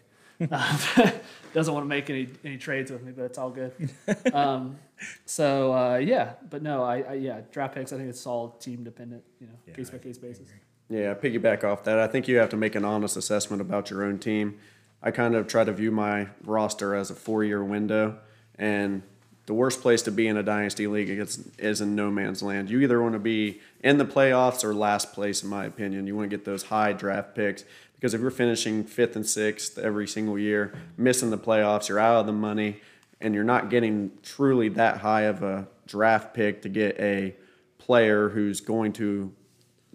Um, 0.50 0.78
doesn't 1.52 1.72
want 1.74 1.84
to 1.84 1.88
make 1.88 2.08
any 2.10 2.28
any 2.44 2.58
trades 2.58 2.92
with 2.92 3.02
me, 3.02 3.10
but 3.10 3.24
it's 3.24 3.38
all 3.38 3.50
good. 3.50 3.72
Um, 4.32 4.78
so 5.24 5.72
uh, 5.72 5.96
yeah, 5.96 6.34
but 6.48 6.62
no, 6.62 6.82
I, 6.82 7.00
I 7.00 7.14
yeah 7.14 7.40
draft 7.50 7.74
picks. 7.74 7.92
I 7.92 7.96
think 7.96 8.08
it's 8.08 8.26
all 8.26 8.50
team 8.50 8.84
dependent. 8.84 9.24
You 9.40 9.48
know, 9.48 9.74
case 9.74 9.90
by 9.90 9.98
case 9.98 10.18
basis. 10.18 10.48
Yeah, 10.88 11.14
piggyback 11.14 11.64
off 11.64 11.84
that. 11.84 11.98
I 11.98 12.06
think 12.06 12.28
you 12.28 12.36
have 12.36 12.50
to 12.50 12.56
make 12.56 12.74
an 12.74 12.84
honest 12.84 13.16
assessment 13.16 13.60
about 13.60 13.90
your 13.90 14.04
own 14.04 14.18
team. 14.18 14.58
I 15.02 15.10
kind 15.10 15.34
of 15.34 15.46
try 15.46 15.64
to 15.64 15.72
view 15.72 15.90
my 15.90 16.28
roster 16.44 16.94
as 16.94 17.10
a 17.10 17.14
four 17.14 17.44
year 17.44 17.62
window, 17.62 18.18
and 18.56 19.02
the 19.46 19.54
worst 19.54 19.80
place 19.80 20.02
to 20.02 20.10
be 20.10 20.26
in 20.26 20.36
a 20.36 20.42
dynasty 20.42 20.86
league 20.86 21.08
is, 21.08 21.48
is 21.58 21.80
in 21.80 21.94
no 21.94 22.10
man's 22.10 22.42
land. 22.42 22.68
You 22.68 22.80
either 22.80 23.00
want 23.00 23.14
to 23.14 23.20
be 23.20 23.60
in 23.82 23.98
the 23.98 24.04
playoffs 24.04 24.64
or 24.64 24.74
last 24.74 25.12
place, 25.12 25.42
in 25.42 25.48
my 25.48 25.64
opinion. 25.64 26.06
You 26.06 26.16
want 26.16 26.30
to 26.30 26.36
get 26.36 26.44
those 26.44 26.64
high 26.64 26.92
draft 26.92 27.34
picks 27.34 27.64
because 27.94 28.12
if 28.14 28.20
you're 28.20 28.30
finishing 28.30 28.84
fifth 28.84 29.16
and 29.16 29.26
sixth 29.26 29.78
every 29.78 30.06
single 30.06 30.38
year, 30.38 30.74
missing 30.96 31.30
the 31.30 31.38
playoffs, 31.38 31.88
you're 31.88 31.98
out 31.98 32.20
of 32.20 32.26
the 32.26 32.32
money, 32.32 32.80
and 33.20 33.34
you're 33.34 33.44
not 33.44 33.70
getting 33.70 34.12
truly 34.22 34.68
that 34.70 34.98
high 34.98 35.22
of 35.22 35.42
a 35.42 35.66
draft 35.86 36.34
pick 36.34 36.62
to 36.62 36.68
get 36.68 36.98
a 37.00 37.34
player 37.78 38.28
who's 38.28 38.60
going 38.60 38.92
to 38.92 39.32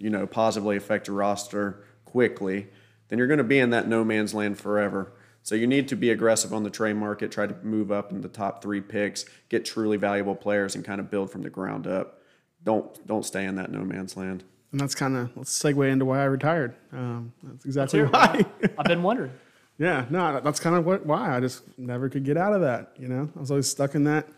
you 0.02 0.10
know, 0.10 0.26
positively 0.26 0.76
affect 0.76 1.06
your 1.06 1.16
roster 1.16 1.84
quickly, 2.04 2.66
then 3.08 3.18
you're 3.18 3.28
going 3.28 3.38
to 3.38 3.44
be 3.44 3.60
in 3.60 3.70
that 3.70 3.86
no 3.86 4.04
man's 4.04 4.34
land 4.34 4.58
forever. 4.58 5.12
So 5.44 5.54
you 5.54 5.66
need 5.66 5.88
to 5.88 5.96
be 5.96 6.10
aggressive 6.10 6.52
on 6.52 6.64
the 6.64 6.70
trade 6.70 6.94
market, 6.94 7.30
try 7.30 7.46
to 7.46 7.54
move 7.62 7.92
up 7.92 8.10
in 8.10 8.20
the 8.20 8.28
top 8.28 8.62
three 8.62 8.80
picks, 8.80 9.24
get 9.48 9.64
truly 9.64 9.96
valuable 9.96 10.34
players, 10.34 10.74
and 10.74 10.84
kind 10.84 11.00
of 11.00 11.10
build 11.10 11.30
from 11.30 11.42
the 11.42 11.50
ground 11.50 11.86
up. 11.86 12.20
Don't 12.64 13.04
don't 13.06 13.24
stay 13.24 13.44
in 13.44 13.56
that 13.56 13.70
no 13.70 13.80
man's 13.80 14.16
land. 14.16 14.44
And 14.72 14.80
that's 14.80 14.94
kind 14.94 15.16
of 15.16 15.36
let's 15.36 15.56
segue 15.56 15.90
into 15.90 16.04
why 16.04 16.20
I 16.20 16.24
retired. 16.24 16.74
Um, 16.92 17.32
that's 17.42 17.64
exactly 17.64 18.00
Here, 18.00 18.08
why. 18.08 18.44
I've 18.78 18.86
been 18.86 19.02
wondering. 19.02 19.32
yeah, 19.78 20.06
no, 20.10 20.40
that's 20.40 20.60
kind 20.60 20.76
of 20.76 20.84
what 20.84 21.06
why 21.06 21.36
I 21.36 21.40
just 21.40 21.62
never 21.78 22.08
could 22.08 22.24
get 22.24 22.36
out 22.36 22.52
of 22.52 22.60
that. 22.60 22.92
You 22.98 23.08
know, 23.08 23.28
I 23.36 23.40
was 23.40 23.50
always 23.50 23.68
stuck 23.68 23.94
in 23.94 24.04
that 24.04 24.28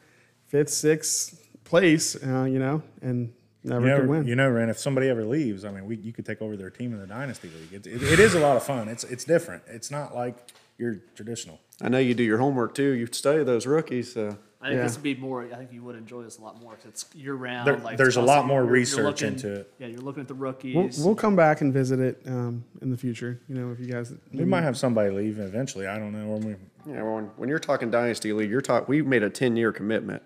fifth, 0.46 0.70
sixth 0.70 1.38
place. 1.64 2.16
Uh, 2.22 2.44
you 2.44 2.59
know, 2.59 2.83
and 3.03 3.33
never 3.64 3.87
You 3.88 3.94
could 3.96 4.05
know, 4.05 4.11
win. 4.11 4.27
you 4.27 4.37
know, 4.37 4.48
Ren, 4.50 4.68
if 4.68 4.79
somebody 4.79 5.09
ever 5.09 5.24
leaves, 5.24 5.64
I 5.64 5.70
mean, 5.70 5.87
we, 5.87 5.96
you 5.96 6.12
could 6.12 6.27
take 6.27 6.40
over 6.42 6.57
their 6.57 6.70
team 6.70 6.92
in 6.92 7.00
the 7.00 7.07
dynasty 7.07 7.48
league. 7.48 7.72
It, 7.72 7.87
it, 7.87 8.03
it 8.03 8.18
is 8.20 8.35
a 8.35 8.40
lot 8.40 8.57
of 8.57 8.62
fun. 8.62 8.88
It's 8.88 9.05
it's 9.05 9.24
different. 9.24 9.62
It's 9.66 9.90
not 9.90 10.14
like 10.14 10.37
your 10.79 10.96
traditional. 11.14 11.59
I 11.81 11.88
know 11.88 11.98
you 11.98 12.14
do 12.14 12.22
your 12.22 12.38
homework 12.38 12.74
too. 12.74 12.90
You 12.92 13.07
study 13.11 13.42
those 13.44 13.66
rookies. 13.66 14.12
So. 14.12 14.37
I 14.61 14.68
think 14.68 14.79
Yeah. 14.79 14.85
this 14.85 14.94
would 14.96 15.03
be 15.03 15.14
more. 15.16 15.42
I 15.42 15.57
think 15.57 15.74
you 15.74 15.83
would 15.83 15.94
enjoy 15.94 16.22
this 16.22 16.38
a 16.38 16.42
lot 16.42 16.59
more 16.59 16.70
because 16.74 16.87
it's 16.87 17.14
year 17.14 17.35
round. 17.35 17.66
There- 17.66 17.77
like 17.77 17.98
there's 17.98 18.16
a 18.16 18.22
lot 18.22 18.46
more 18.46 18.61
you're- 18.61 18.68
you're 18.68 18.72
research 18.72 19.05
looking- 19.20 19.35
into 19.35 19.53
it. 19.61 19.72
Yeah, 19.79 19.88
you're 19.88 20.00
looking 20.00 20.22
at 20.22 20.29
the 20.29 20.33
rookies. 20.35 20.74
We'll, 20.74 21.07
we'll 21.09 21.14
come 21.14 21.37
back 21.37 21.61
and 21.61 21.70
visit 21.70 22.00
it 22.00 22.22
um, 22.27 22.64
in 22.81 22.88
the 22.90 22.96
future. 22.96 23.40
You 23.46 23.57
know, 23.57 23.72
if 23.72 23.79
you 23.79 23.87
guys 23.92 24.14
We 24.33 24.46
might 24.46 24.62
have 24.62 24.79
somebody 24.79 25.11
leave 25.11 25.38
eventually. 25.38 25.87
I 25.87 25.98
don't 25.98 26.12
know. 26.12 26.29
Or 26.29 26.38
we, 26.38 26.55
Yeah, 26.87 27.03
when, 27.03 27.24
when 27.37 27.50
you're 27.50 27.59
talking 27.59 27.90
dynasty 27.90 28.33
league, 28.33 28.50
you're 28.50 28.62
talking. 28.62 28.87
We 28.88 29.03
made 29.03 29.22
a 29.22 29.29
ten 29.29 29.55
year 29.55 29.70
commitment. 29.70 30.22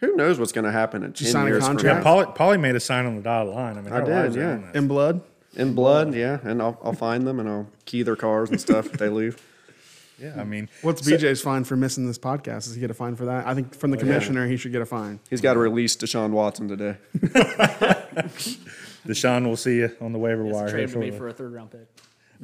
Who 0.00 0.16
knows 0.16 0.38
what's 0.38 0.52
going 0.52 0.64
to 0.64 0.72
happen 0.72 1.02
in 1.02 1.12
ten 1.12 1.28
sign 1.28 1.46
a 1.46 1.50
years? 1.50 1.64
from 1.64 1.76
contract? 1.76 1.98
yeah, 1.98 2.02
Polley, 2.02 2.26
Polley 2.34 2.56
made 2.58 2.74
a 2.74 2.80
sign 2.80 3.06
on 3.06 3.16
the 3.16 3.22
dotted 3.22 3.54
line. 3.54 3.76
I 3.78 3.82
mean, 3.82 3.92
I 3.92 3.96
our 3.96 4.04
did, 4.04 4.10
lives 4.10 4.36
are 4.36 4.40
yeah. 4.40 4.50
on 4.52 4.62
this. 4.62 4.74
in 4.74 4.88
blood. 4.88 5.20
in 5.56 5.74
blood, 5.74 6.14
yeah, 6.14 6.38
and 6.42 6.62
I'll, 6.62 6.78
I'll 6.82 6.92
find 6.92 7.26
them 7.26 7.38
and 7.40 7.48
I'll 7.48 7.66
key 7.84 8.02
their 8.02 8.16
cars 8.16 8.50
and 8.50 8.60
stuff 8.60 8.86
if 8.86 8.92
they 8.92 9.08
leave. 9.08 9.42
Yeah, 10.20 10.34
I 10.38 10.44
mean, 10.44 10.68
What's 10.82 11.00
BJ's 11.00 11.40
fine 11.40 11.64
for 11.64 11.76
missing 11.76 12.06
this 12.06 12.18
podcast? 12.18 12.64
Does 12.64 12.74
he 12.74 12.80
get 12.82 12.90
a 12.90 12.94
fine 12.94 13.16
for 13.16 13.24
that? 13.24 13.46
I 13.46 13.54
think 13.54 13.74
from 13.74 13.90
the 13.90 13.96
oh, 13.96 14.00
commissioner, 14.00 14.46
he 14.46 14.58
should 14.58 14.70
get 14.70 14.82
a 14.82 14.84
fine. 14.84 15.18
He's 15.30 15.40
got 15.40 15.54
to 15.54 15.58
release 15.60 15.96
Deshaun 15.96 16.32
Watson 16.32 16.68
today. 16.68 16.98
Deshaun, 19.06 19.46
we'll 19.46 19.56
see 19.56 19.76
you 19.76 19.96
on 19.98 20.12
the 20.12 20.18
waiver 20.18 20.44
It's 20.44 20.54
wire. 20.54 20.66
here 20.66 20.76
trade 20.76 20.88
to 20.90 20.98
me 20.98 21.06
shortly. 21.06 21.18
for 21.18 21.28
a 21.28 21.32
third 21.32 21.52
round 21.54 21.70
pick. 21.70 21.88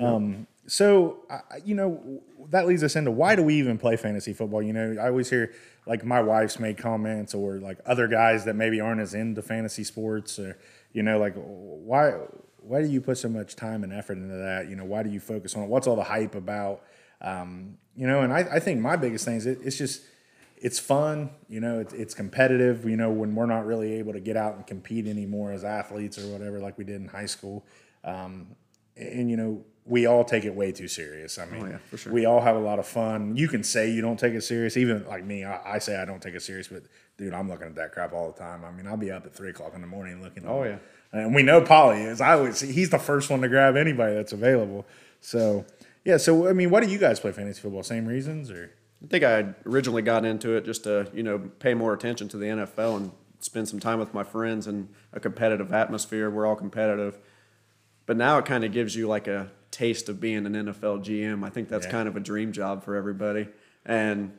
Um, 0.03 0.47
So, 0.67 1.25
I- 1.31 1.59
you 1.65 1.75
know, 1.75 2.23
that 2.51 2.67
leads 2.67 2.83
us 2.83 2.97
into 2.97 3.11
why 3.11 3.37
do 3.37 3.43
we 3.43 3.55
even 3.55 3.79
play 3.79 3.97
fantasy 3.97 4.33
football? 4.33 4.63
You 4.63 4.73
know, 4.73 4.97
I 5.01 5.09
always 5.09 5.31
hear 5.31 5.53
like 5.87 6.05
my 6.05 6.21
wife's 6.21 6.59
made 6.59 6.79
comments 6.79 7.35
or 7.35 7.59
like 7.59 7.79
other 7.87 8.09
guys 8.09 8.45
that 8.45 8.55
maybe 8.55 8.81
aren't 8.81 9.01
as 9.01 9.15
into 9.15 9.43
fantasy 9.43 9.85
sports 9.85 10.39
or, 10.39 10.59
you 10.93 11.03
know, 11.03 11.19
like 11.19 11.35
why 11.37 12.15
why 12.59 12.83
do 12.83 12.89
you 12.89 13.01
put 13.01 13.17
so 13.17 13.29
much 13.29 13.55
time 13.55 13.85
and 13.85 13.93
effort 13.93 14.19
into 14.19 14.35
that? 14.35 14.69
You 14.69 14.75
know, 14.75 14.85
why 14.85 15.05
do 15.05 15.11
you 15.11 15.21
focus 15.21 15.55
on 15.55 15.63
it? 15.63 15.69
What's 15.69 15.87
all 15.87 15.95
the 15.95 16.03
hype 16.03 16.35
about? 16.35 16.83
Um, 17.21 17.79
you 17.95 18.09
know, 18.09 18.23
and 18.23 18.33
I, 18.33 18.41
I 18.41 18.61
think 18.61 18.81
my 18.81 18.97
biggest 18.97 19.25
thing 19.25 19.37
is 19.37 19.47
it, 19.47 19.61
it's 19.63 19.79
just 19.79 20.03
it's 20.57 20.79
fun. 20.81 21.31
You 21.49 21.61
know, 21.61 21.79
it's, 21.79 21.93
it's 21.95 22.15
competitive. 22.15 22.85
You 22.85 22.97
know, 22.97 23.11
when 23.11 23.35
we're 23.37 23.47
not 23.47 23.67
really 23.67 23.95
able 23.95 24.15
to 24.15 24.21
get 24.21 24.37
out 24.37 24.57
and 24.57 24.67
compete 24.67 25.07
anymore 25.07 25.53
as 25.53 25.63
athletes 25.65 26.19
or 26.19 26.27
whatever, 26.33 26.59
like 26.59 26.77
we 26.77 26.85
did 26.85 26.97
in 26.97 27.09
high 27.09 27.27
school. 27.27 27.65
Um, 28.03 28.57
and 28.97 29.31
you 29.31 29.37
know 29.37 29.65
we 29.87 30.07
all 30.07 30.25
take 30.25 30.45
it 30.45 30.55
way 30.55 30.73
too 30.73 30.89
serious. 30.89 31.39
I 31.39 31.47
mean, 31.47 31.63
oh, 31.63 31.67
yeah, 31.67 31.79
for 31.79 31.97
sure. 31.97 32.13
we 32.13 32.27
all 32.27 32.41
have 32.41 32.57
a 32.57 32.61
lot 32.61 32.79
of 32.79 32.87
fun. 32.87 33.37
You 33.37 33.49
can 33.49 33.63
say 33.63 33.91
you 33.91 34.03
don't 34.03 34.19
take 34.19 34.35
it 34.35 34.43
serious, 34.43 34.77
even 34.77 35.07
like 35.07 35.25
me. 35.25 35.45
I, 35.45 35.77
I 35.77 35.79
say 35.79 35.97
I 35.97 36.05
don't 36.05 36.21
take 36.21 36.35
it 36.35 36.43
serious, 36.43 36.69
but 36.69 36.83
dude, 37.17 37.33
I'm 37.33 37.49
looking 37.49 37.69
at 37.69 37.77
that 37.77 37.93
crap 37.93 38.13
all 38.13 38.31
the 38.33 38.39
time. 38.39 38.65
I 38.65 38.73
mean, 38.73 38.87
I'll 38.87 38.97
be 38.97 39.11
up 39.11 39.25
at 39.25 39.35
three 39.35 39.51
o'clock 39.51 39.75
in 39.75 39.81
the 39.81 39.87
morning 39.87 40.21
looking. 40.21 40.45
Oh, 40.47 40.65
yeah. 40.65 40.79
and 41.13 41.35
we 41.35 41.43
know 41.43 41.61
Polley 41.61 42.03
is. 42.03 42.21
I 42.21 42.51
see 42.51 42.73
he's 42.73 42.91
the 42.91 42.99
first 42.99 43.31
one 43.31 43.41
to 43.43 43.49
grab 43.49 43.77
anybody 43.77 44.15
that's 44.15 44.33
available. 44.33 44.87
So 45.21 45.65
yeah, 46.05 46.17
so 46.17 46.49
I 46.49 46.53
mean, 46.53 46.71
why 46.71 46.81
do 46.81 46.89
you 46.89 46.99
guys 46.99 47.21
play 47.21 47.33
fantasy 47.33 47.61
football? 47.61 47.83
Same 47.83 48.07
reasons 48.07 48.51
or? 48.51 48.73
I 49.05 49.09
think 49.09 49.25
I 49.25 49.55
originally 49.67 50.03
got 50.03 50.25
into 50.25 50.57
it 50.57 50.65
just 50.65 50.85
to 50.85 51.09
you 51.13 51.23
know 51.23 51.39
pay 51.59 51.75
more 51.75 51.93
attention 51.93 52.29
to 52.29 52.37
the 52.37 52.47
NFL 52.47 52.97
and 52.97 53.13
spend 53.41 53.69
some 53.69 53.79
time 53.79 53.99
with 53.99 54.15
my 54.15 54.25
friends 54.25 54.67
in 54.67 54.89
a 55.13 55.21
competitive 55.21 55.73
atmosphere. 55.73 56.31
We're 56.31 56.47
all 56.47 56.57
competitive, 56.57 57.19
but 58.07 58.17
now 58.17 58.39
it 58.39 58.47
kind 58.47 58.65
of 58.65 58.73
gives 58.73 58.97
you 58.97 59.07
like 59.07 59.29
a 59.29 59.51
taste 59.77 60.09
of 60.09 60.21
being 60.21 60.47
an 60.47 60.53
NFL 60.55 61.05
GM. 61.05 61.45
I 61.45 61.51
think 61.51 61.69
that's 61.69 61.87
Yeah. 61.87 61.93
kind 61.93 62.09
of 62.09 62.17
a 62.17 62.21
dream 62.21 62.53
job 62.53 62.83
for 62.83 62.97
everybody, 62.97 63.49
and 63.85 64.33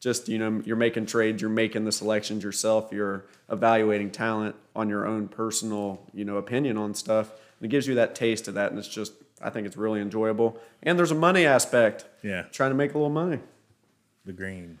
just 0.00 0.28
you 0.28 0.38
know 0.38 0.62
you're 0.64 0.76
making 0.76 1.06
trades, 1.06 1.42
you're 1.42 1.50
making 1.50 1.84
the 1.84 1.92
selections 1.92 2.42
yourself, 2.42 2.88
you're 2.92 3.24
evaluating 3.50 4.10
talent 4.10 4.54
on 4.74 4.88
your 4.88 5.06
own 5.06 5.28
personal 5.28 6.06
you 6.14 6.24
know 6.24 6.36
opinion 6.36 6.76
on 6.76 6.94
stuff. 6.94 7.32
It 7.60 7.68
gives 7.68 7.86
you 7.86 7.94
that 7.96 8.14
taste 8.14 8.48
of 8.48 8.54
that, 8.54 8.70
and 8.70 8.78
it's 8.78 8.88
just 8.88 9.12
I 9.42 9.50
think 9.50 9.66
it's 9.66 9.76
really 9.76 10.00
enjoyable. 10.00 10.58
And 10.82 10.98
there's 10.98 11.10
a 11.10 11.14
money 11.16 11.44
aspect. 11.44 12.06
Yeah. 12.22 12.42
trying 12.50 12.70
to 12.70 12.74
make 12.76 12.94
a 12.94 12.98
little 12.98 13.10
money. 13.10 13.40
The 14.24 14.32
green. 14.32 14.78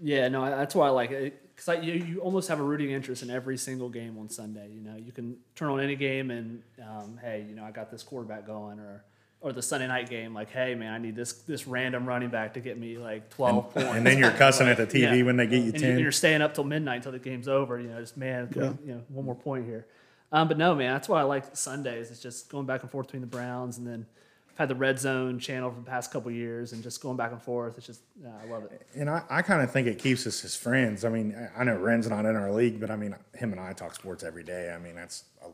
Yeah, 0.00 0.28
no, 0.28 0.44
that's 0.44 0.74
why 0.74 0.86
I 0.88 0.90
like 0.90 1.10
it 1.10 1.42
because 1.56 1.82
you, 1.84 1.94
you 1.94 2.20
almost 2.20 2.48
have 2.48 2.60
a 2.60 2.62
rooting 2.62 2.90
interest 2.90 3.22
in 3.22 3.30
every 3.30 3.56
single 3.56 3.88
game 3.88 4.18
on 4.18 4.28
Sunday. 4.28 4.68
You 4.70 4.80
know, 4.82 4.96
you 4.96 5.10
can 5.10 5.36
turn 5.54 5.70
on 5.70 5.80
any 5.80 5.96
game 5.96 6.30
and 6.30 6.62
um, 6.82 7.18
hey, 7.22 7.46
you 7.48 7.54
know, 7.56 7.64
I 7.64 7.70
got 7.70 7.90
this 7.90 8.02
quarterback 8.02 8.46
going, 8.46 8.78
or 8.78 9.02
or 9.46 9.52
the 9.52 9.62
Sunday 9.62 9.86
night 9.86 10.10
game, 10.10 10.34
like, 10.34 10.50
hey, 10.50 10.74
man, 10.74 10.92
I 10.92 10.98
need 10.98 11.14
this 11.14 11.32
this 11.32 11.68
random 11.68 12.04
running 12.04 12.30
back 12.30 12.54
to 12.54 12.60
get 12.60 12.76
me 12.76 12.98
like 12.98 13.30
twelve 13.30 13.72
points. 13.72 13.90
And 13.94 14.04
then 14.04 14.18
you're 14.18 14.32
cussing 14.32 14.66
at 14.66 14.76
the 14.76 14.86
TV 14.88 15.00
Yeah. 15.18 15.22
when 15.22 15.36
they 15.36 15.46
get 15.46 15.62
you 15.62 15.70
and 15.70 15.78
ten. 15.78 15.98
you're 16.00 16.10
staying 16.10 16.42
up 16.42 16.52
till 16.52 16.64
midnight 16.64 16.96
until 16.96 17.12
the 17.12 17.20
game's 17.20 17.46
over. 17.46 17.78
You 17.78 17.86
know, 17.88 18.00
just 18.00 18.16
man, 18.16 18.50
you 18.52 18.92
know, 18.92 19.02
one 19.08 19.24
more 19.24 19.36
point 19.36 19.64
here. 19.64 19.86
Um, 20.32 20.48
but 20.48 20.58
no, 20.58 20.74
man, 20.74 20.92
that's 20.94 21.08
why 21.08 21.20
I 21.20 21.22
like 21.22 21.56
Sundays. 21.56 22.10
It's 22.10 22.20
just 22.20 22.50
going 22.50 22.66
back 22.66 22.82
and 22.82 22.90
forth 22.90 23.06
between 23.06 23.20
the 23.20 23.28
Browns, 23.28 23.78
and 23.78 23.86
then 23.86 24.04
I've 24.50 24.58
had 24.58 24.68
the 24.68 24.74
Red 24.74 24.98
Zone 24.98 25.38
channel 25.38 25.70
for 25.70 25.76
the 25.78 25.88
past 25.88 26.10
couple 26.10 26.32
years, 26.32 26.72
and 26.72 26.82
just 26.82 27.00
going 27.00 27.16
back 27.16 27.30
and 27.30 27.40
forth. 27.40 27.78
It's 27.78 27.86
just, 27.86 28.00
yeah, 28.20 28.30
I 28.42 28.50
love 28.50 28.64
it. 28.64 28.84
And 28.96 29.08
I, 29.08 29.22
I 29.30 29.42
kind 29.42 29.62
of 29.62 29.70
think 29.70 29.86
it 29.86 30.00
keeps 30.00 30.26
us 30.26 30.44
as 30.44 30.56
friends. 30.56 31.04
I 31.04 31.08
mean, 31.10 31.36
I 31.56 31.60
I 31.60 31.64
know 31.64 31.76
Ren's 31.76 32.08
not 32.10 32.26
in 32.26 32.34
our 32.34 32.50
league, 32.50 32.80
but 32.80 32.90
I 32.90 32.96
mean, 32.96 33.14
him 33.34 33.52
and 33.52 33.60
I 33.60 33.72
talk 33.74 33.94
sports 33.94 34.24
every 34.24 34.42
day. 34.42 34.72
I 34.74 34.78
mean, 34.78 34.96
that's 34.96 35.22
a 35.44 35.50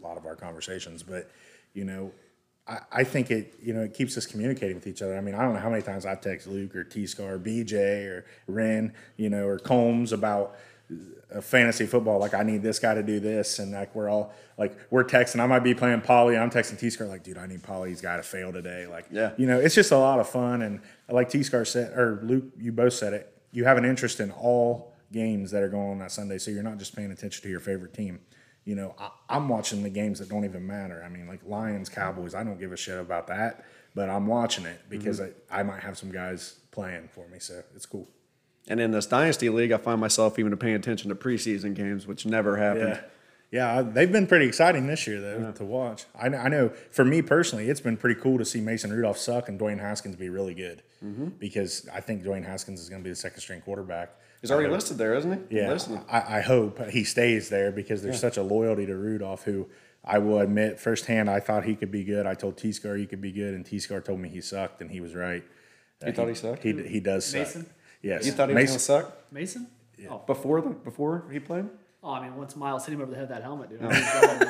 lot 0.00 0.16
of 0.16 0.26
our 0.26 0.36
conversations. 0.36 1.02
But, 1.02 1.28
you 1.74 1.84
know, 1.84 2.12
I, 2.66 2.78
I 2.92 3.04
think 3.04 3.30
it, 3.30 3.54
you 3.60 3.72
know, 3.74 3.82
it 3.82 3.94
keeps 3.94 4.16
us 4.16 4.26
communicating 4.26 4.76
with 4.76 4.86
each 4.86 5.02
other. 5.02 5.16
I 5.16 5.20
mean, 5.20 5.34
I 5.34 5.42
don't 5.42 5.54
know 5.54 5.60
how 5.60 5.70
many 5.70 5.82
times 5.82 6.06
I've 6.06 6.20
texted 6.20 6.46
Luke 6.48 6.74
or 6.76 6.84
T 6.84 7.06
Scar, 7.06 7.38
BJ 7.38 8.06
or 8.06 8.24
Ren, 8.46 8.92
you 9.16 9.30
know, 9.30 9.46
or 9.46 9.58
Combs 9.58 10.12
about 10.12 10.54
fantasy 11.40 11.86
football. 11.86 12.18
Like, 12.18 12.34
I 12.34 12.42
need 12.42 12.62
this 12.62 12.78
guy 12.78 12.94
to 12.94 13.02
do 13.02 13.18
this. 13.20 13.58
And 13.58 13.72
like, 13.72 13.94
we're 13.94 14.08
all 14.08 14.32
like, 14.58 14.76
we're 14.90 15.04
texting. 15.04 15.40
I 15.40 15.46
might 15.46 15.60
be 15.64 15.74
playing 15.74 16.02
Polley. 16.02 16.36
I'm 16.36 16.50
texting 16.50 16.78
T 16.78 16.90
Scar, 16.90 17.06
like, 17.06 17.22
dude, 17.22 17.38
I 17.38 17.46
need 17.46 17.62
Polley's 17.62 18.00
guy 18.00 18.16
to 18.16 18.22
fail 18.22 18.52
today. 18.52 18.86
Like, 18.86 19.06
Yeah. 19.10 19.32
you 19.36 19.46
know, 19.46 19.58
it's 19.58 19.74
just 19.74 19.90
a 19.92 19.98
lot 19.98 20.20
of 20.20 20.28
fun. 20.28 20.62
And 20.62 20.80
like 21.08 21.28
T 21.30 21.42
Scar 21.42 21.64
said, 21.64 21.96
or 21.98 22.20
Luke, 22.22 22.44
you 22.58 22.72
both 22.72 22.92
said 22.92 23.12
it, 23.12 23.32
you 23.50 23.64
have 23.64 23.76
an 23.78 23.84
interest 23.84 24.20
in 24.20 24.30
all 24.30 24.92
games 25.12 25.50
that 25.50 25.62
are 25.62 25.68
going 25.68 25.90
on 25.92 25.98
that 25.98 26.12
Sunday. 26.12 26.38
So 26.38 26.50
you're 26.50 26.62
not 26.62 26.78
just 26.78 26.94
paying 26.94 27.10
attention 27.10 27.42
to 27.42 27.48
your 27.50 27.60
favorite 27.60 27.92
team. 27.92 28.20
You 28.64 28.76
know, 28.76 28.94
I, 28.98 29.10
I'm 29.28 29.48
watching 29.48 29.82
the 29.82 29.90
games 29.90 30.18
that 30.20 30.28
don't 30.28 30.44
even 30.44 30.66
matter. 30.66 31.02
I 31.04 31.08
mean, 31.08 31.26
like 31.26 31.40
Lions, 31.44 31.88
Cowboys, 31.88 32.34
I 32.34 32.44
don't 32.44 32.60
give 32.60 32.72
a 32.72 32.76
shit 32.76 32.98
about 32.98 33.26
that, 33.26 33.64
but 33.94 34.08
I'm 34.08 34.26
watching 34.26 34.66
it 34.66 34.80
because 34.88 35.20
mm-hmm. 35.20 35.54
I, 35.54 35.60
I 35.60 35.62
might 35.62 35.80
have 35.80 35.98
some 35.98 36.12
guys 36.12 36.60
playing 36.70 37.08
for 37.08 37.26
me. 37.28 37.38
So 37.38 37.62
it's 37.74 37.86
cool. 37.86 38.08
And 38.68 38.78
in 38.78 38.92
this 38.92 39.06
dynasty 39.06 39.48
league, 39.48 39.72
I 39.72 39.78
find 39.78 40.00
myself 40.00 40.38
even 40.38 40.56
paying 40.56 40.76
attention 40.76 41.08
to 41.08 41.16
preseason 41.16 41.74
games, 41.74 42.06
which 42.06 42.24
never 42.24 42.56
happened. 42.56 43.00
Yeah. 43.00 43.00
Yeah, 43.52 43.82
they've 43.82 44.10
been 44.10 44.26
pretty 44.26 44.46
exciting 44.46 44.86
this 44.86 45.06
year, 45.06 45.20
though, 45.20 45.52
to 45.52 45.64
watch. 45.64 46.06
I, 46.18 46.28
I 46.28 46.48
know 46.48 46.70
for 46.90 47.04
me 47.04 47.20
personally, 47.20 47.68
it's 47.68 47.82
been 47.82 47.98
pretty 47.98 48.18
cool 48.18 48.38
to 48.38 48.46
see 48.46 48.62
Mason 48.62 48.90
Rudolph 48.90 49.18
suck 49.18 49.50
and 49.50 49.60
Dwayne 49.60 49.78
Haskins 49.78 50.16
be 50.16 50.30
really 50.30 50.54
good 50.54 50.82
mm-hmm. 51.04 51.28
because 51.38 51.86
I 51.92 52.00
think 52.00 52.24
Dwayne 52.24 52.46
Haskins 52.46 52.80
is 52.80 52.88
going 52.88 53.02
to 53.02 53.04
be 53.04 53.10
the 53.10 53.16
second 53.16 53.40
string 53.40 53.60
quarterback. 53.60 54.16
He's 54.42 54.50
already 54.50 54.68
I 54.68 54.72
listed 54.72 54.98
there, 54.98 55.14
isn't 55.14 55.50
he? 55.50 55.58
Yeah, 55.58 55.70
Listed. 55.70 56.00
I, 56.10 56.38
I 56.38 56.40
hope 56.40 56.90
he 56.90 57.04
stays 57.04 57.48
there 57.48 57.70
because 57.70 58.02
there's 58.02 58.20
such 58.20 58.36
a 58.36 58.42
loyalty 58.42 58.84
to 58.86 58.96
Rudolph, 58.96 59.44
who 59.44 59.68
I 60.04 60.18
will 60.18 60.40
admit 60.40 60.80
firsthand 60.80 61.30
I 61.30 61.38
thought 61.38 61.64
he 61.64 61.76
could 61.76 61.92
be 61.92 62.02
good. 62.02 62.26
I 62.26 62.34
told 62.34 62.56
T 62.56 62.72
Scar 62.72 62.96
he 62.96 63.06
could 63.06 63.20
be 63.20 63.30
good, 63.30 63.54
and 63.54 63.64
T 63.64 63.78
Scar 63.78 64.00
told 64.00 64.18
me 64.18 64.28
he 64.28 64.40
sucked, 64.40 64.80
and 64.80 64.90
he 64.90 65.00
was 65.00 65.14
right. 65.14 65.44
You 66.04 66.12
thought 66.12 66.28
he 66.28 66.34
sucked? 66.34 66.64
He, 66.64 66.72
he 66.82 66.98
does 66.98 67.24
suck. 67.24 67.40
Mason? 67.40 67.66
Yes. 68.02 68.26
You 68.26 68.32
thought 68.32 68.48
he 68.48 68.54
was 68.56 68.62
Mason- 68.62 68.90
going 68.90 69.02
to 69.04 69.06
suck 69.12 69.32
Mason? 69.32 69.66
Oh, 70.10 70.22
before 70.26 70.60
the 70.60 70.70
before 70.70 71.24
he 71.30 71.38
played? 71.38 71.66
Oh, 72.04 72.10
I 72.12 72.20
mean, 72.22 72.36
once 72.36 72.56
Myles 72.56 72.84
hit 72.84 72.94
him 72.94 73.00
over 73.00 73.10
the 73.12 73.16
head 73.16 73.28
with 73.28 73.36
that 73.36 73.42
helmet, 73.44 73.70
dude. 73.70 73.80
I 73.82 74.44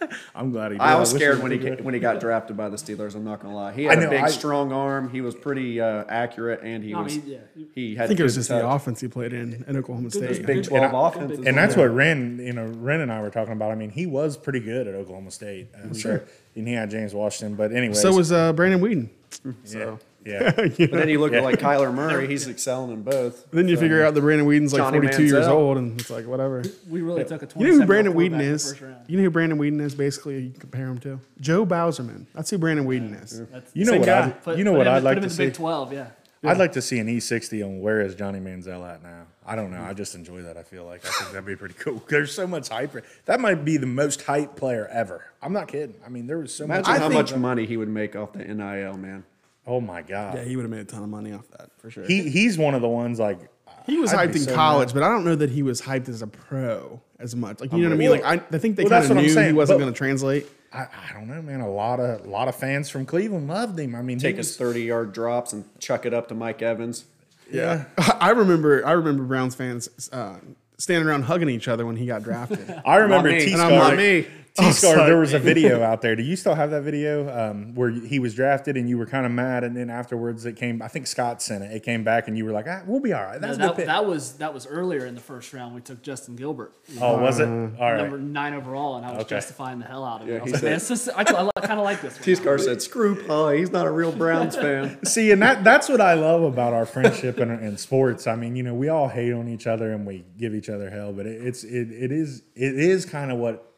mean, 0.00 0.10
I'm 0.34 0.50
glad 0.50 0.72
he 0.72 0.78
did. 0.78 0.82
I 0.82 0.96
was 0.98 1.12
wish 1.12 1.22
scared 1.22 1.40
when 1.42 1.52
he 1.52 1.58
would've 1.58 1.84
when 1.84 1.94
he 1.94 2.00
got 2.00 2.18
drafted 2.20 2.56
by 2.56 2.68
the 2.68 2.76
Steelers. 2.76 3.14
I'm 3.14 3.22
not 3.24 3.40
gonna 3.40 3.54
lie. 3.54 3.72
He 3.72 3.84
had 3.84 3.98
know, 4.00 4.06
a 4.08 4.10
big, 4.10 4.20
I- 4.24 4.28
strong 4.28 4.72
arm. 4.72 5.08
He 5.10 5.20
was 5.20 5.34
pretty 5.34 5.80
uh, 5.80 6.04
accurate, 6.08 6.60
and 6.62 6.82
he 6.82 6.92
I 6.94 7.00
was 7.00 7.16
mean, 7.16 7.24
yeah, 7.26 7.38
he- 7.54 7.66
he 7.74 7.94
had. 7.94 8.04
I 8.04 8.08
think 8.08 8.18
it 8.20 8.22
was 8.24 8.34
just 8.34 8.48
touch. 8.48 8.60
the 8.60 8.68
offense 8.68 9.00
he 9.00 9.08
played 9.08 9.32
in 9.32 9.64
in 9.68 9.76
Oklahoma 9.76 10.10
State. 10.10 10.44
Big 10.46 10.56
And 10.58 10.64
Twelve 10.64 10.94
I- 10.94 11.08
offense, 11.08 11.46
And 11.46 11.56
that's 11.56 11.76
what 11.76 11.84
Ren, 11.94 12.38
you 12.42 12.52
know, 12.52 12.66
Ren 12.66 13.00
and 13.00 13.12
I 13.12 13.22
were 13.22 13.30
talking 13.30 13.52
about. 13.52 13.70
I 13.70 13.76
mean, 13.76 13.90
he 13.90 14.06
was 14.06 14.36
pretty 14.36 14.60
good 14.60 14.88
at 14.88 14.94
Oklahoma 14.94 15.30
State. 15.30 15.68
Uh, 15.74 15.94
sure. 15.94 16.24
And 16.56 16.66
he 16.66 16.74
had 16.74 16.90
James 16.90 17.14
Washington, 17.14 17.54
but 17.56 17.72
anyway. 17.72 17.94
So 17.94 18.12
was 18.12 18.32
uh, 18.32 18.52
Brandon 18.52 18.80
Weeden. 18.80 19.08
yeah. 19.44 19.52
So 19.64 19.98
yeah. 20.26 20.50
But 20.56 20.76
then 20.76 21.08
you 21.08 21.20
look 21.20 21.32
at 21.32 21.42
like 21.44 21.58
Kyler 21.60 21.92
Murray. 21.94 22.26
He's 22.26 22.46
excelling 22.48 22.92
in 22.92 23.02
both. 23.02 23.50
then 23.50 23.68
you 23.68 23.76
figure 23.76 24.04
out 24.04 24.14
that 24.14 24.20
Brandon 24.20 24.46
Weeden's 24.46 24.72
like 24.72 24.80
Johnny 24.80 24.98
42 24.98 25.22
years 25.24 25.46
Manziel. 25.46 25.50
old, 25.50 25.78
and 25.78 26.00
it's 26.00 26.10
like 26.10 26.26
whatever. 26.26 26.62
we 26.88 27.00
really 27.02 27.24
took 27.24 27.42
a 27.42 27.46
27 27.46 27.60
You 27.60 27.72
know 27.72 27.80
who 27.80 27.86
Brandon 27.86 28.12
Weeden 28.14 28.16
quarterback 28.16 28.40
in 28.42 28.48
the 28.48 28.54
is? 28.54 28.80
You 29.08 29.16
know 29.18 29.22
who 29.24 29.30
Brandon 29.30 29.58
Weeden 29.58 29.80
is? 29.80 29.94
Basically, 29.94 30.38
you 30.40 30.50
can 30.50 30.60
compare 30.60 30.86
him 30.86 30.98
to 31.00 31.20
Joe 31.40 31.64
Bauserman. 31.64 32.26
That's 32.34 32.50
who 32.50 32.58
Brandon 32.58 32.86
Weeden 32.86 33.22
is. 33.22 33.38
That's- 33.40 33.70
You 33.74 33.84
know 33.84 33.98
what? 33.98 34.08
I'd, 34.08 34.42
put- 34.42 34.58
you 34.58 34.64
know 34.64 34.72
what 34.72 34.88
I'd 34.88 34.98
put 34.98 35.04
like 35.04 35.14
to 35.16 35.28
the 35.28 35.30
see. 35.30 35.44
Big 35.46 35.54
12, 35.54 35.92
yeah. 35.92 36.06
I'd 36.44 36.58
like 36.58 36.72
to 36.72 36.82
see 36.82 36.98
an 37.00 37.08
E60 37.08 37.64
on 37.64 37.80
where 37.80 38.00
is 38.00 38.14
Johnny 38.14 38.38
Manziel 38.38 38.88
at 38.88 39.02
now. 39.02 39.24
I 39.44 39.56
don't 39.56 39.72
know. 39.72 39.80
I 39.82 39.94
just 39.94 40.14
enjoy 40.14 40.42
that. 40.42 40.56
I 40.56 40.62
feel 40.62 40.84
like 40.84 41.04
I 41.04 41.08
think 41.08 41.30
that'd 41.30 41.44
be 41.46 41.56
pretty 41.56 41.74
cool. 41.74 42.02
There's 42.08 42.32
so 42.32 42.46
much 42.46 42.68
hype. 42.68 42.92
That 43.24 43.40
might 43.40 43.64
be 43.64 43.76
the 43.78 43.86
most 43.86 44.22
hype 44.22 44.54
player 44.54 44.86
ever. 44.92 45.24
I'm 45.42 45.52
not 45.52 45.66
kidding. 45.68 45.94
I 46.04 46.08
mean, 46.08 46.26
there 46.28 46.38
was 46.38 46.54
so 46.54 46.64
Imagine 46.64 46.82
much. 46.92 47.00
how 47.00 47.08
think- 47.08 47.14
much 47.30 47.34
money 47.36 47.66
he 47.66 47.76
would 47.76 47.88
make 47.88 48.14
off 48.14 48.32
the 48.32 48.44
NIL, 48.44 48.96
man. 48.96 49.24
Oh 49.66 49.80
my 49.80 50.02
god. 50.02 50.34
Yeah, 50.36 50.44
he 50.44 50.56
would 50.56 50.62
have 50.62 50.70
made 50.70 50.80
a 50.80 50.84
ton 50.84 51.02
of 51.02 51.08
money 51.08 51.32
off 51.32 51.48
that 51.58 51.70
for 51.78 51.90
sure. 51.90 52.04
He 52.04 52.28
he's 52.30 52.56
one 52.58 52.74
of 52.74 52.82
the 52.82 52.88
ones 52.88 53.18
like 53.18 53.38
He 53.86 53.98
was 53.98 54.12
I'd 54.14 54.28
hyped 54.30 54.32
be 54.34 54.38
in 54.40 54.44
so 54.46 54.54
college, 54.54 54.88
mad. 54.88 54.94
but 54.94 55.02
I 55.02 55.08
don't 55.08 55.24
know 55.24 55.34
that 55.36 55.50
he 55.50 55.62
was 55.62 55.80
hyped 55.82 56.08
as 56.08 56.22
a 56.22 56.26
pro 56.26 57.00
as 57.18 57.34
much. 57.34 57.60
Like 57.60 57.72
you 57.72 57.78
know 57.78 57.88
what 57.88 57.94
I 57.94 57.98
mean? 57.98 58.10
Like 58.10 58.24
I, 58.24 58.34
I 58.34 58.58
think 58.58 58.76
they 58.76 58.84
well, 58.84 58.90
kind 58.90 59.02
that's 59.02 59.04
of 59.06 59.10
what 59.10 59.18
I'm 59.18 59.22
knew 59.24 59.28
he 59.28 59.34
saying, 59.34 59.54
wasn't 59.56 59.78
but- 59.78 59.84
going 59.84 59.92
to 59.92 59.98
translate. 59.98 60.46
I, 60.72 60.80
I 61.10 61.12
don't 61.14 61.28
know, 61.28 61.40
man. 61.40 61.60
A 61.60 61.70
lot 61.70 62.00
of 62.00 62.24
a 62.26 62.28
lot 62.28 62.48
of 62.48 62.56
fans 62.56 62.90
from 62.90 63.06
Cleveland 63.06 63.48
loved 63.48 63.78
him. 63.78 63.94
I 63.94 64.02
mean, 64.02 64.18
he 64.18 64.22
Take 64.22 64.36
was- 64.36 64.48
his 64.48 64.56
30 64.56 64.82
yard 64.82 65.12
drops 65.12 65.52
and 65.52 65.64
chuck 65.80 66.04
it 66.06 66.12
up 66.12 66.28
to 66.28 66.34
Mike 66.34 66.60
Evans. 66.60 67.04
yeah. 67.50 67.84
I 68.20 68.30
remember 68.30 68.84
I 68.86 68.92
remember 68.92 69.22
Browns 69.24 69.54
fans 69.54 69.88
uh, 70.12 70.36
standing 70.78 71.08
around 71.08 71.22
hugging 71.22 71.48
each 71.48 71.66
other 71.68 71.86
when 71.86 71.96
he 71.96 72.04
got 72.06 72.22
drafted. 72.24 72.82
I 72.84 72.96
remember 72.96 73.30
me. 73.30 73.40
T 73.46 73.52
And 73.52 73.62
I'm 73.62 73.70
Scar. 73.70 73.88
not 73.90 73.96
me. 73.96 74.26
T 74.56 74.72
Scar. 74.72 75.00
Oh, 75.00 75.06
there 75.06 75.18
was 75.18 75.32
a 75.32 75.38
video 75.38 75.82
out 75.84 76.02
there. 76.02 76.16
Do 76.16 76.22
you 76.22 76.36
still 76.36 76.54
have 76.54 76.70
that 76.70 76.82
video 76.82 77.28
um, 77.28 77.74
where 77.74 77.90
he 77.90 78.18
was 78.18 78.34
drafted 78.34 78.76
and 78.76 78.88
you 78.88 78.98
were 78.98 79.06
kind 79.06 79.26
of 79.26 79.32
mad, 79.32 79.64
and 79.64 79.76
then 79.76 79.90
afterwards 79.90 80.44
it 80.46 80.56
came. 80.56 80.80
I 80.82 80.88
think 80.88 81.06
Scott 81.06 81.42
sent 81.42 81.64
it. 81.64 81.72
It 81.72 81.82
came 81.82 82.04
back 82.04 82.28
and 82.28 82.36
you 82.38 82.44
were 82.44 82.52
like, 82.52 82.66
ah, 82.68 82.82
"We'll 82.86 83.00
be 83.00 83.12
all 83.12 83.22
right." 83.24 83.40
That's 83.40 83.58
a 83.58 83.60
good 83.60 83.76
that, 83.76 83.86
that 83.86 84.06
was 84.06 84.34
that 84.34 84.52
was 84.54 84.66
earlier 84.66 85.04
in 85.06 85.14
the 85.14 85.20
first 85.20 85.52
round. 85.52 85.74
We 85.74 85.80
took 85.80 86.02
Justin 86.02 86.36
Gilbert, 86.36 86.72
oh, 87.00 87.18
was 87.20 87.38
it? 87.38 87.46
All 87.48 87.52
right. 87.52 87.96
number 87.98 88.18
nine 88.18 88.54
overall, 88.54 88.96
and 88.96 89.04
I 89.06 89.10
was 89.12 89.20
Okay. 89.20 89.36
justifying 89.36 89.78
the 89.78 89.84
hell 89.86 90.04
out 90.04 90.22
of 90.22 90.28
it. 90.28 90.32
Yeah, 90.32 90.38
I 90.38 90.42
was 90.42 90.52
like, 90.52 90.60
said- 90.60 90.70
man, 90.70 90.78
just, 90.80 91.08
I, 91.10 91.20
I 91.56 91.60
kind 91.66 91.78
of 91.78 91.84
like 91.84 92.00
this. 92.00 92.16
T 92.18 92.34
Scar 92.34 92.58
said, 92.58 92.80
"Screw 92.82 93.14
Paul. 93.26 93.50
He's 93.50 93.70
not 93.70 93.86
a 93.86 93.90
real 93.90 94.12
Browns 94.12 94.56
fan." 94.56 95.04
See, 95.04 95.30
and 95.32 95.42
that 95.42 95.64
that's 95.64 95.88
what 95.88 96.00
I 96.00 96.14
love 96.14 96.42
about 96.42 96.72
our 96.72 96.86
friendship 96.86 97.38
and, 97.38 97.50
and 97.50 97.78
sports. 97.78 98.26
I 98.26 98.36
mean, 98.36 98.56
you 98.56 98.62
know, 98.62 98.74
we 98.74 98.88
all 98.88 99.08
hate 99.08 99.32
on 99.32 99.48
each 99.48 99.66
other 99.66 99.92
and 99.92 100.06
we 100.06 100.24
give 100.38 100.54
each 100.54 100.68
other 100.68 100.90
hell, 100.90 101.12
but 101.12 101.26
it, 101.26 101.46
it's 101.46 101.64
it, 101.64 101.90
it 101.92 102.12
is 102.12 102.42
it 102.54 102.74
is 102.78 103.04
kind 103.04 103.30
of 103.30 103.38
what 103.38 103.74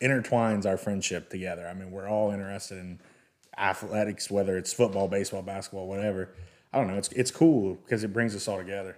intertwines 0.00 0.66
our 0.66 0.76
friendship 0.76 1.30
together. 1.30 1.68
I 1.68 1.74
mean, 1.74 1.90
we're 1.90 2.08
all 2.08 2.30
interested 2.30 2.78
in 2.78 3.00
athletics, 3.56 4.30
whether 4.30 4.56
it's 4.56 4.72
football, 4.72 5.08
baseball, 5.08 5.42
basketball, 5.42 5.86
whatever. 5.86 6.30
I 6.72 6.78
don't 6.78 6.86
know. 6.86 6.96
It's 6.96 7.08
it's 7.12 7.30
cool 7.30 7.74
because 7.74 8.04
it 8.04 8.12
brings 8.12 8.34
us 8.34 8.48
all 8.48 8.58
together. 8.58 8.96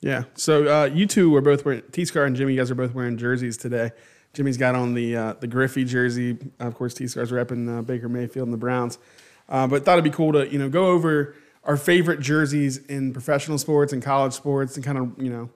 Yeah. 0.00 0.24
So 0.34 0.66
uh, 0.66 0.84
you 0.86 1.06
two 1.06 1.30
were 1.30 1.40
both 1.40 1.64
wearing 1.64 1.82
T 1.92 2.04
Scar 2.04 2.24
and 2.24 2.36
Jimmy. 2.36 2.54
You 2.54 2.60
guys 2.60 2.70
are 2.70 2.74
both 2.74 2.94
wearing 2.94 3.16
jerseys 3.16 3.56
today. 3.56 3.92
Jimmy's 4.34 4.56
got 4.56 4.74
on 4.74 4.94
the 4.94 5.16
uh, 5.16 5.32
the 5.34 5.46
Griffey 5.46 5.84
jersey. 5.84 6.36
Of 6.58 6.74
course, 6.74 6.94
T 6.94 7.06
Scar's 7.06 7.30
repping 7.30 7.78
uh, 7.78 7.82
Baker 7.82 8.08
Mayfield 8.08 8.48
and 8.48 8.52
the 8.52 8.58
Browns. 8.58 8.98
Uh, 9.48 9.66
but 9.66 9.84
thought 9.84 9.92
it'd 9.92 10.04
be 10.04 10.10
cool 10.10 10.32
to 10.32 10.50
you 10.50 10.58
know 10.58 10.68
go 10.68 10.86
over 10.86 11.34
our 11.62 11.76
favorite 11.76 12.20
jerseys 12.20 12.78
in 12.78 13.12
professional 13.12 13.58
sports 13.58 13.92
and 13.92 14.02
college 14.02 14.32
sports 14.32 14.76
and 14.76 14.84
kind 14.84 14.98
of 14.98 15.22
you 15.22 15.30
know 15.30 15.50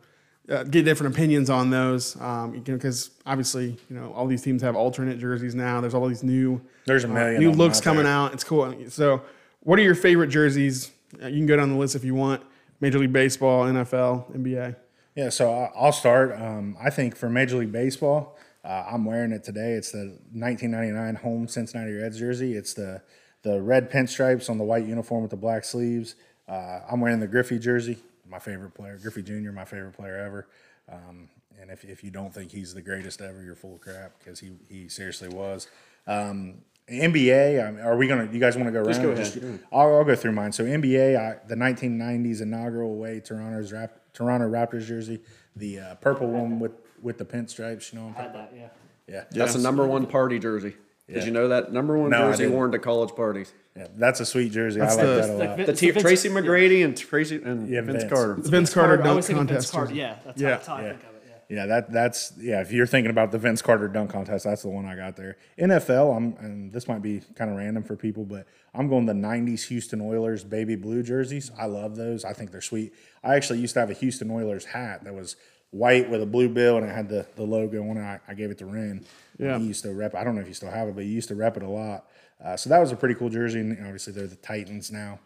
uh, 0.51 0.65
get 0.65 0.85
different 0.85 1.15
opinions 1.15 1.51
on 1.51 1.71
those. 1.71 2.21
Um, 2.21 2.55
you 2.55 2.61
know, 2.61 2.75
because 2.75 3.11
obviously 3.27 3.77
you 3.89 3.97
know 3.97 4.13
all 4.13 4.27
these 4.27 4.43
teams 4.43 4.63
have 4.63 4.77
alternate 4.77 5.19
jerseys 5.19 5.55
now. 5.55 5.81
There's 5.81 5.95
all 5.95 6.07
these 6.09 6.23
new 6.23 6.61
There's 6.87 7.05
a 7.05 7.09
million 7.09 7.41
new 7.41 7.53
looks 7.53 7.79
out 7.79 7.85
coming 7.85 8.05
there. 8.05 8.13
out. 8.13 8.33
It's 8.33 8.45
cool. 8.45 8.75
So, 8.89 9.23
what 9.61 9.79
are 9.79 9.83
your 9.83 9.95
favorite 9.95 10.29
jerseys? 10.29 10.91
Uh, 11.23 11.27
you 11.27 11.37
can 11.39 11.47
go 11.47 11.57
down 11.57 11.71
the 11.71 11.79
list 11.79 11.95
if 11.95 12.05
you 12.05 12.15
want. 12.15 12.43
Major 12.81 12.99
League 12.99 13.13
Baseball, 13.13 13.65
NFL, 13.65 14.33
NBA. 14.37 14.77
Yeah, 15.17 15.31
so 15.31 15.51
I'll 15.77 15.93
start. 15.93 16.33
Um, 16.41 16.77
I 16.81 16.91
think 16.91 17.17
for 17.17 17.29
Major 17.29 17.57
League 17.57 17.73
Baseball, 17.73 18.39
uh, 18.65 18.85
I'm 18.89 19.05
wearing 19.05 19.33
it 19.33 19.43
today. 19.43 19.73
It's 19.73 19.91
the 19.91 20.17
1999 20.33 21.17
home 21.17 21.49
Cincinnati 21.49 21.93
Reds 21.93 22.19
jersey. 22.19 22.55
It's 22.55 22.75
the 22.75 23.03
the 23.43 23.61
red 23.61 23.91
pinstripes 23.91 24.51
on 24.51 24.59
the 24.59 24.65
white 24.65 24.85
uniform 24.85 25.23
with 25.23 25.31
the 25.31 25.37
black 25.37 25.65
sleeves. 25.65 26.15
Uh, 26.49 26.81
I'm 26.91 27.01
wearing 27.01 27.21
the 27.21 27.27
Griffey 27.29 27.59
jersey. 27.59 27.99
My 28.29 28.39
favorite 28.39 28.75
player, 28.75 28.99
Griffey 29.01 29.23
Jr., 29.23 29.53
my 29.53 29.65
favorite 29.65 29.95
player 29.95 30.17
ever. 30.17 30.49
Um, 30.91 31.29
and 31.61 31.71
if, 31.71 31.85
if 31.85 32.05
you 32.05 32.11
don't 32.11 32.33
think 32.33 32.51
he's 32.51 32.75
the 32.75 32.83
greatest 32.83 33.21
ever, 33.21 33.43
you're 33.43 33.57
full 33.57 33.75
of 33.75 33.81
crap 33.81 34.19
because 34.19 34.39
he, 34.41 34.53
he 34.69 34.89
seriously 34.89 35.29
was. 35.29 35.69
Um, 36.07 36.63
NBA, 36.91 37.67
I 37.67 37.71
mean, 37.71 37.81
are 37.85 37.97
we 37.97 38.07
gonna? 38.07 38.29
You 38.33 38.39
guys 38.39 38.57
want 38.57 38.69
to 38.69 38.73
go 38.73 38.81
around? 38.81 39.03
go 39.03 39.11
ahead. 39.11 39.61
I'll, 39.71 39.97
I'll 39.97 40.05
go 40.05 40.17
through 40.17 40.33
mine. 40.33 40.53
So 40.53 40.65
NBA, 40.65 41.19
I, 41.19 41.47
the 41.47 41.55
1990s 41.55 42.41
inaugural 42.41 42.93
away 42.93 43.21
Toronto's 43.21 43.73
Rap, 43.73 44.01
Toronto 44.15 44.49
Raptors 44.49 44.87
jersey, 44.87 45.21
the 45.55 45.81
uh, 45.81 45.95
purple 45.97 46.29
one 46.29 46.59
with 46.59 46.73
with 47.03 47.19
the 47.19 47.27
pinstripes. 47.27 47.93
You 47.93 47.99
know 47.99 48.07
what 48.07 48.17
I'm 48.17 48.25
had 48.25 48.33
talking 48.33 48.59
that, 48.59 48.73
yeah. 49.07 49.15
Yeah, 49.15 49.25
That's 49.31 49.55
the 49.55 49.61
number 49.61 49.87
one 49.87 50.07
party 50.07 50.39
jersey. 50.39 50.77
Did 51.13 51.25
you 51.25 51.31
know 51.31 51.49
that 51.49 51.73
number 51.73 51.97
one 51.97 52.11
No, 52.11 52.19
I 52.29 52.31
jersey 52.33 52.45
didn't. 52.45 52.57
worn 52.57 52.73
to 52.73 52.79
college 52.79 53.15
parties? 53.17 53.53
yeah, 53.77 53.87
that's 53.97 54.21
a 54.21 54.27
sweet 54.27 54.53
jersey. 54.53 54.79
That's 54.81 54.97
I 54.97 55.03
like 55.03 55.07
the- 55.07 55.15
that 55.15 55.31
a 55.31 55.33
Like 55.35 55.49
lot. 55.49 55.57
Vin- 55.57 55.67
The 55.67 55.73
it's 55.73 55.81
T- 55.81 55.91
Vince- 55.91 56.03
Tracy 56.03 56.29
yeah. 56.29 56.35
McGrady 56.35 56.85
and 56.85 56.97
Tracy 56.97 57.41
and 57.43 57.69
Yeah, 57.69 57.81
Vince, 57.81 58.03
Vince. 58.03 58.13
Carter. 58.13 58.35
Vince 58.35 58.75
Carter 58.75 59.03
I 59.03 59.09
always 59.09 59.27
dunk 59.27 59.39
think 59.39 59.51
of 59.51 59.55
Vince 59.57 59.71
contest. 59.71 59.73
Carter. 59.73 59.95
Yeah, 59.95 60.17
that's 60.25 60.41
Yeah. 60.41 60.49
how, 60.49 60.55
that's 60.57 60.67
how 60.67 60.75
I 60.75 60.83
Yeah. 60.83 60.89
think 60.91 61.01
of 61.05 61.09
it. 61.09 61.23
Yeah. 61.51 61.57
Yeah, 61.61 61.67
that 61.67 61.91
that's 61.93 62.33
yeah. 62.39 62.61
If 62.61 62.73
you're 62.73 62.87
thinking 62.87 63.11
about 63.11 63.31
the 63.33 63.39
Vince 63.39 63.63
Carter 63.63 63.89
dunk 63.89 64.11
contest, 64.11 64.45
that's 64.45 64.61
the 64.63 64.69
one 64.69 64.85
I 64.85 64.97
got 64.97 65.17
there. 65.17 65.39
NFL, 65.59 66.15
I'm 66.15 66.35
and 66.45 66.73
this 66.75 66.87
might 66.87 67.01
be 67.01 67.23
kind 67.37 67.51
of 67.51 67.57
random 67.57 67.83
for 67.85 67.97
people, 67.97 68.25
but 68.27 68.47
I'm 68.75 68.87
going 68.89 69.07
the 69.07 69.15
'90s 69.15 69.69
Houston 69.69 70.03
Oilers 70.03 70.45
baby 70.45 70.77
blue 70.77 71.03
jerseys. 71.03 71.51
I 71.59 71.65
love 71.65 71.97
those. 71.97 72.23
I 72.27 72.35
think 72.35 72.51
they're 72.53 72.61
sweet. 72.61 72.93
I 73.25 73.35
actually 73.37 73.61
used 73.61 73.73
to 73.75 73.81
have 73.81 73.89
a 73.89 73.95
Houston 73.95 74.31
Oilers 74.31 74.67
hat 74.67 75.05
that 75.05 75.15
was 75.15 75.37
white 75.71 76.09
with 76.09 76.23
a 76.23 76.27
blue 76.27 76.49
bill 76.49 76.79
and 76.79 76.87
it 76.87 76.95
had 76.95 77.09
the, 77.09 77.27
the 77.37 77.43
logo 77.43 77.83
on 77.89 77.97
it. 77.97 78.01
I, 78.01 78.21
I 78.29 78.35
gave 78.35 78.51
it 78.51 78.59
to 78.59 78.67
Ren. 78.67 79.05
Yeah. 79.39 79.59
he 79.59 79.67
used 79.67 79.83
to 79.83 79.93
rep. 79.93 80.15
I 80.15 80.25
don't 80.25 80.35
know 80.35 80.41
if 80.41 80.49
you 80.49 80.55
still 80.55 80.71
have 80.71 80.89
it, 80.89 80.95
but 80.95 81.05
he 81.05 81.11
used 81.11 81.29
to 81.29 81.35
rep 81.35 81.57
it 81.57 81.63
a 81.63 81.69
lot. 81.69 82.07
Uh, 82.43 82.57
so 82.57 82.71
that 82.71 82.79
was 82.79 82.93
a 82.93 82.97
pretty 82.97 83.15
cool 83.15 83.29
jersey. 83.29 83.61
And 83.61 83.73
obviously, 83.85 84.13
they're 84.13 84.27
the 84.27 84.37
Titans 84.37 84.91
now. 84.91 85.19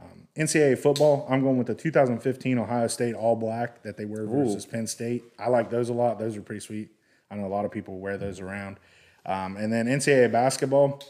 Um, 0.00 0.28
NCAA 0.36 0.78
football, 0.78 1.26
I'm 1.28 1.42
going 1.42 1.58
with 1.58 1.66
the 1.66 1.74
2015 1.74 2.58
Ohio 2.58 2.86
State 2.86 3.14
All 3.14 3.34
Black 3.34 3.82
that 3.82 3.96
they 3.96 4.04
wear 4.04 4.26
versus 4.26 4.64
Penn 4.64 4.86
State. 4.86 5.24
I 5.38 5.48
like 5.48 5.70
those 5.70 5.88
a 5.88 5.92
lot. 5.92 6.18
Those 6.18 6.36
are 6.36 6.42
pretty 6.42 6.60
sweet. 6.60 6.90
I 7.30 7.34
know 7.34 7.46
a 7.46 7.48
lot 7.48 7.64
of 7.64 7.72
people 7.72 7.98
wear 7.98 8.16
those 8.16 8.38
around. 8.38 8.78
Um, 9.26 9.56
and 9.56 9.72
then 9.72 9.86
NCAA 9.86 10.30
basketball, 10.30 11.02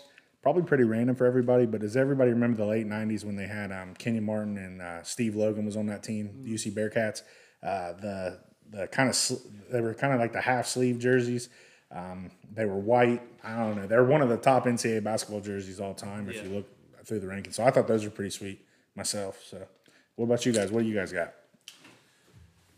probably 0.42 0.62
pretty 0.62 0.84
random 0.84 1.14
for 1.16 1.26
everybody, 1.26 1.66
but 1.66 1.82
does 1.82 1.96
everybody 1.96 2.30
remember 2.30 2.56
the 2.56 2.64
late 2.64 2.86
90s 2.86 3.24
when 3.24 3.36
they 3.36 3.46
had 3.46 3.70
um, 3.70 3.94
Kenyon 3.94 4.24
Martin 4.24 4.56
and 4.56 4.80
uh, 4.80 5.02
Steve 5.02 5.36
Logan 5.36 5.66
was 5.66 5.76
on 5.76 5.86
that 5.86 6.02
team, 6.02 6.42
the 6.42 6.54
UC 6.54 6.72
Bearcats? 6.72 7.22
Uh, 7.62 7.92
the 7.92 8.38
the 8.70 8.86
kind 8.86 9.08
of 9.08 9.32
they 9.70 9.80
were 9.80 9.94
kind 9.94 10.12
of 10.12 10.20
like 10.20 10.32
the 10.32 10.40
half 10.40 10.66
sleeve 10.66 10.98
jerseys. 10.98 11.48
Um, 11.90 12.30
they 12.54 12.66
were 12.66 12.76
white. 12.76 13.22
I 13.42 13.56
don't 13.56 13.76
know. 13.76 13.86
They're 13.86 14.04
one 14.04 14.20
of 14.20 14.28
the 14.28 14.36
top 14.36 14.66
NCAA 14.66 15.02
basketball 15.02 15.40
jerseys 15.40 15.80
all 15.80 15.94
time 15.94 16.28
if 16.28 16.42
you 16.42 16.50
look 16.50 16.66
through 17.06 17.20
the 17.20 17.26
rankings. 17.26 17.54
So 17.54 17.64
I 17.64 17.70
thought 17.70 17.86
those 17.88 18.04
were 18.04 18.10
pretty 18.10 18.30
sweet 18.30 18.60
myself. 18.94 19.42
So, 19.48 19.66
what 20.16 20.26
about 20.26 20.44
you 20.44 20.52
guys? 20.52 20.70
What 20.70 20.82
do 20.82 20.88
you 20.88 20.94
guys 20.94 21.12
got? 21.12 21.32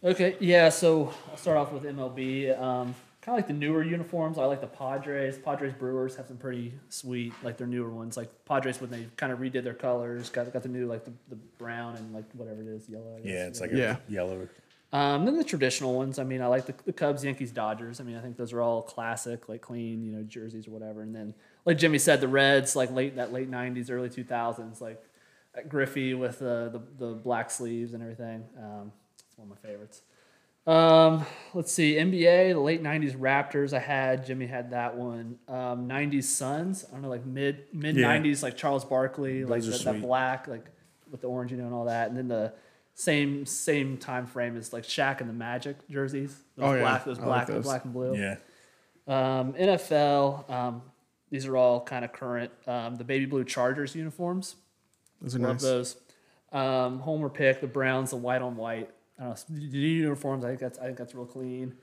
Okay, 0.03 0.37
yeah. 0.41 0.69
So 0.69 1.13
I'll 1.31 1.37
start 1.37 1.57
off 1.59 1.73
with 1.73 1.83
MLB. 1.83 2.59
Um, 2.59 2.95
kind 3.21 3.35
of 3.37 3.39
like 3.39 3.49
the 3.49 3.53
newer 3.53 3.83
uniforms. 3.83 4.39
I 4.39 4.45
like 4.45 4.61
the 4.61 4.67
Padres. 4.67 5.37
Padres 5.39 5.75
Brewers 5.75 6.17
have 6.17 6.27
some 6.29 6.39
pretty 6.39 6.73
sweet, 6.89 7.33
like 7.43 7.57
their 7.59 7.67
newer 7.67 7.91
ones. 7.91 8.17
Like 8.17 8.31
Padres 8.47 8.81
when 8.81 8.91
they 8.91 9.07
kind 9.17 9.33
of 9.33 9.41
redid 9.41 9.63
their 9.65 9.75
colors, 9.75 10.31
got 10.31 10.51
got 10.53 10.63
the 10.63 10.69
new 10.69 10.87
like 10.87 11.05
the, 11.05 11.13
the 11.29 11.37
brown 11.59 11.97
and 11.97 12.15
like 12.15 12.25
whatever 12.33 12.63
it 12.63 12.69
is, 12.69 12.89
yellow. 12.89 13.17
I 13.17 13.21
guess. 13.21 13.27
Yeah, 13.33 13.47
it's 13.47 13.61
like 13.61 13.73
Yeah. 13.73 13.97
a 14.09 14.13
yellow. 14.13 14.49
Um, 14.93 15.25
then 15.25 15.37
the 15.37 15.45
traditional 15.45 15.95
ones. 15.95 16.19
I 16.19 16.25
mean, 16.25 16.43
I 16.43 16.47
like 16.49 16.67
the, 16.67 16.75
the 16.85 16.93
Cubs, 16.93 17.25
Yankees, 17.25 17.53
Dodgers. 17.53 18.01
I 18.01 18.05
mean, 18.05 18.17
I 18.17 18.21
think 18.21 18.37
those 18.37 18.53
are 18.53 18.61
all 18.61 18.83
classic, 18.83 19.49
like 19.49 19.61
clean, 19.61 20.03
you 20.03 20.11
know, 20.13 20.23
jerseys 20.25 20.67
or 20.67 20.73
whatever. 20.73 21.03
And 21.03 21.15
then, 21.15 21.33
like 21.65 21.79
Jimmy 21.79 21.99
said, 21.99 22.21
the 22.21 22.27
Reds, 22.29 22.75
like 22.75 22.91
late 22.91 23.15
that 23.17 23.33
late 23.33 23.49
'90s, 23.51 23.91
early 23.91 24.09
2000s, 24.09 24.81
like 24.81 25.01
Griffey 25.69 26.15
with 26.15 26.43
uh, 26.43 26.71
the 26.71 26.83
the 26.99 27.13
black 27.13 27.51
sleeves 27.51 27.95
and 27.95 28.03
everything. 28.03 28.45
Um, 28.59 28.91
it's 29.29 29.39
one 29.39 29.49
of 29.51 29.57
my 29.63 29.69
favorites. 29.69 30.03
Um, 30.67 31.25
let's 31.55 31.73
see, 31.73 31.95
NBA, 31.95 32.53
the 32.53 32.61
late 32.61 32.83
'90s 32.83 33.17
Raptors. 33.17 33.73
I 33.73 33.79
had 33.79 34.27
Jimmy 34.27 34.47
had 34.47 34.71
that 34.73 34.97
one. 34.97 35.39
Um, 35.49 35.89
'90s 35.89 36.25
Suns. 36.25 36.85
I 36.89 36.93
don't 36.95 37.03
know, 37.03 37.09
like 37.09 37.25
mid 37.25 37.65
mid 37.73 37.97
Yeah. 37.97 38.17
'90s, 38.19 38.43
like 38.43 38.57
Charles 38.57 38.85
Barkley, 38.85 39.45
like 39.45 39.63
Those 39.63 39.85
that, 39.85 39.93
that 39.95 40.03
black, 40.03 40.49
like 40.49 40.67
with 41.11 41.21
the 41.21 41.29
orange, 41.29 41.51
you 41.53 41.59
know, 41.59 41.65
and 41.67 41.75
all 41.75 41.85
that. 41.87 42.09
And 42.09 42.17
then 42.17 42.29
the 42.29 42.53
same 43.01 43.47
same 43.47 43.97
time 43.97 44.27
frame 44.27 44.57
as 44.57 44.73
like 44.73 44.85
Shaq 44.85 45.21
and 45.21 45.29
the 45.31 45.35
Magic 45.35 45.77
jerseys. 45.89 46.37
Those 46.57 46.65
Oh, 46.69 46.73
yeah. 46.75 46.81
black, 46.81 47.05
those 47.05 47.19
I 47.19 47.23
like 47.23 47.29
black, 47.29 47.47
the 47.47 47.53
those. 47.55 47.65
black 47.65 47.85
and 47.85 47.93
blue. 47.93 48.15
Yeah. 48.17 48.37
Um, 49.09 49.55
NFL. 49.55 50.51
Um, 50.51 50.83
these 51.31 51.47
are 51.47 51.57
all 51.57 51.81
kind 51.81 52.05
of 52.05 52.13
current. 52.13 52.51
Um, 52.67 52.97
the 52.97 53.05
baby 53.05 53.25
blue 53.27 53.45
Chargers 53.45 53.95
uniforms. 53.95 54.57
Those 55.23 55.37
are 55.37 55.39
Love 55.39 55.53
nice. 55.55 55.63
those. 55.63 55.97
Um, 56.53 56.99
Homer 57.01 57.29
pick 57.29 57.61
the 57.61 57.67
Browns, 57.67 58.11
the 58.11 58.17
white 58.17 58.43
on 58.43 58.57
white. 58.57 58.91
I 59.19 59.25
don't 59.25 59.51
know 59.51 59.57
the 59.71 59.79
uniforms. 59.79 60.45
I 60.45 60.49
think 60.49 60.61
that's 60.61 60.79
I 60.79 60.85
think 60.87 60.99
that's 60.99 61.15
real 61.15 61.27
clean. 61.27 61.75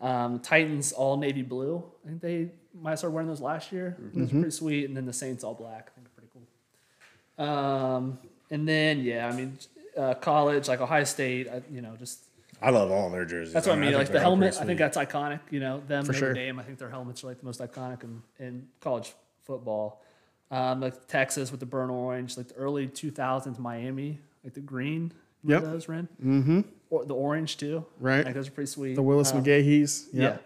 Um, 0.00 0.40
Titans 0.40 0.92
all 0.92 1.16
navy 1.16 1.42
blue. 1.42 1.84
I 2.04 2.08
think 2.08 2.20
they 2.20 2.50
might 2.78 2.98
start 2.98 3.12
wearing 3.12 3.28
those 3.28 3.40
last 3.40 3.72
year. 3.72 3.96
Those 4.14 4.28
are 4.28 4.34
pretty 4.34 4.50
sweet. 4.50 4.84
And 4.86 4.96
then 4.96 5.06
the 5.06 5.12
Saints 5.12 5.44
all 5.44 5.54
black. 5.54 5.90
I 5.92 5.94
think 5.94 6.06
are 6.06 6.10
pretty 6.10 6.30
cool. 6.32 7.46
Um, 7.46 8.18
and 8.50 8.66
then 8.68 9.00
yeah, 9.00 9.28
I 9.28 9.32
mean 9.36 9.58
uh, 9.98 10.14
college 10.14 10.68
like 10.68 10.80
Ohio 10.80 11.04
State. 11.04 11.48
I, 11.48 11.62
you 11.70 11.80
know 11.82 11.96
just 11.98 12.20
I 12.62 12.70
love 12.70 12.90
all 12.90 13.10
their 13.10 13.24
jerseys. 13.24 13.52
that's 13.52 13.66
what 13.66 13.76
I 13.76 13.80
mean. 13.80 13.90
think 13.90 13.98
Like 13.98 14.12
the 14.12 14.20
helmet, 14.20 14.56
I 14.60 14.64
think 14.64 14.78
that's 14.78 14.96
iconic. 14.96 15.40
You 15.50 15.60
know, 15.60 15.82
them 15.86 16.04
For 16.04 16.12
Notre 16.12 16.26
sure. 16.26 16.34
Dame. 16.34 16.58
I 16.58 16.62
think 16.62 16.78
their 16.78 16.90
helmets 16.90 17.22
are 17.24 17.28
like 17.28 17.38
the 17.40 17.46
most 17.46 17.60
iconic 17.60 18.02
in, 18.04 18.22
in 18.38 18.68
college 18.80 19.12
football. 19.44 20.02
Um, 20.50 20.80
like 20.80 21.06
Texas 21.08 21.50
with 21.50 21.60
the 21.60 21.66
burnt 21.66 21.90
orange, 21.90 22.36
like 22.36 22.48
the 22.48 22.54
early 22.54 22.86
two 22.86 23.10
thousands 23.10 23.58
Miami, 23.58 24.18
like 24.42 24.54
the 24.54 24.60
green. 24.60 25.12
Yep. 25.44 25.60
Remember 25.60 25.70
those 25.70 25.88
Ren. 25.88 26.08
Mm-hmm. 26.24 26.60
Or 26.90 27.04
the 27.04 27.14
orange 27.14 27.58
too. 27.58 27.84
Right. 28.00 28.24
Like 28.24 28.34
those 28.34 28.48
are 28.48 28.50
pretty 28.52 28.70
sweet. 28.70 28.94
The 28.94 29.02
Willis 29.02 29.32
Um, 29.32 29.44
McGahees. 29.44 30.06
Yeah. 30.12 30.38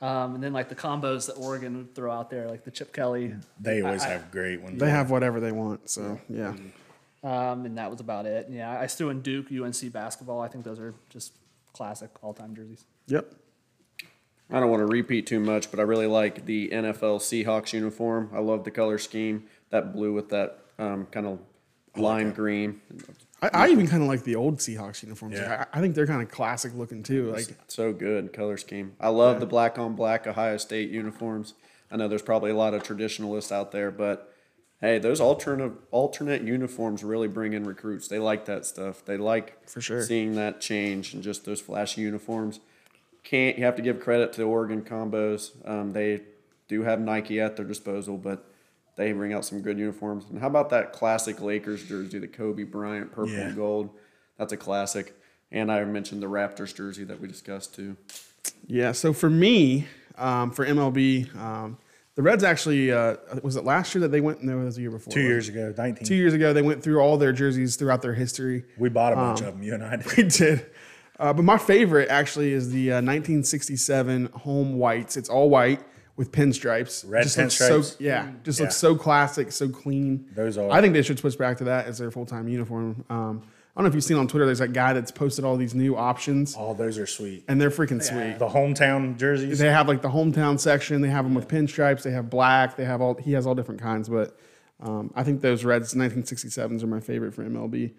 Um, 0.00 0.34
and 0.34 0.42
then 0.42 0.52
like 0.52 0.68
the 0.68 0.74
combos 0.74 1.26
that 1.26 1.34
Oregon 1.34 1.76
would 1.76 1.94
throw 1.94 2.10
out 2.10 2.30
there, 2.30 2.48
like 2.48 2.64
the 2.64 2.70
Chip 2.70 2.92
Kelly. 2.92 3.34
They 3.60 3.80
always 3.82 4.02
I- 4.02 4.06
I- 4.08 4.12
have 4.14 4.30
great 4.32 4.60
ones. 4.60 4.80
They 4.80 4.90
have 4.90 5.10
whatever 5.10 5.38
they 5.40 5.52
want. 5.52 5.88
So 5.88 6.18
yeah. 6.28 6.54
Um, 7.24 7.64
and 7.64 7.78
that 7.78 7.90
was 7.90 8.00
about 8.00 8.26
it. 8.26 8.48
Yeah, 8.50 8.78
I 8.78 8.86
threw 8.86 9.08
in 9.08 9.22
Duke, 9.22 9.46
UNC 9.50 9.90
basketball. 9.92 10.42
I 10.42 10.48
think 10.48 10.62
those 10.62 10.78
are 10.78 10.94
just 11.08 11.32
classic 11.72 12.10
all 12.22 12.34
time 12.34 12.54
jerseys. 12.54 12.84
Yep. 13.06 13.34
I 14.50 14.60
don't 14.60 14.70
want 14.70 14.86
to 14.86 14.86
repeat 14.86 15.26
too 15.26 15.40
much, 15.40 15.70
but 15.70 15.80
I 15.80 15.84
really 15.84 16.06
like 16.06 16.44
the 16.44 16.68
NFL 16.68 17.20
Seahawks 17.20 17.72
uniform. 17.72 18.30
I 18.34 18.40
love 18.40 18.64
the 18.64 18.70
color 18.70 18.98
scheme, 18.98 19.44
that 19.70 19.94
blue 19.94 20.12
with 20.12 20.28
that 20.28 20.58
um, 20.78 21.06
kind 21.06 21.26
of 21.26 21.38
lime 21.96 22.32
green. 22.32 22.82
I, 23.40 23.50
I 23.52 23.68
even 23.68 23.86
kind 23.86 24.02
of 24.02 24.08
like 24.08 24.22
the 24.24 24.36
old 24.36 24.58
Seahawks 24.58 25.02
uniforms. 25.02 25.38
Yeah. 25.38 25.64
I, 25.72 25.78
I 25.78 25.80
think 25.80 25.94
they're 25.94 26.06
kind 26.06 26.20
of 26.20 26.30
classic 26.30 26.74
looking 26.74 27.02
too. 27.02 27.32
Like 27.32 27.46
So 27.68 27.94
good 27.94 28.34
color 28.34 28.58
scheme. 28.58 28.96
I 29.00 29.08
love 29.08 29.40
the 29.40 29.46
black 29.46 29.78
on 29.78 29.94
black 29.94 30.26
Ohio 30.26 30.58
State 30.58 30.90
uniforms. 30.90 31.54
I 31.90 31.96
know 31.96 32.06
there's 32.06 32.22
probably 32.22 32.50
a 32.50 32.56
lot 32.56 32.74
of 32.74 32.82
traditionalists 32.82 33.50
out 33.50 33.72
there, 33.72 33.90
but 33.90 34.33
hey, 34.84 34.98
those 34.98 35.20
alternate 35.20 35.72
alternate 35.90 36.42
uniforms 36.42 37.02
really 37.02 37.28
bring 37.28 37.52
in 37.54 37.64
recruits. 37.64 38.06
They 38.08 38.18
like 38.18 38.44
that 38.46 38.66
stuff. 38.66 39.04
They 39.04 39.16
like 39.16 39.66
For 39.68 39.80
sure. 39.80 40.02
seeing 40.02 40.34
that 40.34 40.60
change 40.60 41.14
and 41.14 41.22
just 41.22 41.44
those 41.44 41.60
flashy 41.60 42.02
uniforms. 42.02 42.60
Can't 43.22 43.56
you 43.56 43.64
have 43.64 43.76
to 43.76 43.82
give 43.82 44.00
credit 44.00 44.32
to 44.34 44.40
the 44.42 44.46
Oregon 44.46 44.82
combos? 44.82 45.52
Um, 45.68 45.92
they 45.94 46.20
do 46.68 46.82
have 46.82 47.00
Nike 47.00 47.40
at 47.40 47.56
their 47.56 47.64
disposal, 47.64 48.18
but 48.18 48.44
they 48.96 49.12
bring 49.12 49.32
out 49.32 49.44
some 49.46 49.60
good 49.62 49.78
uniforms. 49.78 50.24
And 50.30 50.38
how 50.40 50.46
about 50.48 50.68
that 50.70 50.92
classic 50.92 51.40
Lakers 51.40 51.82
jersey, 51.84 52.18
the 52.18 52.28
Kobe 52.28 52.64
Bryant 52.64 53.10
purple 53.12 53.32
Yeah. 53.32 53.46
and 53.48 53.56
gold? 53.56 53.90
That's 54.38 54.52
a 54.52 54.56
classic. 54.58 55.14
And 55.50 55.72
I 55.72 55.82
mentioned 55.84 56.22
the 56.22 56.26
Raptors 56.28 56.74
jersey 56.74 57.04
that 57.04 57.20
we 57.20 57.28
discussed 57.28 57.74
too. 57.74 57.96
Yeah. 58.66 58.92
So 58.92 59.12
for 59.14 59.30
me, 59.30 59.86
um, 60.18 60.50
for 60.50 60.66
MLB, 60.66 61.30
um, 61.36 61.78
the 62.16 62.22
Reds 62.22 62.44
actually 62.44 62.92
uh, 62.92 63.16
was 63.42 63.56
it 63.56 63.64
last 63.64 63.94
year 63.94 64.00
that 64.02 64.08
they 64.12 64.20
went? 64.20 64.42
No, 64.42 64.60
it 64.60 64.64
was 64.64 64.76
the 64.76 64.82
year 64.82 64.90
before. 64.90 65.12
two 65.12 65.20
years 65.22 65.48
ago, 65.48 65.74
19. 65.76 66.06
Two 66.06 66.14
years 66.14 66.32
ago, 66.34 66.52
they 66.52 66.62
went 66.62 66.82
through 66.82 67.00
all 67.00 67.16
their 67.16 67.32
jerseys 67.32 67.76
throughout 67.76 68.02
their 68.02 68.14
history. 68.14 68.64
We 68.78 68.88
bought 68.88 69.12
a 69.12 69.16
bunch 69.16 69.40
Um, 69.42 69.48
of 69.48 69.54
them. 69.54 69.62
You 69.62 69.74
and 69.74 69.84
I 69.84 69.96
did. 69.96 70.16
We 70.16 70.22
did. 70.24 70.66
Uh, 71.18 71.32
but 71.32 71.42
my 71.44 71.58
favorite 71.58 72.08
actually 72.08 72.52
is 72.52 72.70
the 72.70 72.92
uh, 72.92 72.94
1967 72.96 74.26
home 74.34 74.78
whites. 74.78 75.16
It's 75.16 75.28
all 75.28 75.48
white 75.50 75.80
with 76.16 76.30
pinstripes. 76.32 77.04
Red 77.08 77.24
just 77.24 77.38
looks 77.38 77.54
so 77.56 77.80
pinstripes? 77.80 77.96
yeah, 78.00 78.30
just 78.44 78.58
Yeah. 78.58 78.64
looks 78.64 78.76
so 78.76 78.94
classic, 78.96 79.50
so 79.52 79.68
clean. 79.68 80.26
Those 80.34 80.58
are- 80.58 80.70
I 80.70 80.80
think 80.80 80.92
they 80.94 81.02
should 81.02 81.18
switch 81.18 81.36
back 81.38 81.56
to 81.58 81.64
that 81.64 81.86
as 81.86 81.98
their 81.98 82.10
full 82.10 82.26
time 82.26 82.48
uniform. 82.48 83.04
Um, 83.10 83.42
I 83.76 83.80
don't 83.80 83.84
know 83.84 83.88
if 83.88 83.94
you've 83.94 84.04
seen 84.04 84.16
on 84.18 84.28
Twitter. 84.28 84.46
There's 84.46 84.60
that 84.60 84.72
guy 84.72 84.92
that's 84.92 85.10
posted 85.10 85.44
all 85.44 85.56
these 85.56 85.74
new 85.74 85.96
options, 85.96 86.54
All 86.54 86.74
those 86.74 86.96
are 86.96 87.06
sweet. 87.06 87.44
and 87.48 87.60
they're 87.60 87.70
freaking 87.70 88.00
sweet. 88.02 88.38
The 88.38 88.48
hometown 88.48 89.18
jerseys. 89.18 89.58
They 89.58 89.66
have 89.70 89.88
like 89.88 90.00
the 90.00 90.10
hometown 90.10 90.60
section. 90.60 91.00
They 91.02 91.08
have 91.10 91.24
them 91.24 91.34
with 91.34 91.48
pinstripes. 91.48 92.02
They 92.02 92.12
have 92.12 92.30
black. 92.30 92.76
They 92.76 92.84
have 92.84 93.00
all. 93.00 93.14
He 93.14 93.32
has 93.32 93.46
all 93.46 93.54
different 93.56 93.80
kinds, 93.82 94.08
but 94.08 94.38
um, 94.80 95.12
I 95.16 95.24
think 95.24 95.40
those 95.40 95.64
Reds 95.64 95.92
1967s 95.94 96.82
are 96.82 96.86
my 96.86 97.00
favorite 97.00 97.34
for 97.34 97.42
MLB 97.44 97.94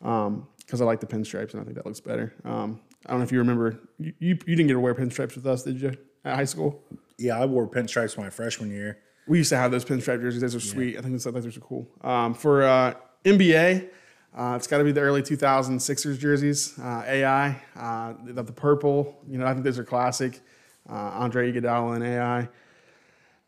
because 0.00 0.80
I 0.80 0.84
like 0.84 1.00
the 1.00 1.06
pinstripes 1.06 1.52
and 1.52 1.60
I 1.60 1.64
think 1.64 1.76
that 1.76 1.86
looks 1.86 2.00
better. 2.00 2.34
Um, 2.44 2.80
I 3.06 3.10
don't 3.10 3.20
know 3.20 3.24
if 3.24 3.32
you 3.32 3.38
remember. 3.38 3.78
You, 3.98 4.12
you 4.18 4.38
you 4.46 4.56
didn't 4.56 4.66
get 4.66 4.74
to 4.74 4.80
wear 4.80 4.94
pinstripes 4.94 5.34
with 5.36 5.46
us, 5.46 5.62
did 5.62 5.80
you? 5.80 5.96
At 6.24 6.36
high 6.36 6.44
school, 6.44 6.82
yeah, 7.18 7.40
I 7.40 7.46
wore 7.46 7.68
pinstripes 7.68 8.18
my 8.18 8.30
freshman 8.30 8.70
year. 8.70 8.98
we 9.26 9.38
used 9.38 9.50
to 9.50 9.56
have 9.56 9.70
those 9.70 9.84
pinstripe 9.84 10.20
jerseys. 10.20 10.40
Those 10.42 10.54
are 10.54 10.60
sweet. 10.60 10.98
I 10.98 11.00
think 11.02 11.12
those, 11.12 11.24
those 11.24 11.56
are 11.56 11.60
cool. 11.60 11.88
Um, 12.02 12.34
for 12.34 12.62
uh, 12.62 12.94
NBA, 13.24 13.88
uh, 14.36 14.54
it's 14.56 14.66
got 14.66 14.78
to 14.78 14.84
be 14.84 14.92
the 14.92 15.00
early 15.00 15.22
2000 15.22 15.80
Sixers 15.80 16.18
jerseys. 16.18 16.78
Uh, 16.78 17.02
AI, 17.06 17.60
uh, 17.76 18.14
the, 18.24 18.42
the 18.42 18.52
purple. 18.52 19.20
You 19.28 19.38
know, 19.38 19.46
I 19.46 19.52
think 19.52 19.64
those 19.64 19.78
are 19.78 19.84
classic. 19.84 20.40
Uh, 20.88 20.94
Andre 20.94 21.52
Iguodala 21.52 21.96
and 21.96 22.04
AI. 22.04 22.48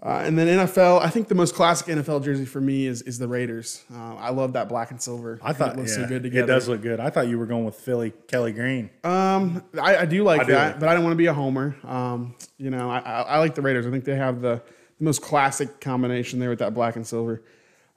Uh, 0.04 0.20
and 0.24 0.36
then 0.36 0.48
NFL, 0.48 1.00
I 1.00 1.10
think 1.10 1.28
the 1.28 1.36
most 1.36 1.54
classic 1.54 1.86
NFL 1.86 2.24
jersey 2.24 2.44
for 2.44 2.60
me 2.60 2.86
is 2.86 3.02
is 3.02 3.20
the 3.20 3.28
Raiders. 3.28 3.84
Uh, 3.92 4.16
I 4.16 4.30
love 4.30 4.54
that 4.54 4.68
black 4.68 4.90
and 4.90 5.00
silver. 5.00 5.38
I 5.40 5.52
thought 5.52 5.74
it 5.74 5.76
looks 5.76 5.96
yeah, 5.96 6.02
so 6.02 6.08
good 6.08 6.24
together. 6.24 6.42
It 6.42 6.46
does 6.48 6.68
look 6.68 6.82
good. 6.82 6.98
I 6.98 7.08
thought 7.08 7.28
you 7.28 7.38
were 7.38 7.46
going 7.46 7.64
with 7.64 7.76
Philly 7.76 8.12
Kelly 8.26 8.50
Green. 8.50 8.90
Um, 9.04 9.62
I, 9.80 9.98
I 9.98 10.04
do 10.06 10.24
like 10.24 10.40
I 10.40 10.44
that, 10.44 10.66
like 10.72 10.80
but 10.80 10.88
I 10.88 10.94
don't 10.94 11.04
want 11.04 11.12
to 11.12 11.18
be 11.18 11.26
a 11.26 11.34
homer. 11.34 11.76
Um, 11.84 12.34
you 12.58 12.70
know, 12.70 12.90
I, 12.90 12.98
I, 12.98 13.20
I 13.22 13.38
like 13.38 13.54
the 13.54 13.62
Raiders. 13.62 13.86
I 13.86 13.92
think 13.92 14.04
they 14.04 14.16
have 14.16 14.40
the, 14.40 14.60
the 14.98 15.04
most 15.04 15.22
classic 15.22 15.80
combination 15.80 16.40
there 16.40 16.50
with 16.50 16.58
that 16.58 16.74
black 16.74 16.96
and 16.96 17.06
silver. 17.06 17.40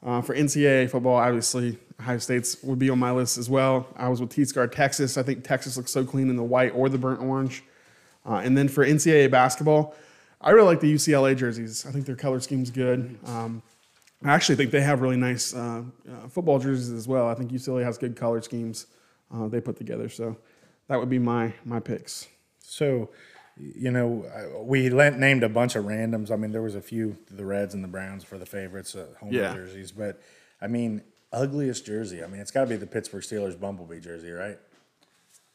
Uh, 0.03 0.21
for 0.21 0.35
NCAA 0.35 0.87
football, 0.91 1.15
obviously 1.15 1.79
Ohio 1.99 2.17
State's 2.17 2.61
would 2.63 2.79
be 2.79 2.89
on 2.89 2.99
my 2.99 3.11
list 3.11 3.37
as 3.37 3.49
well. 3.49 3.87
I 3.95 4.09
was 4.09 4.19
with 4.19 4.29
T-Scar 4.29 4.67
Texas. 4.67 5.17
I 5.17 5.23
think 5.23 5.43
Texas 5.43 5.77
looks 5.77 5.91
so 5.91 6.03
clean 6.03 6.29
in 6.29 6.35
the 6.35 6.43
white 6.43 6.71
or 6.75 6.89
the 6.89 6.97
burnt 6.97 7.21
orange. 7.21 7.63
Uh, 8.25 8.35
and 8.43 8.57
then 8.57 8.67
for 8.67 8.85
NCAA 8.85 9.31
basketball, 9.31 9.95
I 10.41 10.49
really 10.51 10.67
like 10.67 10.79
the 10.81 10.93
UCLA 10.93 11.35
jerseys. 11.37 11.85
I 11.85 11.91
think 11.91 12.05
their 12.05 12.15
color 12.15 12.39
scheme's 12.39 12.69
good. 12.69 13.17
Um, 13.25 13.61
I 14.23 14.33
actually 14.33 14.55
think 14.55 14.71
they 14.71 14.81
have 14.81 15.01
really 15.01 15.17
nice 15.17 15.53
uh, 15.53 15.83
uh, 16.11 16.27
football 16.27 16.59
jerseys 16.59 16.91
as 16.91 17.07
well. 17.07 17.27
I 17.27 17.35
think 17.35 17.51
UCLA 17.51 17.83
has 17.83 17.97
good 17.97 18.15
color 18.15 18.41
schemes 18.41 18.87
uh, 19.33 19.47
they 19.47 19.61
put 19.61 19.77
together. 19.77 20.09
So 20.09 20.37
that 20.87 20.99
would 20.99 21.09
be 21.09 21.19
my 21.19 21.53
my 21.63 21.79
picks. 21.79 22.27
So, 22.59 23.09
you 23.57 23.91
know, 23.91 24.25
we 24.63 24.89
lent, 24.89 25.17
named 25.19 25.43
a 25.43 25.49
bunch 25.49 25.75
of 25.75 25.85
randoms. 25.85 26.31
I 26.31 26.35
mean, 26.35 26.51
there 26.51 26.61
was 26.61 26.75
a 26.75 26.81
few, 26.81 27.17
the 27.31 27.45
Reds 27.45 27.73
and 27.73 27.83
the 27.83 27.87
Browns 27.87 28.23
for 28.23 28.37
the 28.37 28.45
favorites, 28.45 28.95
uh, 28.95 29.05
home 29.19 29.31
Yeah. 29.31 29.53
jerseys. 29.53 29.91
But, 29.91 30.19
I 30.61 30.67
mean, 30.67 31.01
ugliest 31.31 31.85
jersey. 31.85 32.23
I 32.23 32.27
mean, 32.27 32.41
it's 32.41 32.51
got 32.51 32.61
to 32.61 32.67
be 32.67 32.75
the 32.75 32.87
Pittsburgh 32.87 33.23
Steelers 33.23 33.59
Bumblebee 33.59 33.99
jersey, 33.99 34.31
right? 34.31 34.57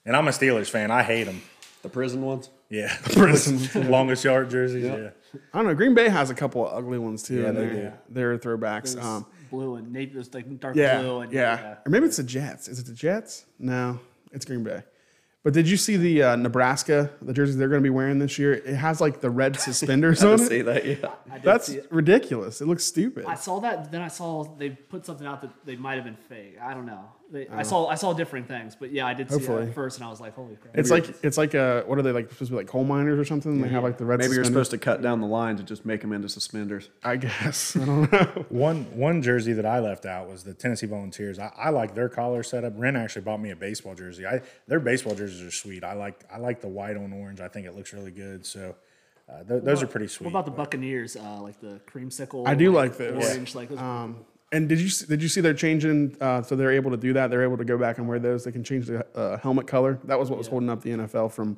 And 0.04 0.16
I'm 0.16 0.28
a 0.28 0.30
Steelers 0.30 0.68
fan. 0.68 0.90
I 0.90 1.02
hate 1.02 1.24
them. 1.24 1.42
The 1.82 1.88
prison 1.88 2.22
ones? 2.22 2.50
Yeah. 2.68 2.94
The 3.04 3.14
prison 3.14 3.90
longest 3.90 4.24
yard 4.24 4.50
jerseys. 4.50 4.84
Yeah. 4.84 5.10
I 5.52 5.58
don't 5.58 5.66
know. 5.66 5.74
Green 5.74 5.94
Bay 5.94 6.08
has 6.08 6.30
a 6.30 6.34
couple 6.34 6.66
of 6.66 6.76
ugly 6.76 6.98
ones 6.98 7.22
too. 7.22 7.42
Yeah, 7.42 7.52
they 7.52 7.66
they're, 7.66 8.00
they're 8.08 8.38
throwbacks. 8.38 9.00
Um, 9.00 9.26
blue 9.50 9.76
and 9.76 9.92
navy, 9.92 10.14
those 10.14 10.32
like 10.34 10.60
dark 10.60 10.76
yeah, 10.76 11.00
blue 11.00 11.20
and 11.20 11.32
yeah, 11.32 11.76
Or 11.86 11.90
maybe 11.90 12.06
it's 12.06 12.16
the 12.16 12.22
Jets. 12.22 12.68
Is 12.68 12.78
it 12.78 12.86
the 12.86 12.92
Jets? 12.92 13.46
No, 13.58 14.00
it's 14.32 14.44
Green 14.44 14.64
Bay. 14.64 14.82
But 15.42 15.54
did 15.54 15.66
you 15.68 15.78
see 15.78 15.96
the 15.96 16.22
uh, 16.22 16.36
Nebraska 16.36 17.10
the 17.22 17.32
jerseys 17.32 17.56
they're 17.56 17.68
going 17.68 17.80
to 17.80 17.86
be 17.86 17.88
wearing 17.90 18.18
this 18.18 18.38
year? 18.38 18.52
It 18.52 18.74
has 18.74 19.00
like 19.00 19.20
the 19.20 19.30
red 19.30 19.58
suspenders 19.60 20.22
I 20.22 20.28
on 20.28 20.34
it. 20.34 20.48
see 20.48 20.62
that, 20.62 20.84
yeah. 20.84 21.10
I 21.30 21.34
did 21.36 21.42
That's 21.44 21.66
see 21.68 21.76
it. 21.76 21.86
ridiculous. 21.90 22.60
It 22.60 22.66
looks 22.68 22.84
stupid. 22.84 23.24
I 23.26 23.36
saw 23.36 23.58
that. 23.60 23.90
Then 23.90 24.02
I 24.02 24.08
saw 24.08 24.44
they 24.58 24.70
put 24.70 25.06
something 25.06 25.26
out 25.26 25.40
that 25.40 25.50
they 25.64 25.76
might 25.76 25.94
have 25.94 26.04
been 26.04 26.18
fake. 26.28 26.56
I 26.62 26.74
don't 26.74 26.84
know. 26.86 27.04
They, 27.30 27.46
I 27.48 27.62
saw 27.62 27.86
I 27.86 27.94
saw 27.94 28.12
differing 28.12 28.44
things, 28.44 28.76
but 28.78 28.90
yeah, 28.92 29.06
I 29.06 29.14
did 29.14 29.28
see 29.28 29.34
Hopefully. 29.36 29.66
that 29.66 29.74
first, 29.74 29.98
and 29.98 30.06
I 30.06 30.10
was 30.10 30.20
like, 30.20 30.34
holy 30.34 30.56
crap! 30.56 30.76
It's 30.76 30.90
like 30.90 31.06
it's 31.22 31.38
like 31.38 31.54
uh 31.54 31.82
what 31.84 31.98
are 31.98 32.02
they 32.02 32.10
like 32.12 32.30
supposed 32.30 32.48
to 32.50 32.52
be 32.52 32.56
like 32.56 32.66
coal 32.66 32.84
miners 32.84 33.18
or 33.18 33.24
something? 33.24 33.60
They 33.60 33.68
have 33.68 33.84
like 33.84 33.98
the 33.98 34.04
red. 34.04 34.18
Maybe 34.18 34.34
you're 34.34 34.44
suspenders. 34.44 34.66
supposed 34.68 34.70
to 34.72 34.78
cut 34.78 35.00
down 35.02 35.20
the 35.20 35.26
lines 35.26 35.60
and 35.60 35.68
just 35.68 35.86
make 35.86 36.00
them 36.00 36.12
into 36.12 36.28
suspenders. 36.28 36.90
I 37.04 37.16
guess 37.16 37.76
I 37.80 37.84
don't 37.84 38.12
know. 38.36 38.44
One 38.48 38.84
one 38.96 39.22
jersey 39.22 39.52
that 39.52 39.64
I 39.66 39.78
left 39.78 40.06
out 40.06 40.28
was 40.28 40.42
the 40.42 40.54
Tennessee 40.54 40.86
Volunteers. 40.86 41.38
I, 41.38 41.52
I 41.56 41.70
like 41.70 41.94
their 41.94 42.08
collar 42.08 42.42
setup. 42.42 42.72
Ren 42.76 42.96
actually 42.96 43.22
bought 43.22 43.40
me 43.40 43.50
a 43.50 43.56
baseball 43.56 43.94
jersey. 43.94 44.26
I 44.26 44.42
their 44.66 44.80
baseball 44.80 45.14
jerseys 45.14 45.42
are 45.42 45.50
sweet. 45.52 45.84
I 45.84 45.92
like 45.92 46.24
I 46.32 46.38
like 46.38 46.60
the 46.60 46.68
white 46.68 46.96
on 46.96 47.12
orange. 47.12 47.40
I 47.40 47.48
think 47.48 47.66
it 47.66 47.76
looks 47.76 47.92
really 47.92 48.10
good. 48.10 48.44
So 48.44 48.74
uh, 49.28 49.44
th- 49.44 49.62
those 49.62 49.80
are 49.80 49.86
pretty 49.86 50.08
sweet. 50.08 50.24
What 50.26 50.30
about 50.32 50.46
the 50.46 50.50
Buccaneers? 50.50 51.14
Uh, 51.14 51.40
like 51.40 51.60
the 51.60 51.80
creamsicle. 51.88 52.48
I 52.48 52.56
do 52.56 52.72
like 52.72 52.96
those. 52.96 53.24
Orange, 53.24 53.54
like 53.54 53.68
those. 53.68 53.78
Um, 53.78 54.24
and 54.52 54.68
did 54.68 54.80
you 54.80 54.86
s- 54.86 55.00
did 55.00 55.22
you 55.22 55.28
see 55.28 55.40
they're 55.40 55.54
changing? 55.54 56.16
Uh, 56.20 56.42
so 56.42 56.56
they're 56.56 56.72
able 56.72 56.90
to 56.90 56.96
do 56.96 57.12
that. 57.12 57.30
They're 57.30 57.42
able 57.44 57.58
to 57.58 57.64
go 57.64 57.78
back 57.78 57.98
and 57.98 58.08
wear 58.08 58.18
those. 58.18 58.44
They 58.44 58.52
can 58.52 58.64
change 58.64 58.86
the 58.86 59.06
uh, 59.16 59.38
helmet 59.38 59.66
color. 59.66 59.98
That 60.04 60.18
was 60.18 60.28
what 60.30 60.38
was 60.38 60.46
holding 60.48 60.68
up 60.70 60.82
the 60.82 60.90
NFL 60.90 61.32
from, 61.32 61.56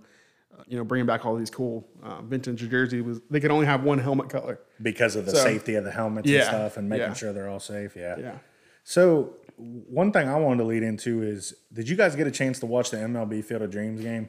uh, 0.58 0.62
you 0.66 0.76
know, 0.76 0.84
bringing 0.84 1.06
back 1.06 1.24
all 1.24 1.34
these 1.36 1.50
cool 1.50 1.86
uh, 2.02 2.20
vintage 2.22 2.68
jerseys. 2.68 3.02
Was 3.02 3.20
they 3.30 3.40
could 3.40 3.50
only 3.50 3.66
have 3.66 3.82
one 3.84 3.98
helmet 3.98 4.28
color? 4.28 4.60
because 4.80 5.14
of 5.16 5.24
the 5.26 5.32
So- 5.32 5.44
safety 5.44 5.74
of 5.76 5.84
the 5.84 5.90
helmets 5.92 6.28
Yeah, 6.28 6.40
and 6.40 6.46
stuff 6.48 6.76
and 6.76 6.88
making 6.88 7.06
yeah. 7.08 7.14
sure 7.14 7.32
they're 7.32 7.48
all 7.48 7.60
safe. 7.60 7.94
Yeah. 7.96 8.16
Yeah. 8.18 8.38
So 8.84 9.34
one 9.56 10.10
thing 10.12 10.28
I 10.28 10.36
wanted 10.36 10.58
to 10.58 10.64
lead 10.64 10.82
into 10.82 11.22
is 11.22 11.54
did 11.72 11.88
you 11.88 11.94
guys 11.96 12.16
get 12.16 12.26
a 12.26 12.30
chance 12.32 12.58
to 12.60 12.66
watch 12.66 12.90
the 12.90 12.96
MLB 12.98 13.42
Field 13.44 13.62
of 13.62 13.70
Dreams 13.70 14.00
game? 14.00 14.28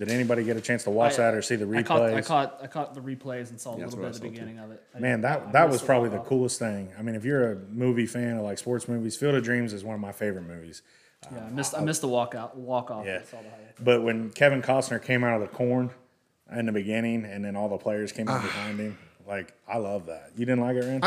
Did 0.00 0.10
anybody 0.10 0.42
get 0.44 0.56
a 0.56 0.60
chance 0.62 0.82
to 0.84 0.90
watch 0.90 1.12
I- 1.14 1.16
that 1.18 1.34
or 1.34 1.42
see 1.42 1.54
the 1.56 1.66
replays? 1.66 1.78
I 1.78 1.82
caught, 1.82 2.02
I 2.14 2.20
caught 2.22 2.58
I 2.62 2.66
caught 2.66 2.94
the 2.94 3.00
replays 3.02 3.50
and 3.50 3.60
saw 3.60 3.74
a 3.74 3.78
that's 3.78 3.92
little 3.94 4.00
what 4.00 4.06
bit 4.06 4.06
of 4.06 4.12
the 4.14 4.18
saw, 4.18 4.24
too. 4.24 4.30
beginning 4.30 4.58
of 4.58 4.70
it. 4.72 4.82
I 4.94 4.98
Man, 4.98 5.20
didn't- 5.20 5.22
that 5.22 5.42
I 5.48 5.52
that 5.52 5.62
missed 5.66 5.72
was 5.72 5.80
the 5.82 5.86
probably 5.86 6.08
the 6.08 6.16
walk-off. 6.16 6.28
coolest 6.28 6.58
thing. 6.58 6.88
I 6.98 7.02
mean, 7.02 7.14
if 7.14 7.24
you're 7.24 7.52
a 7.52 7.56
movie 7.56 8.06
fan 8.06 8.38
or 8.38 8.40
like 8.40 8.58
sports 8.58 8.88
movies, 8.88 9.16
Field 9.16 9.34
of 9.34 9.44
Dreams 9.44 9.72
is 9.74 9.84
one 9.84 9.94
of 9.94 10.00
my 10.00 10.12
favorite 10.12 10.46
movies. 10.48 10.82
Yeah, 11.30 11.38
I 11.38 11.46
um, 11.48 11.54
missed 11.54 11.74
I 11.76 11.80
missed 11.82 12.00
the 12.00 12.08
walkout 12.08 12.54
walk 12.56 12.90
off. 12.90 13.04
Yeah. 13.04 13.18
I 13.20 13.24
saw 13.24 13.36
the 13.42 13.50
highlight. 13.50 13.74
But 13.84 14.02
when 14.02 14.30
Kevin 14.30 14.62
Costner 14.62 15.02
came 15.02 15.22
out 15.22 15.34
of 15.34 15.42
the 15.42 15.54
corn 15.54 15.90
in 16.50 16.64
the 16.66 16.72
beginning, 16.72 17.26
and 17.26 17.44
then 17.44 17.54
all 17.54 17.68
the 17.68 17.76
players 17.76 18.10
came 18.10 18.26
out 18.28 18.40
behind 18.40 18.80
him, 18.80 18.98
like 19.28 19.52
I 19.68 19.76
love 19.76 20.06
that. 20.06 20.30
You 20.34 20.46
didn't 20.46 20.62
like 20.62 20.76
it, 20.76 20.84
Ren? 20.86 21.02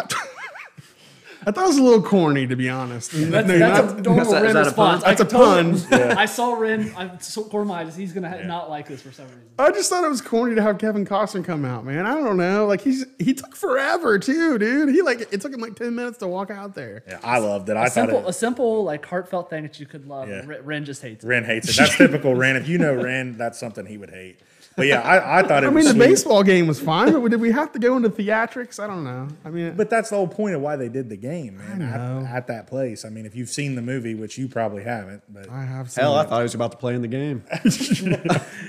I 1.46 1.52
thought 1.52 1.66
it 1.66 1.68
was 1.68 1.78
a 1.78 1.84
little 1.84 2.02
corny 2.02 2.48
to 2.48 2.56
be 2.56 2.70
honest. 2.70 3.12
That's, 3.12 3.48
No, 3.48 3.58
that's 3.60 3.90
not- 3.92 4.00
a 4.00 4.02
normal 4.02 4.22
Is 4.24 4.32
that- 4.32 4.38
is 4.38 4.44
Ren 4.44 4.54
that 4.54 4.54
pun? 4.54 4.66
response. 4.66 5.04
I 5.04 5.08
That's 5.14 5.22
a 5.22 5.26
could 5.26 5.32
totally- 5.32 5.80
pun. 6.08 6.18
I 6.18 6.26
saw 6.26 6.54
Ren. 6.54 6.94
I 6.98 7.18
saw 7.20 7.44
core 7.44 7.66
my. 7.66 7.86
He's 7.90 8.14
gonna 8.14 8.30
ha- 8.30 8.44
not 8.46 8.70
like 8.70 8.88
this 8.88 9.02
for 9.02 9.12
some 9.12 9.26
reason. 9.26 9.42
I 9.60 9.72
just 9.72 9.90
thought 9.90 10.04
it 10.04 10.10
was 10.10 10.22
corny 10.22 10.56
to 10.56 10.62
have 10.62 10.78
Kevin 10.80 11.06
Costner 11.06 11.46
come 11.46 11.64
out, 11.66 11.86
man. 11.86 12.06
I 12.06 12.16
don't 12.16 12.38
know. 12.38 12.66
Like 12.66 12.82
he's 12.82 13.06
he 13.20 13.34
took 13.34 13.56
forever 13.56 14.18
too, 14.20 14.58
dude. 14.58 14.90
He 14.90 15.02
like 15.02 15.22
it 15.32 15.42
took 15.42 15.54
him 15.54 15.60
like 15.62 15.76
ten 15.76 15.94
minutes 15.96 16.18
to 16.20 16.28
walk 16.28 16.50
out 16.50 16.74
there. 16.76 17.04
yeah, 17.08 17.20
I 17.24 17.40
loved 17.40 17.70
it. 17.70 17.78
I 17.78 17.82
A 17.82 17.84
thought 17.86 17.94
simple, 17.94 18.20
it, 18.20 18.30
a 18.30 18.34
simple 18.34 18.84
like 18.84 19.06
heartfelt 19.06 19.50
thing 19.50 19.64
that 19.64 19.80
you 19.80 19.86
could 19.86 20.08
love. 20.08 20.28
Yeah. 20.30 20.42
Ren, 20.46 20.64
Ren 20.66 20.86
just 20.86 21.02
hates 21.02 21.24
it. 21.24 21.28
Ren 21.28 21.44
hates 21.46 21.70
it. 21.70 21.76
That's 21.78 21.96
typical 21.98 22.36
Ren. 22.36 22.56
If 22.56 22.68
you 22.68 22.78
know 22.78 22.94
Ren, 22.96 23.38
that's 23.38 23.60
something 23.60 23.86
he 23.86 23.98
would 23.98 24.10
hate. 24.12 24.40
But 24.76 24.88
yeah, 24.88 25.02
I, 25.02 25.40
I 25.40 25.44
thought 25.44 25.64
it 25.64 25.68
was 25.72 25.74
I 25.74 25.76
was 25.76 25.76
mean, 25.76 25.84
the 25.86 25.90
sweet. 26.06 26.12
baseball 26.14 26.44
game 26.44 26.68
was 26.68 26.80
fine, 26.80 27.12
but 27.14 27.30
did 27.30 27.40
we 27.40 27.52
have 27.52 27.72
to 27.74 27.80
go 27.80 27.96
into 27.96 28.10
theatrics? 28.10 28.80
I 28.84 28.88
don't 28.88 29.04
know. 29.04 29.28
I 29.46 29.50
mean, 29.50 29.76
But 29.76 29.90
that's 29.90 30.10
the 30.10 30.16
whole 30.16 30.28
point 30.28 30.56
of 30.56 30.62
why 30.62 30.76
they 30.76 30.90
did 30.90 31.10
the 31.10 31.18
game, 31.18 31.58
man. 31.58 31.80
know. 31.80 32.26
At, 32.28 32.36
at 32.38 32.48
that 32.48 32.68
place. 32.68 33.06
I 33.06 33.10
mean, 33.10 33.26
if 33.26 33.36
you've 33.36 33.50
seen 33.50 33.76
the 33.76 33.82
movie, 33.84 34.16
which 34.16 34.38
you 34.38 34.48
probably 34.48 34.84
haven't, 34.84 35.22
but 35.32 35.50
I 35.50 35.64
have 35.64 35.92
seen 35.92 36.02
Hell, 36.04 36.16
I 36.16 36.24
it. 36.24 36.30
thought 36.30 36.40
he 36.40 36.44
was 36.44 36.56
about 36.56 36.72
to 36.72 36.78
play 36.78 36.96
in 36.96 37.02
the 37.02 37.08
game. 37.08 37.44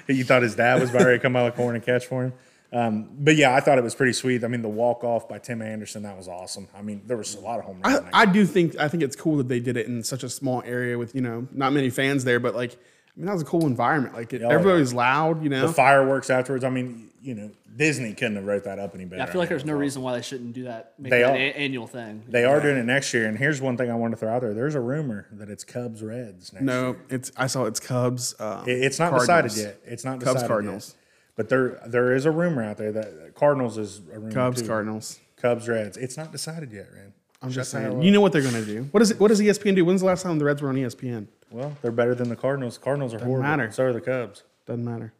you 0.08 0.24
thought 0.24 0.42
his 0.42 0.54
dad 0.54 0.80
was 0.80 0.90
about 0.90 1.04
to 1.04 1.18
come 1.18 1.36
out 1.36 1.46
of 1.46 1.52
the 1.54 1.56
corner 1.56 1.76
and 1.76 1.84
catch 1.84 2.06
for 2.06 2.24
him. 2.24 2.32
Um, 2.72 3.08
but 3.20 3.36
yeah, 3.36 3.54
I 3.54 3.60
thought 3.60 3.78
it 3.78 3.84
was 3.84 3.94
pretty 3.94 4.12
sweet. 4.14 4.42
I 4.42 4.48
mean, 4.48 4.62
the 4.62 4.68
walk 4.68 5.04
off 5.04 5.28
by 5.28 5.38
Tim 5.38 5.62
Anderson 5.62 6.02
that 6.02 6.16
was 6.16 6.26
awesome. 6.26 6.66
I 6.76 6.82
mean, 6.82 7.02
there 7.06 7.16
was 7.16 7.34
a 7.36 7.40
lot 7.40 7.60
of 7.60 7.66
home 7.66 7.80
runs. 7.84 8.00
I, 8.12 8.22
I 8.22 8.26
do 8.26 8.44
think 8.44 8.76
I 8.80 8.88
think 8.88 9.02
it's 9.04 9.14
cool 9.14 9.36
that 9.36 9.48
they 9.48 9.60
did 9.60 9.76
it 9.76 9.86
in 9.86 10.02
such 10.02 10.24
a 10.24 10.28
small 10.28 10.60
area 10.66 10.98
with 10.98 11.14
you 11.14 11.20
know 11.20 11.46
not 11.52 11.72
many 11.72 11.88
fans 11.88 12.24
there, 12.24 12.40
but 12.40 12.56
like 12.56 12.76
I 13.16 13.20
mean 13.20 13.26
that 13.26 13.32
was 13.34 13.42
a 13.42 13.46
cool 13.46 13.66
environment. 13.66 14.14
Like 14.14 14.32
it, 14.32 14.40
Yeah, 14.40 14.48
everybody 14.48 14.74
yeah. 14.76 14.80
was 14.80 14.94
loud, 14.94 15.42
you 15.42 15.48
know. 15.48 15.66
the 15.66 15.72
fireworks 15.72 16.30
afterwards. 16.30 16.64
I 16.64 16.70
mean, 16.70 17.10
you 17.22 17.34
know, 17.34 17.50
Disney 17.76 18.12
couldn't 18.12 18.36
have 18.36 18.44
wrote 18.44 18.64
that 18.64 18.78
up 18.78 18.94
any 18.94 19.04
better. 19.04 19.22
I 19.22 19.26
feel 19.26 19.38
like 19.40 19.48
mean, 19.50 19.56
there's 19.56 19.64
no 19.64 19.72
reason 19.74 20.02
why 20.02 20.14
they 20.16 20.22
shouldn't 20.22 20.52
do 20.52 20.64
that. 20.64 20.94
Make 20.98 21.10
They 21.10 21.20
that 21.22 21.30
are. 21.30 21.34
an 21.34 21.40
a- 21.40 21.56
annual 21.56 21.86
thing. 21.86 22.22
They 22.28 22.44
are 22.44 22.60
doing 22.60 22.76
it 22.76 22.84
next 22.84 23.14
year, 23.14 23.26
and 23.26 23.38
here's 23.38 23.60
one 23.60 23.76
thing 23.76 23.90
I 23.90 23.94
wanted 23.94 24.16
to 24.16 24.20
throw 24.20 24.34
out 24.34 24.42
there. 24.42 24.52
There's 24.54 24.74
a 24.74 24.80
rumor 24.80 25.26
that 25.32 25.48
it's 25.48 25.64
Cubs 25.64 26.02
Reds 26.02 26.52
next 26.52 26.62
year. 26.62 26.72
no, 26.72 26.96
it's 27.08 27.30
I 27.36 27.46
saw 27.46 27.64
it's 27.64 27.80
Cubs. 27.80 28.34
Um, 28.40 28.68
It- 28.68 28.82
it's 28.82 28.98
not 28.98 29.10
Cardinals. 29.10 29.54
decided 29.54 29.74
yet. 29.84 29.92
It's 29.92 30.04
not 30.04 30.14
Cubs, 30.20 30.24
decided 30.34 30.48
Cardinals. 30.48 30.88
Yet. 30.96 30.96
But 31.36 31.48
there 31.48 31.80
there 31.86 32.14
is 32.14 32.26
a 32.26 32.30
rumor 32.30 32.62
out 32.62 32.76
there 32.78 32.92
that 32.92 33.34
Cardinals 33.34 33.78
is 33.78 34.00
a 34.12 34.18
rumor 34.18 34.32
Cubs, 34.32 34.60
too. 34.62 34.68
Cardinals. 34.68 35.18
Cubs 35.36 35.68
Reds. 35.68 35.96
It's 35.96 36.16
not 36.16 36.30
decided 36.32 36.72
yet, 36.72 36.86
Ren. 36.92 37.12
I'm 37.42 37.50
just 37.50 37.70
saying. 37.70 38.02
You 38.02 38.10
know 38.10 38.20
what 38.20 38.32
they're 38.32 38.40
gonna 38.42 38.64
do? 38.64 38.88
What 38.92 39.02
is 39.02 39.10
it? 39.10 39.20
What 39.20 39.28
does 39.28 39.40
ESPN 39.40 39.74
do? 39.74 39.84
When's 39.84 40.00
the 40.00 40.06
last 40.06 40.22
time 40.22 40.38
the 40.38 40.44
Reds 40.44 40.62
were 40.62 40.68
on 40.68 40.76
ESPN? 40.76 41.26
Well, 41.54 41.76
they're 41.82 41.92
better 41.92 42.14
than 42.14 42.28
the 42.28 42.36
Cardinals. 42.36 42.78
Cardinals 42.78 43.14
are 43.14 43.18
horrible. 43.20 43.42
matter. 43.42 43.70
So 43.70 43.84
are 43.84 43.92
the 43.92 44.00
Cubs. 44.00 44.42
Doesn't 44.66 44.84
matter. 44.84 45.12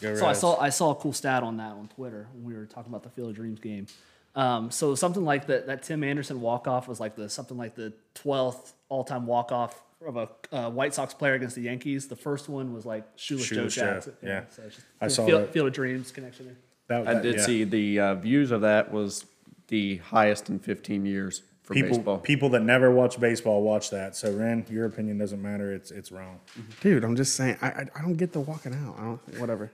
Go 0.00 0.14
So 0.14 0.24
I 0.24 0.28
Reds. 0.28 0.40
saw 0.40 0.58
I 0.60 0.68
saw 0.70 0.90
a 0.90 0.94
cool 0.94 1.12
stat 1.12 1.42
on 1.42 1.56
that 1.58 1.72
on 1.72 1.88
Twitter 1.94 2.28
when 2.34 2.44
we 2.44 2.54
were 2.58 2.66
talking 2.66 2.90
about 2.90 3.02
the 3.02 3.10
Field 3.10 3.30
of 3.30 3.36
Dreams 3.36 3.60
game. 3.60 3.86
Um, 4.34 4.70
so 4.70 4.94
something 4.94 5.24
like 5.24 5.46
that 5.46 5.66
that 5.66 5.82
Tim 5.82 6.02
Anderson 6.04 6.40
walk 6.40 6.66
off 6.68 6.88
was 6.88 7.00
like 7.00 7.14
the 7.16 7.28
something 7.28 7.56
like 7.56 7.74
the 7.74 7.92
twelfth 8.14 8.74
all 8.88 9.04
time 9.04 9.26
walk 9.26 9.52
off 9.52 9.82
of 10.06 10.16
a 10.16 10.28
uh, 10.52 10.70
White 10.70 10.92
Sox 10.94 11.14
player 11.14 11.34
against 11.34 11.56
the 11.56 11.62
Yankees. 11.62 12.08
The 12.08 12.16
first 12.16 12.48
one 12.48 12.72
was 12.74 12.84
like 12.86 13.04
Shoeless, 13.16 13.46
Shoeless 13.46 13.74
Joe 13.74 13.80
Joe, 13.82 13.92
Jackson. 13.94 14.14
yeah. 14.22 14.42
so 14.50 14.62
it's 14.66 14.76
just 14.76 14.86
I 15.00 15.08
saw 15.08 15.26
Field, 15.26 15.42
that. 15.42 15.52
Field 15.52 15.66
of 15.68 15.72
Dreams 15.72 16.10
connection 16.12 16.46
there. 16.46 16.56
That- 16.88 17.08
I 17.08 17.14
that- 17.14 17.22
did 17.22 17.36
yeah. 17.36 17.42
see 17.46 17.64
the 17.64 18.00
uh, 18.00 18.14
views 18.16 18.50
of 18.50 18.60
that 18.60 18.92
was 18.92 19.24
the 19.68 19.96
highest 19.96 20.48
in 20.50 20.58
15 20.58 21.06
years 21.06 21.42
for 21.66 21.74
people 21.74 21.96
baseball. 21.98 22.18
people 22.18 22.48
that 22.50 22.62
never 22.62 22.90
watch 22.90 23.20
baseball 23.20 23.62
watch 23.62 23.90
that. 23.90 24.16
So 24.16 24.32
Ren, 24.34 24.64
your 24.70 24.86
opinion 24.86 25.18
doesn't 25.18 25.42
matter. 25.42 25.72
It's 25.74 25.90
it's 25.90 26.10
wrong. 26.10 26.40
Dude, 26.80 27.04
I'm 27.04 27.14
just 27.16 27.34
saying. 27.36 27.58
I 27.60 27.66
I, 27.68 27.86
I 27.96 28.00
don't 28.02 28.14
get 28.16 28.32
the 28.32 28.40
walking 28.40 28.72
out. 28.74 28.94
I 28.98 29.02
don't. 29.02 29.40
Whatever. 29.40 29.70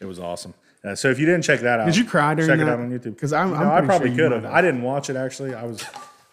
It 0.00 0.04
was 0.06 0.18
awesome. 0.18 0.52
Uh, 0.84 0.94
so 0.94 1.10
if 1.10 1.18
you 1.18 1.26
didn't 1.26 1.42
check 1.42 1.60
that 1.60 1.80
out, 1.80 1.86
Did 1.86 1.96
you 1.96 2.04
cry 2.04 2.34
during 2.34 2.48
check 2.50 2.58
it 2.60 2.64
that? 2.66 2.72
out 2.74 2.78
on 2.78 2.90
YouTube. 2.92 3.18
'Cause 3.18 3.32
I'm- 3.32 3.48
You 3.50 3.56
I'm 3.56 3.64
know, 3.66 3.72
I 3.74 3.80
probably 3.80 4.10
sure 4.14 4.28
could 4.28 4.32
have. 4.32 4.44
have. 4.44 4.52
I 4.52 4.60
didn't 4.60 4.82
watch 4.82 5.10
it 5.10 5.16
actually. 5.16 5.52
I 5.54 5.64
was, 5.64 5.82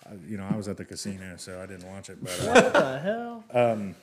I, 0.05 0.13
you 0.27 0.37
know, 0.37 0.45
I 0.51 0.55
was 0.55 0.67
at 0.67 0.77
the 0.77 0.85
casino, 0.85 1.33
so 1.37 1.59
I 1.59 1.65
didn't 1.65 1.87
watch 1.89 2.09
it. 2.11 2.23
But 2.23 2.39
uh, 2.41 2.45
What 2.61 2.73
the 2.73 2.99
hell? 2.99 3.43
Um, 3.51 3.95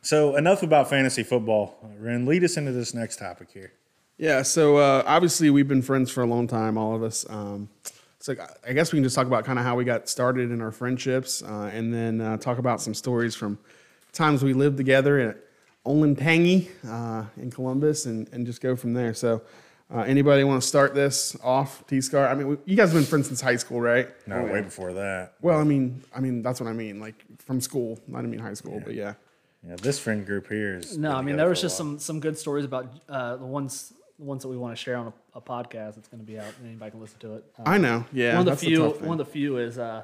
so 0.00 0.36
enough 0.36 0.62
about 0.62 0.88
fantasy 0.88 1.22
football. 1.22 1.76
Uh, 1.84 1.88
Ren, 1.98 2.24
lead 2.24 2.44
us 2.44 2.56
into 2.56 2.72
this 2.72 2.94
next 2.94 3.18
topic 3.18 3.48
here. 3.52 3.72
Yeah. 4.16 4.40
So 4.42 4.78
uh, 4.78 5.02
obviously 5.06 5.50
we've 5.50 5.68
been 5.68 5.82
friends 5.82 6.10
for 6.10 6.22
a 6.22 6.26
long 6.26 6.46
time, 6.46 6.78
all 6.78 6.94
of 6.96 7.02
us. 7.02 7.26
Um, 7.28 7.68
so 8.24 8.34
I 8.66 8.72
guess 8.72 8.90
we 8.90 8.96
can 8.96 9.04
just 9.04 9.14
talk 9.14 9.26
about 9.26 9.44
kind 9.44 9.58
of 9.58 9.66
how 9.66 9.76
we 9.76 9.84
got 9.84 10.08
started 10.08 10.50
in 10.50 10.62
our 10.62 10.72
friendships, 10.72 11.42
uh, 11.42 11.70
and 11.74 11.92
then 11.92 12.22
uh, 12.22 12.38
talk 12.38 12.56
about 12.56 12.80
some 12.80 12.94
stories 12.94 13.34
from 13.34 13.58
times 14.14 14.42
we 14.42 14.54
lived 14.54 14.78
together 14.78 15.18
at 15.18 15.36
Olentangy 15.84 16.70
uh, 16.88 17.26
in 17.36 17.50
Columbus, 17.50 18.06
and, 18.06 18.26
and 18.32 18.46
just 18.46 18.62
go 18.62 18.76
from 18.76 18.94
there. 18.94 19.12
So. 19.12 19.42
Uh, 19.94 19.98
anybody 20.00 20.42
want 20.44 20.60
to 20.60 20.66
start 20.66 20.94
this 20.94 21.36
off, 21.44 21.86
T 21.86 22.00
Scar? 22.00 22.26
I 22.26 22.34
mean, 22.34 22.48
we, 22.48 22.56
you 22.64 22.74
guys 22.74 22.88
have 22.88 22.98
been 22.98 23.04
friends 23.04 23.26
since 23.28 23.42
high 23.42 23.56
school, 23.56 23.82
right? 23.82 24.08
No, 24.26 24.42
way 24.42 24.62
before 24.62 24.94
that. 24.94 25.34
Well, 25.42 25.60
I 25.60 25.62
mean, 25.62 26.02
I 26.16 26.20
mean 26.20 26.40
that's 26.40 26.58
what 26.58 26.70
I 26.70 26.72
mean, 26.72 27.00
like 27.00 27.22
from 27.38 27.60
school. 27.60 28.00
I 28.08 28.16
didn't 28.16 28.30
mean 28.30 28.40
high 28.40 28.54
school, 28.54 28.80
but 28.82 28.94
yeah. 28.94 29.12
Yeah, 29.62 29.76
this 29.76 29.98
friend 29.98 30.24
group 30.24 30.48
here 30.48 30.78
is. 30.78 30.96
No, 30.96 31.12
I 31.12 31.20
mean 31.20 31.36
there 31.36 31.50
was 31.50 31.60
just 31.60 31.76
some 31.76 31.98
some 31.98 32.18
good 32.18 32.38
stories 32.38 32.64
about 32.64 32.94
uh, 33.10 33.36
the 33.36 33.44
ones 33.44 33.92
the 34.18 34.24
ones 34.24 34.42
that 34.42 34.48
we 34.48 34.56
want 34.56 34.74
to 34.74 34.82
share 34.82 34.96
on 34.96 35.08
a, 35.08 35.12
a 35.34 35.40
podcast. 35.40 35.96
that's 35.96 36.08
going 36.08 36.20
to 36.20 36.26
be 36.26 36.38
out. 36.38 36.52
and 36.58 36.68
Anybody 36.68 36.90
can 36.92 37.00
listen 37.00 37.18
to 37.20 37.34
it. 37.36 37.44
Um, 37.58 37.64
I 37.66 37.78
know. 37.78 38.04
Yeah, 38.12 38.38
one 38.38 38.48
of 38.48 38.58
the 38.58 38.66
few 38.66 38.88
one 38.88 39.20
of 39.20 39.26
the 39.26 39.32
few 39.32 39.58
is 39.58 39.78
uh, 39.78 40.02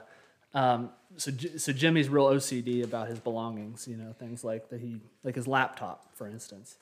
um, 0.54 0.90
so 1.16 1.30
so 1.56 1.72
Jimmy's 1.72 2.08
real 2.08 2.26
OCD 2.26 2.82
about 2.84 3.08
his 3.08 3.18
belongings. 3.18 3.86
You 3.88 3.96
know 3.96 4.14
things 4.18 4.44
like 4.44 4.68
that 4.70 4.80
he 4.80 5.00
like 5.24 5.34
his 5.34 5.46
laptop, 5.46 6.14
for 6.14 6.26
instance. 6.26 6.76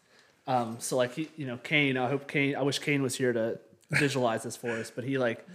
Um, 0.47 0.77
so 0.79 0.97
like 0.97 1.15
he, 1.15 1.29
you 1.37 1.47
know, 1.47 1.59
Kane. 1.59 1.97
I 1.97 2.09
hope 2.09 2.27
Kane. 2.27 2.57
I 2.57 2.63
wish 2.63 2.79
Kane 2.79 3.03
was 3.03 3.15
here 3.17 3.33
to 3.33 3.59
visualize 3.91 4.43
this 4.43 4.57
for 4.57 4.71
us. 4.71 4.91
But 4.91 5.05
he 5.05 5.19
like 5.19 5.47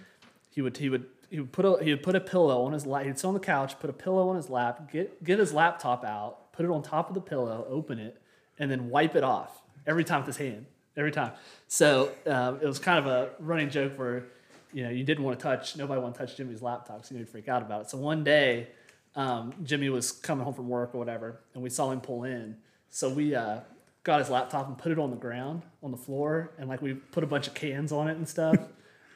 he 0.51 0.61
would 0.61 0.77
he 0.77 0.89
would 0.89 1.05
he 1.29 1.39
would 1.39 1.51
put 1.51 1.65
a 1.65 1.83
he 1.83 1.91
would 1.91 2.03
put 2.03 2.15
a 2.15 2.19
pillow 2.19 2.63
on 2.63 2.73
his 2.73 2.85
lap. 2.85 3.05
He'd 3.05 3.17
sit 3.17 3.27
on 3.27 3.33
the 3.33 3.39
couch, 3.39 3.79
put 3.79 3.89
a 3.89 3.93
pillow 3.93 4.29
on 4.29 4.35
his 4.35 4.49
lap, 4.49 4.91
get 4.91 5.23
get 5.23 5.39
his 5.39 5.51
laptop 5.53 6.03
out, 6.05 6.51
put 6.53 6.65
it 6.65 6.69
on 6.69 6.83
top 6.83 7.09
of 7.09 7.15
the 7.15 7.21
pillow, 7.21 7.65
open 7.69 7.97
it, 7.99 8.21
and 8.59 8.69
then 8.69 8.89
wipe 8.89 9.15
it 9.15 9.23
off 9.23 9.61
every 9.87 10.03
time 10.03 10.19
with 10.19 10.27
his 10.27 10.37
hand. 10.37 10.67
Every 10.95 11.11
time. 11.11 11.31
So 11.67 12.11
um, 12.27 12.59
it 12.61 12.65
was 12.65 12.79
kind 12.79 12.99
of 12.99 13.07
a 13.07 13.31
running 13.39 13.69
joke 13.69 13.97
where 13.97 14.25
you 14.71 14.83
know 14.83 14.89
you 14.89 15.03
didn't 15.03 15.23
want 15.23 15.39
to 15.39 15.43
touch 15.43 15.75
nobody 15.75 16.01
wanted 16.01 16.15
to 16.19 16.25
touch 16.25 16.37
Jimmy's 16.37 16.61
laptop, 16.61 17.05
so 17.05 17.15
he'd 17.15 17.29
freak 17.29 17.47
out 17.47 17.61
about 17.61 17.81
it. 17.81 17.89
So 17.89 17.97
one 17.97 18.23
day. 18.23 18.67
Um, 19.15 19.53
Jimmy 19.61 19.89
was 19.89 20.11
coming 20.11 20.43
home 20.43 20.55
from 20.55 20.67
work 20.67 20.95
or 20.95 20.97
whatever, 20.97 21.39
and 21.53 21.61
we 21.61 21.69
saw 21.69 21.91
him 21.91 22.01
pull 22.01 22.23
in. 22.23 22.57
So 22.89 23.09
we 23.09 23.35
uh, 23.35 23.59
got 24.03 24.17
his 24.17 24.29
laptop 24.31 24.67
and 24.67 24.75
put 24.75 24.91
it 24.91 24.97
on 24.97 25.11
the 25.11 25.17
ground 25.17 25.61
on 25.83 25.91
the 25.91 25.97
floor, 25.97 26.51
and 26.57 26.67
like 26.67 26.81
we 26.81 26.95
put 26.95 27.23
a 27.23 27.27
bunch 27.27 27.45
of 27.45 27.53
cans 27.53 27.91
on 27.91 28.07
it 28.07 28.17
and 28.17 28.27
stuff. 28.27 28.57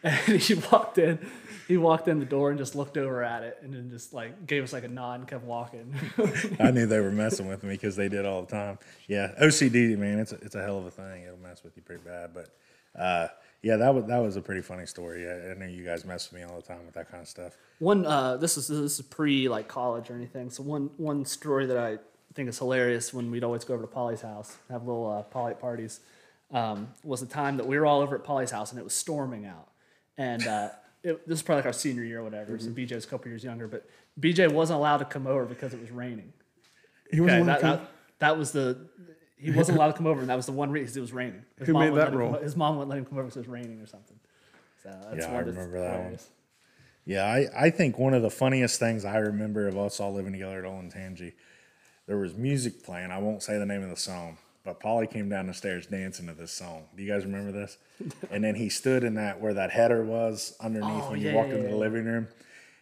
And 0.04 0.14
he 0.42 0.54
walked 0.54 0.98
in, 0.98 1.20
he 1.68 1.78
walked 1.78 2.08
in 2.08 2.20
the 2.20 2.26
door 2.26 2.50
and 2.50 2.58
just 2.58 2.76
looked 2.76 2.98
over 2.98 3.24
at 3.24 3.44
it, 3.44 3.58
and 3.62 3.74
then 3.74 3.90
just 3.90 4.14
like 4.14 4.46
gave 4.48 4.64
us 4.64 4.74
like 4.74 4.84
a 4.84 4.88
nod 4.88 5.20
and 5.20 5.28
kept 5.28 5.44
walking. 5.44 5.94
I 6.60 6.72
knew 6.72 6.86
they 6.86 7.00
were 7.00 7.12
messing 7.12 7.48
with 7.48 7.64
me 7.64 7.72
because 7.72 7.96
they 7.96 8.10
did 8.10 8.26
all 8.26 8.42
the 8.42 8.52
time. 8.52 8.80
Yeah, 9.08 9.34
OCD, 9.42 9.98
man, 9.98 10.20
it's 10.20 10.32
a, 10.32 10.36
it's 10.36 10.56
a 10.56 10.62
hell 10.62 10.78
of 10.78 10.86
a 10.86 10.92
thing. 10.92 11.24
It'll 11.24 11.38
mess 11.38 11.64
with 11.64 11.76
you 11.76 11.82
pretty 11.82 12.04
bad. 12.04 12.32
But 12.34 12.56
uh, 13.00 13.28
yeah, 13.62 13.78
that 13.78 13.94
was 13.94 14.06
that 14.06 14.20
was 14.20 14.36
a 14.36 14.42
pretty 14.42 14.62
funny 14.62 14.86
story. 14.86 15.28
I, 15.28 15.52
I 15.52 15.54
know 15.56 15.66
you 15.66 15.84
guys 15.84 16.06
mess 16.06 16.32
with 16.32 16.40
me 16.40 16.46
all 16.46 16.56
the 16.56 16.68
time 16.68 16.86
with 16.86 16.94
that 16.96 17.10
kind 17.10 17.22
of 17.22 17.28
stuff. 17.28 17.58
One, 17.80 18.06
uh, 18.06 18.38
this 18.38 18.58
is 18.58 18.68
this 18.68 19.00
is 19.00 19.02
pre 19.02 19.50
like 19.50 19.68
college 19.68 20.10
or 20.10 20.16
anything. 20.16 20.50
So 20.50 20.64
one 20.64 20.92
one 20.98 21.26
story 21.26 21.66
that 21.66 21.78
I 21.78 21.98
think 22.38 22.50
is 22.50 22.58
hilarious 22.60 23.14
when 23.14 23.32
we'd 23.32 23.44
always 23.44 23.66
go 23.66 23.74
over 23.74 23.84
to 23.84 23.88
Polley's 23.88 24.22
house, 24.22 24.58
have 24.70 24.84
little 24.84 25.12
uh, 25.12 25.24
Polley 25.24 25.56
parties, 25.56 26.00
um, 26.52 26.90
was 27.04 27.20
the 27.20 27.26
time 27.26 27.58
that 27.58 27.68
we 27.68 27.78
were 27.78 27.86
all 27.86 28.00
over 28.00 28.16
at 28.16 28.24
Polley's 28.24 28.52
house 28.52 28.72
and 28.72 28.80
it 28.80 28.84
was 28.84 28.94
storming 28.94 29.46
out, 29.46 29.68
and 30.18 30.48
uh, 30.48 30.70
it, 31.04 31.28
this 31.28 31.40
is 31.40 31.44
probably 31.44 31.60
like 31.60 31.66
our 31.68 31.74
senior 31.74 32.04
year 32.04 32.20
or 32.20 32.24
whatever. 32.24 32.58
So 32.60 32.70
BJ 32.70 32.96
was 32.96 33.06
a 33.06 33.08
couple 33.08 33.30
years 33.30 33.44
younger, 33.44 33.68
but 33.68 33.88
BJ 34.20 34.52
wasn't 34.52 34.78
allowed 34.78 34.98
to 34.98 35.06
come 35.06 35.28
over 35.28 35.46
because 35.46 35.74
it 35.74 35.80
was 35.80 35.92
raining. 35.92 36.34
He 37.12 37.20
wasn't 37.22 37.42
Okay, 37.42 37.48
allowed 37.50 37.62
that, 37.62 37.62
that, 37.80 37.92
that 38.20 38.38
was 38.38 38.52
the 38.52 38.88
he 39.40 39.52
wasn't 39.52 39.78
allowed 39.78 39.92
to 39.92 39.94
come 39.94 40.08
over, 40.08 40.20
and 40.22 40.30
that 40.30 40.36
was 40.36 40.48
the 40.48 40.52
one 40.52 40.72
reason 40.72 40.98
it 40.98 41.02
was 41.02 41.14
raining. 41.14 41.44
His 41.60 41.68
Who 41.68 41.74
mom 41.74 41.82
made 41.82 41.92
wouldn't 41.92 41.96
that 41.98 42.04
let 42.06 42.14
him 42.14 42.20
rule? 42.20 42.34
come- 42.34 42.44
his 42.44 42.56
mom 42.56 42.76
wouldn't 42.78 42.90
let 42.90 42.98
him 43.00 43.06
come 43.06 43.18
over 43.20 43.28
because 43.28 43.38
it 43.38 43.40
was 43.42 43.48
raining 43.48 43.80
or 43.80 43.86
something. 43.86 44.20
So 44.84 44.90
that's 45.10 45.20
Yeah, 45.20 45.28
one 45.28 45.36
I 45.36 45.40
remember 45.42 45.80
that 45.82 46.04
one. 46.04 46.18
Yeah, 47.06 47.24
I, 47.26 47.66
I 47.68 47.70
think 47.70 47.98
one 47.98 48.14
of 48.14 48.22
the 48.22 48.30
funniest 48.30 48.80
things 48.80 49.06
I 49.06 49.18
remember 49.18 49.68
of 49.68 49.78
us 49.78 50.00
all 50.00 50.14
living 50.14 50.34
together 50.34 50.66
at 50.66 50.70
Olentangy, 50.72 51.34
there 52.08 52.18
was 52.18 52.36
music 52.36 52.84
playing. 52.84 53.12
I 53.12 53.20
won't 53.20 53.42
say 53.44 53.58
the 53.58 53.66
name 53.66 53.84
of 53.84 53.90
the 53.90 53.96
song, 53.96 54.38
but 54.68 54.82
Polley 54.82 55.08
came 55.08 55.30
down 55.30 55.48
the 55.48 55.54
stairs 55.54 55.88
dancing 55.88 56.28
to 56.28 56.34
this 56.34 56.52
song. 56.52 56.84
Do 56.94 57.02
you 57.02 57.10
guys 57.10 57.24
remember 57.24 57.54
this? 57.54 57.78
and 58.32 58.44
then 58.44 58.54
he 58.54 58.68
stood 58.68 59.06
in 59.06 59.14
that 59.16 59.40
where 59.40 59.54
that 59.54 59.72
header 59.72 60.04
was 60.04 60.58
underneath 60.60 61.04
Oh, 61.06 61.12
when 61.12 61.22
yeah, 61.22 61.30
you 61.30 61.36
walked 61.38 61.50
yeah, 61.50 61.56
into 61.56 61.68
the 61.70 61.74
yeah. 61.74 61.80
living 61.80 62.04
room. 62.04 62.28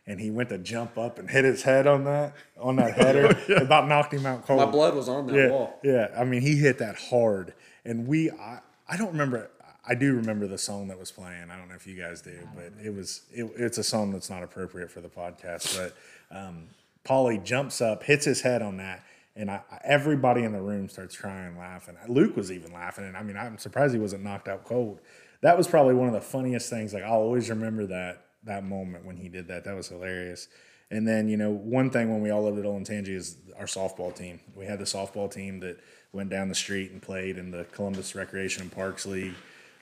And 0.07 0.19
he 0.19 0.31
went 0.31 0.49
to 0.49 0.57
jump 0.57 0.97
up 0.97 1.19
and 1.19 1.29
hit 1.29 1.45
his 1.45 1.61
head 1.61 1.85
on 1.85 2.05
that 2.05 2.33
on 2.59 2.75
that 2.77 2.95
header. 2.95 3.37
About 3.57 3.87
knocked 3.87 4.15
him 4.15 4.25
out 4.25 4.47
cold. 4.47 4.59
My 4.59 4.65
blood 4.65 4.95
was 4.95 5.07
on 5.07 5.27
that 5.27 5.35
yeah, 5.35 5.49
wall. 5.49 5.79
Yeah, 5.83 6.07
I 6.17 6.23
mean, 6.23 6.41
he 6.41 6.55
hit 6.55 6.79
that 6.79 6.95
hard, 6.95 7.53
and 7.83 8.07
we. 8.07 8.29
I, 8.29 8.59
I 8.87 8.97
don't 8.97 9.11
remember. 9.11 9.49
I 9.87 9.95
do 9.95 10.13
remember 10.13 10.45
the 10.45 10.59
song 10.59 10.89
that 10.89 10.99
was 10.99 11.11
playing. 11.11 11.49
I 11.49 11.57
don't 11.57 11.69
know 11.69 11.75
if 11.75 11.87
you 11.87 11.99
guys 11.99 12.21
do, 12.21 12.37
but 12.55 12.73
it 12.83 12.93
was. 12.93 13.21
It, 13.31 13.51
it's 13.57 13.79
a 13.79 13.83
song 13.83 14.11
that's 14.11 14.29
not 14.29 14.43
appropriate 14.43 14.91
for 14.91 15.01
the 15.01 15.09
podcast. 15.09 15.75
But 15.75 16.37
um, 16.37 16.67
Polley 17.03 17.39
jumps 17.39 17.81
up, 17.81 18.03
hits 18.03 18.25
his 18.25 18.41
head 18.41 18.61
on 18.61 18.77
that, 18.77 19.03
and 19.35 19.51
I, 19.51 19.61
everybody 19.83 20.43
in 20.43 20.53
the 20.53 20.61
room 20.61 20.87
starts 20.89 21.17
crying, 21.17 21.57
laughing. 21.57 21.97
Luke 22.07 22.37
was 22.37 22.51
even 22.51 22.73
laughing, 22.73 23.05
and 23.05 23.17
I 23.17 23.23
mean, 23.23 23.37
I'm 23.37 23.57
surprised 23.57 23.93
he 23.93 23.99
wasn't 23.99 24.23
knocked 24.23 24.47
out 24.47 24.63
cold. 24.63 24.99
That 25.41 25.57
was 25.57 25.67
probably 25.67 25.93
one 25.93 26.07
of 26.07 26.13
the 26.13 26.21
funniest 26.21 26.69
things. 26.69 26.93
Like 26.93 27.03
I'll 27.03 27.13
always 27.13 27.49
remember 27.49 27.85
that 27.87 28.25
that 28.45 28.63
moment 28.63 29.05
when 29.05 29.17
he 29.17 29.29
did 29.29 29.47
that. 29.47 29.65
That 29.65 29.75
was 29.75 29.89
hilarious. 29.89 30.47
And 30.91 31.07
then, 31.07 31.27
you 31.27 31.37
know, 31.37 31.51
one 31.51 31.89
thing 31.89 32.11
when 32.11 32.21
we 32.21 32.29
all 32.29 32.43
lived 32.43 32.59
at 32.59 32.65
Olentangy 32.65 33.09
is 33.09 33.37
our 33.57 33.65
softball 33.65 34.15
team. 34.15 34.39
We 34.55 34.65
had 34.65 34.79
the 34.79 34.85
softball 34.85 35.31
team 35.31 35.59
that 35.61 35.79
went 36.13 36.29
down 36.29 36.47
the 36.47 36.55
street 36.55 36.91
and 36.91 37.01
played 37.01 37.37
in 37.37 37.51
the 37.51 37.65
Columbus 37.65 38.13
Recreation 38.15 38.61
and 38.61 38.71
Parks 38.71 39.05
League. 39.05 39.33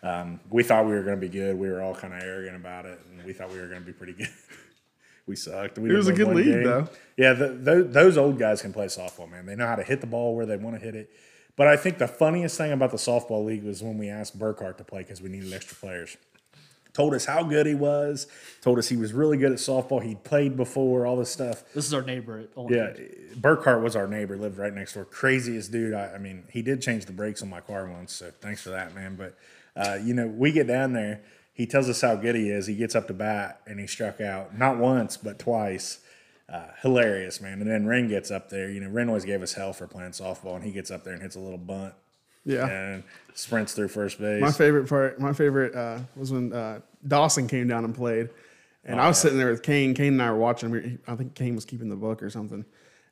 Um, 0.02 0.40
we 0.50 0.64
thought 0.64 0.86
we 0.86 0.92
were 0.92 1.04
going 1.04 1.20
to 1.20 1.22
be 1.22 1.30
good. 1.30 1.58
We 1.58 1.70
were 1.70 1.82
all 1.82 1.96
kind 1.96 2.14
of 2.14 2.22
arrogant 2.22 2.56
about 2.56 2.86
it, 2.86 3.00
and 3.10 3.24
we 3.26 3.34
thought 3.34 3.52
we 3.52 3.60
were 3.60 3.68
going 3.68 3.82
to 3.82 3.86
be 3.86 3.94
pretty 3.94 4.14
good. 4.18 4.30
We 5.26 5.36
sucked. 5.36 5.78
We 5.78 5.90
It 5.90 5.96
was 5.96 6.08
a 6.08 6.14
good 6.14 6.28
one 6.28 6.38
league, 6.38 6.64
though. 6.64 6.88
Yeah, 7.18 7.34
the, 7.34 7.50
those, 7.50 7.94
those 7.94 8.18
old 8.18 8.40
guys 8.40 8.62
can 8.62 8.74
play 8.74 8.88
softball, 8.88 9.30
man. 9.30 9.46
They 9.46 9.56
know 9.56 9.68
how 9.68 9.76
to 9.76 9.84
hit 9.84 10.02
the 10.02 10.08
ball 10.08 10.36
where 10.36 10.46
they 10.46 10.58
want 10.58 10.76
to 10.78 10.84
hit 10.84 10.96
it. 10.96 11.12
But 11.56 11.68
I 11.68 11.78
think 11.78 12.00
the 12.00 12.08
funniest 12.08 12.58
thing 12.58 12.72
about 12.72 12.92
the 12.92 12.98
softball 12.98 13.46
league 13.46 13.64
was 13.64 13.84
when 13.84 13.98
we 13.98 14.10
asked 14.10 14.38
Burkhart 14.38 14.78
to 14.78 14.84
play 14.84 15.04
because 15.04 15.22
we 15.22 15.30
needed 15.30 15.54
extra 15.54 15.78
players 15.78 16.18
told 16.94 17.14
us 17.14 17.26
how 17.26 17.44
good 17.44 17.66
he 17.66 17.76
was, 17.76 18.28
told 18.62 18.78
us 18.78 18.88
he 18.88 18.96
was 18.96 19.14
really 19.14 19.38
good 19.38 19.52
at 19.52 19.58
softball. 19.58 20.02
He'd 20.02 20.24
played 20.24 20.56
before, 20.56 21.06
all 21.06 21.18
this 21.18 21.32
stuff. 21.32 21.64
This 21.74 21.86
is 21.86 21.94
our 21.94 22.04
neighbor 22.04 22.40
at 22.40 22.50
Old 22.56 22.72
Yeah, 22.72 22.94
Burkhart 23.36 23.82
was 23.82 23.96
our 23.96 24.08
neighbor, 24.08 24.38
lived 24.38 24.58
right 24.58 24.74
next 24.74 24.94
door. 24.94 25.06
Craziest 25.06 25.72
dude. 25.72 25.94
I, 25.94 26.14
I 26.16 26.18
mean, 26.20 26.44
he 26.50 26.62
did 26.62 26.82
change 26.82 27.06
the 27.06 27.12
brakes 27.12 27.42
on 27.42 27.50
my 27.50 27.62
car 27.62 27.88
once, 27.88 28.14
so 28.14 28.32
thanks 28.42 28.62
for 28.62 28.70
that, 28.70 28.94
man. 28.94 29.16
But, 29.16 29.36
uh, 29.76 29.96
you 29.96 30.14
know, 30.14 30.28
we 30.28 30.52
get 30.52 30.68
down 30.68 30.94
there. 30.94 31.22
He 31.54 31.66
tells 31.68 31.88
us 31.90 32.02
how 32.02 32.16
good 32.16 32.36
he 32.36 32.50
is. 32.50 32.66
He 32.68 32.76
gets 32.76 32.96
up 32.96 33.08
to 33.08 33.14
bat 33.14 33.62
and 33.68 33.80
he 33.80 33.86
struck 33.88 34.20
out 34.20 34.58
not 34.58 34.78
once, 34.78 35.18
but 35.18 35.38
twice. 35.40 36.00
Uh, 36.52 36.64
hilarious, 36.82 37.40
man. 37.42 37.62
And 37.62 37.70
then 37.70 37.86
Ren 37.88 38.08
gets 38.08 38.30
up 38.32 38.50
there. 38.50 38.70
You 38.70 38.82
know, 38.82 38.90
Ren 38.90 39.08
always 39.08 39.24
gave 39.26 39.42
us 39.42 39.54
hell 39.54 39.72
for 39.72 39.88
playing 39.88 40.12
softball, 40.12 40.56
and 40.56 40.64
he 40.64 40.72
gets 40.72 40.92
up 40.92 41.04
there 41.04 41.14
and 41.14 41.22
hits 41.22 41.36
a 41.36 41.40
little 41.40 41.58
bunt 41.58 41.94
Yeah. 42.44 42.68
and 42.68 43.04
sprints 43.34 43.74
through 43.74 43.88
first 43.88 44.20
base. 44.20 44.42
My 44.42 44.52
favorite 44.52 44.88
part, 44.90 45.20
my 45.20 45.32
favorite 45.34 45.74
uh, 45.74 46.00
was 46.16 46.32
when 46.32 46.52
uh, 46.52 46.82
Dawson 47.08 47.48
came 47.48 47.68
down 47.68 47.86
and 47.86 47.96
played, 47.96 48.30
and 48.84 49.00
I 49.00 49.08
was 49.08 49.18
sitting 49.20 49.38
there 49.38 49.50
with 49.52 49.64
Kane. 49.64 49.94
Kane 49.94 50.14
and 50.14 50.22
I 50.22 50.30
were 50.32 50.38
watching. 50.38 50.70
We, 50.70 50.98
I 51.08 51.16
think 51.16 51.34
Kane 51.34 51.56
was 51.56 51.66
keeping 51.66 51.88
the 51.90 51.96
book 51.96 52.22
or 52.22 52.30
something, 52.30 52.66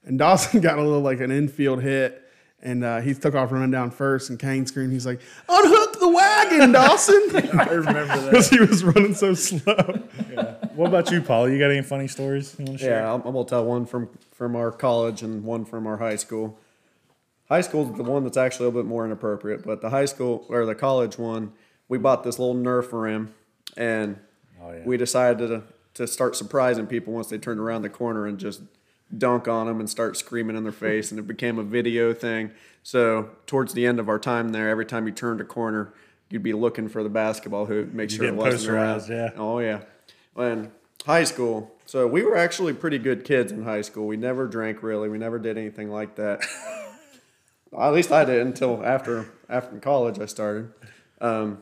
and 0.03 0.19
Dawson 0.19 0.59
got 0.61 0.77
a 0.77 0.81
little 0.83 0.99
like 1.01 1.21
an 1.21 1.31
infield 1.31 1.81
hit, 1.81 2.21
and 2.61 2.83
uh, 2.83 2.99
he 2.99 3.13
took 3.13 3.33
off 3.33 3.51
running 3.53 3.71
down 3.71 3.91
first, 3.91 4.29
and 4.29 4.37
Kane 4.37 4.65
screamed. 4.67 4.91
He's 4.91 5.05
like, 5.05 5.21
"Unhook 5.47 5.90
the 6.01 6.09
wagon, 6.09 6.71
Dawson!" 6.73 7.21
I 7.59 7.65
remember 7.69 8.05
that. 8.05 8.29
Because 8.31 8.49
he 8.49 8.59
was 8.59 8.83
running 8.83 9.13
so 9.13 9.33
slow. 9.33 9.75
What 10.75 10.87
about 10.87 11.09
you, 11.11 11.21
Paul? 11.21 11.49
You 11.49 11.57
got 11.59 11.71
any 11.71 11.81
funny 11.81 12.07
stories 12.09 12.55
you 12.59 12.65
want 12.65 12.79
to 12.79 12.83
share? 12.83 13.01
Yeah, 13.01 13.13
I'm, 13.13 13.21
I'm 13.21 13.33
gonna 13.33 13.45
tell 13.47 13.63
one 13.65 13.85
from 13.85 14.09
from 14.33 14.55
our 14.55 14.71
college 14.71 15.21
and 15.21 15.43
one 15.43 15.63
from 15.65 15.87
our 15.87 15.97
high 15.97 16.15
school. 16.17 16.57
High 17.47 17.61
school 17.61 17.89
is 17.91 17.97
the 17.97 18.03
one 18.03 18.23
that's 18.23 18.37
actually 18.37 18.65
a 18.65 18.69
little 18.69 18.83
bit 18.83 18.87
more 18.89 19.05
inappropriate, 19.05 19.63
but 19.65 19.81
the 19.81 19.89
high 19.89 20.05
school 20.05 20.45
or 20.49 20.65
the 20.65 20.75
college 20.75 21.17
one, 21.17 21.51
we 21.89 21.97
bought 21.97 22.23
this 22.23 22.39
little 22.39 22.55
Nerf 22.55 22.85
for 22.89 23.07
him, 23.07 23.33
and 23.77 24.17
Oh, 24.63 24.71
yeah. 24.71 24.83
we 24.85 24.95
decided 24.97 25.47
to 25.47 25.63
to 25.95 26.07
start 26.07 26.35
surprising 26.37 26.87
people 26.87 27.11
once 27.13 27.27
they 27.27 27.37
turned 27.37 27.59
around 27.59 27.81
the 27.81 27.89
corner 27.89 28.25
and 28.25 28.37
just 28.39 28.61
dunk 29.17 29.47
on 29.47 29.67
them 29.67 29.79
and 29.79 29.89
start 29.89 30.17
screaming 30.17 30.55
in 30.55 30.63
their 30.63 30.71
face, 30.71 31.11
and 31.11 31.19
it 31.19 31.27
became 31.27 31.59
a 31.59 31.63
video 31.63 32.13
thing. 32.13 32.51
So 32.83 33.29
towards 33.45 33.73
the 33.73 33.85
end 33.85 33.99
of 33.99 34.09
our 34.09 34.19
time 34.19 34.49
there, 34.49 34.69
every 34.69 34.85
time 34.85 35.05
you 35.05 35.13
turned 35.13 35.41
a 35.41 35.43
corner, 35.43 35.93
you'd 36.29 36.43
be 36.43 36.53
looking 36.53 36.87
for 36.87 37.03
the 37.03 37.09
basketball 37.09 37.65
hoop, 37.65 37.93
make 37.93 38.09
sure 38.09 38.25
it 38.25 38.35
wasn't 38.35 38.73
around. 38.73 39.07
yeah. 39.09 39.31
Oh 39.35 39.59
yeah. 39.59 39.81
And 40.35 40.71
high 41.05 41.23
school. 41.25 41.75
So 41.85 42.07
we 42.07 42.23
were 42.23 42.37
actually 42.37 42.73
pretty 42.73 42.97
good 42.97 43.25
kids 43.25 43.51
in 43.51 43.63
high 43.63 43.81
school. 43.81 44.07
We 44.07 44.17
never 44.17 44.47
drank 44.47 44.81
really. 44.81 45.09
We 45.09 45.17
never 45.17 45.39
did 45.39 45.57
anything 45.57 45.91
like 45.91 46.15
that. 46.15 46.41
At 47.77 47.93
least 47.93 48.11
I 48.11 48.25
did 48.25 48.45
until 48.45 48.83
after 48.85 49.27
after 49.49 49.77
college 49.79 50.19
I 50.19 50.25
started. 50.25 50.71
Um, 51.19 51.61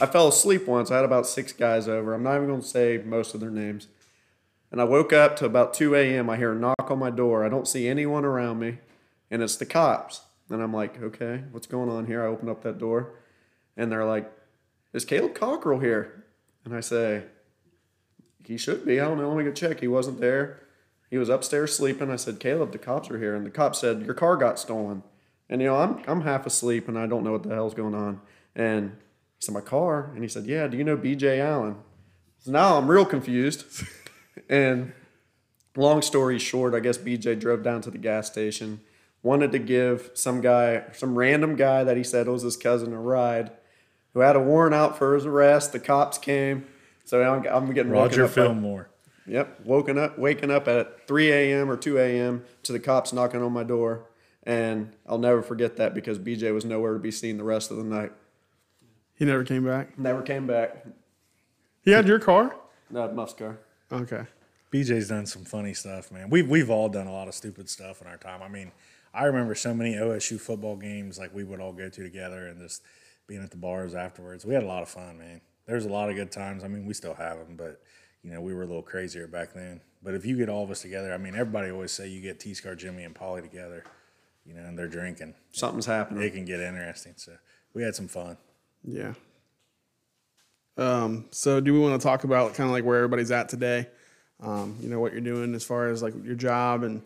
I 0.00 0.06
fell 0.06 0.28
asleep 0.28 0.66
once. 0.66 0.90
I 0.90 0.96
had 0.96 1.04
about 1.04 1.26
six 1.26 1.52
guys 1.52 1.88
over. 1.88 2.12
I'm 2.14 2.22
not 2.22 2.36
even 2.36 2.48
going 2.48 2.60
to 2.60 2.66
say 2.66 3.02
most 3.04 3.34
of 3.34 3.40
their 3.40 3.50
names. 3.50 3.88
And 4.70 4.80
I 4.80 4.84
woke 4.84 5.12
up 5.12 5.36
to 5.36 5.44
about 5.44 5.74
2 5.74 5.94
a.m. 5.94 6.28
I 6.28 6.36
hear 6.36 6.52
a 6.52 6.56
knock 6.56 6.90
on 6.90 6.98
my 6.98 7.10
door. 7.10 7.44
I 7.44 7.48
don't 7.48 7.68
see 7.68 7.88
anyone 7.88 8.24
around 8.24 8.58
me, 8.58 8.78
and 9.30 9.42
it's 9.42 9.56
the 9.56 9.66
cops. 9.66 10.22
And 10.50 10.62
I'm 10.62 10.72
like, 10.72 11.00
okay, 11.00 11.44
what's 11.50 11.66
going 11.66 11.88
on 11.88 12.06
here? 12.06 12.22
I 12.22 12.26
open 12.26 12.48
up 12.48 12.62
that 12.62 12.78
door, 12.78 13.14
and 13.76 13.90
they're 13.90 14.04
like, 14.04 14.30
is 14.92 15.04
Caleb 15.04 15.34
Cockrell 15.34 15.80
here? 15.80 16.24
And 16.64 16.74
I 16.74 16.80
say, 16.80 17.24
he 18.46 18.56
should 18.56 18.86
be. 18.86 19.00
I 19.00 19.04
don't 19.04 19.18
know. 19.18 19.28
Let 19.28 19.38
me 19.38 19.44
go 19.44 19.52
check. 19.52 19.80
He 19.80 19.88
wasn't 19.88 20.20
there. 20.20 20.60
He 21.10 21.18
was 21.18 21.28
upstairs 21.28 21.76
sleeping. 21.76 22.10
I 22.10 22.16
said, 22.16 22.40
Caleb, 22.40 22.72
the 22.72 22.78
cops 22.78 23.10
are 23.10 23.18
here. 23.18 23.34
And 23.34 23.44
the 23.44 23.50
cop 23.50 23.74
said, 23.74 24.02
Your 24.02 24.14
car 24.14 24.36
got 24.36 24.58
stolen. 24.58 25.02
And 25.48 25.60
you 25.60 25.68
know, 25.68 25.76
I'm 25.76 26.02
I'm 26.06 26.22
half 26.22 26.46
asleep 26.46 26.88
and 26.88 26.98
I 26.98 27.06
don't 27.06 27.24
know 27.24 27.32
what 27.32 27.42
the 27.42 27.54
hell's 27.54 27.74
going 27.74 27.94
on. 27.94 28.20
And 28.54 28.90
he 29.38 29.44
said, 29.44 29.54
My 29.54 29.60
car? 29.60 30.10
And 30.14 30.22
he 30.22 30.28
said, 30.28 30.46
Yeah, 30.46 30.66
do 30.66 30.76
you 30.76 30.84
know 30.84 30.96
BJ 30.96 31.38
Allen? 31.38 31.76
So 32.38 32.50
now 32.52 32.76
I'm 32.76 32.90
real 32.90 33.04
confused. 33.04 33.64
and 34.48 34.92
long 35.76 36.02
story 36.02 36.38
short, 36.38 36.74
I 36.74 36.80
guess 36.80 36.98
BJ 36.98 37.38
drove 37.38 37.62
down 37.62 37.80
to 37.82 37.90
the 37.90 37.98
gas 37.98 38.26
station, 38.30 38.80
wanted 39.22 39.52
to 39.52 39.58
give 39.58 40.10
some 40.14 40.40
guy, 40.40 40.84
some 40.92 41.16
random 41.18 41.56
guy 41.56 41.84
that 41.84 41.96
he 41.96 42.04
said 42.04 42.28
was 42.28 42.42
his 42.42 42.56
cousin 42.56 42.92
a 42.92 43.00
ride, 43.00 43.50
who 44.14 44.20
had 44.20 44.36
a 44.36 44.40
warrant 44.40 44.74
out 44.74 44.96
for 44.96 45.14
his 45.14 45.26
arrest. 45.26 45.72
The 45.72 45.80
cops 45.80 46.18
came. 46.18 46.66
So 47.04 47.22
I'm, 47.22 47.46
I'm 47.46 47.72
getting 47.72 47.92
woken 47.92 48.08
Roger 48.10 48.24
up 48.24 48.30
by- 48.30 48.34
Fillmore. 48.34 48.88
Yep, 49.28 49.60
woken 49.64 49.98
up, 49.98 50.18
waking 50.18 50.52
up 50.52 50.68
at 50.68 51.08
3 51.08 51.32
a.m. 51.32 51.68
or 51.68 51.76
2 51.76 51.98
a.m. 51.98 52.44
to 52.62 52.70
the 52.72 52.78
cops 52.78 53.12
knocking 53.12 53.42
on 53.42 53.52
my 53.52 53.64
door, 53.64 54.06
and 54.44 54.92
I'll 55.04 55.18
never 55.18 55.42
forget 55.42 55.76
that 55.78 55.94
because 55.94 56.16
BJ 56.20 56.54
was 56.54 56.64
nowhere 56.64 56.92
to 56.92 57.00
be 57.00 57.10
seen 57.10 57.36
the 57.36 57.42
rest 57.42 57.72
of 57.72 57.76
the 57.76 57.82
night. 57.82 58.12
He 59.16 59.24
never 59.24 59.42
came 59.42 59.64
back. 59.64 59.98
Never 59.98 60.22
came 60.22 60.46
back. 60.46 60.86
He 61.82 61.90
had 61.90 62.06
your 62.06 62.20
car. 62.20 62.54
No, 62.88 63.04
Not 63.06 63.14
Muscar. 63.16 63.56
Okay. 63.90 64.24
BJ's 64.72 65.08
done 65.08 65.26
some 65.26 65.44
funny 65.44 65.74
stuff, 65.74 66.10
man. 66.10 66.28
We've 66.28 66.48
we've 66.48 66.70
all 66.70 66.88
done 66.88 67.06
a 67.06 67.12
lot 67.12 67.28
of 67.28 67.34
stupid 67.34 67.68
stuff 67.70 68.02
in 68.02 68.08
our 68.08 68.16
time. 68.16 68.42
I 68.42 68.48
mean, 68.48 68.72
I 69.14 69.24
remember 69.24 69.54
so 69.54 69.72
many 69.72 69.94
OSU 69.94 70.40
football 70.40 70.76
games 70.76 71.18
like 71.18 71.34
we 71.34 71.44
would 71.44 71.60
all 71.60 71.72
go 71.72 71.88
to 71.88 72.02
together 72.02 72.48
and 72.48 72.60
just 72.60 72.82
being 73.26 73.42
at 73.42 73.50
the 73.50 73.56
bars 73.56 73.94
afterwards. 73.94 74.44
We 74.44 74.54
had 74.54 74.62
a 74.62 74.66
lot 74.66 74.82
of 74.82 74.88
fun, 74.88 75.18
man. 75.18 75.40
There's 75.66 75.84
a 75.84 75.88
lot 75.88 76.10
of 76.10 76.16
good 76.16 76.30
times. 76.30 76.64
I 76.64 76.68
mean, 76.68 76.86
we 76.86 76.94
still 76.94 77.14
have 77.14 77.38
them, 77.38 77.56
but 77.56 77.80
you 78.22 78.32
know, 78.32 78.40
we 78.40 78.54
were 78.54 78.62
a 78.62 78.66
little 78.66 78.82
crazier 78.82 79.26
back 79.26 79.52
then. 79.54 79.80
But 80.02 80.14
if 80.14 80.26
you 80.26 80.36
get 80.36 80.48
all 80.48 80.64
of 80.64 80.70
us 80.70 80.82
together, 80.82 81.12
I 81.12 81.16
mean, 81.16 81.34
everybody 81.34 81.70
always 81.70 81.92
say 81.92 82.08
you 82.08 82.20
get 82.20 82.40
T 82.40 82.54
Scar 82.54 82.74
Jimmy 82.74 83.04
and 83.04 83.14
Polley 83.14 83.42
together, 83.42 83.84
you 84.44 84.54
know, 84.54 84.62
and 84.62 84.78
they're 84.78 84.88
drinking. 84.88 85.34
Something's 85.52 85.86
happening. 85.86 86.22
It 86.22 86.34
can 86.34 86.44
get 86.44 86.60
interesting. 86.60 87.14
So 87.16 87.32
we 87.72 87.82
had 87.82 87.94
some 87.94 88.08
fun. 88.08 88.36
Yeah. 88.84 89.14
Um, 90.76 91.26
so 91.30 91.60
do 91.60 91.72
we 91.72 91.78
want 91.78 92.00
to 92.00 92.06
talk 92.06 92.24
about 92.24 92.54
kind 92.54 92.68
of 92.68 92.72
like 92.72 92.84
where 92.84 92.96
everybody's 92.96 93.30
at 93.30 93.48
today? 93.48 93.88
Um, 94.40 94.76
you 94.80 94.88
know, 94.88 95.00
what 95.00 95.12
you're 95.12 95.22
doing 95.22 95.54
as 95.54 95.64
far 95.64 95.88
as 95.88 96.02
like 96.02 96.14
your 96.24 96.34
job 96.34 96.82
and 96.82 97.02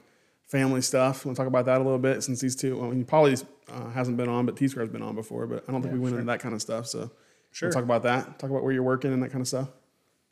family 0.49 0.83
stuff. 0.83 1.25
Want 1.25 1.37
to 1.37 1.41
talk 1.41 1.47
about 1.47 1.66
that 1.66 1.77
a 1.81 1.85
little 1.85 1.99
bit 1.99 2.23
since 2.23 2.41
these 2.41 2.57
two, 2.57 2.77
well, 2.77 2.91
I 2.91 2.95
mean, 2.95 3.05
Polley's 3.05 3.45
uh, 3.73 3.91
hasn't 3.91 4.16
been 4.16 4.29
on, 4.29 4.47
but 4.47 4.57
T 4.57 4.66
Square's 4.66 4.89
been 4.89 5.03
on 5.03 5.14
before, 5.14 5.47
but 5.47 5.64
I 5.68 5.73
don't 5.73 5.81
think 5.81 5.95
we 5.95 6.01
went 6.01 6.14
into 6.14 6.27
that 6.27 6.41
kind 6.41 6.55
of 6.55 6.61
stuff. 6.61 6.89
So 6.89 7.11
Sure. 7.53 7.68
We'll 7.68 7.75
talk 7.75 7.85
about 7.85 8.03
that. 8.05 8.39
Talk 8.39 8.51
about 8.51 8.62
where 8.62 8.73
you're 8.73 8.83
working 8.83 9.12
and 9.12 9.23
that 9.23 9.31
kind 9.31 9.43
of 9.43 9.49
stuff. 9.49 9.68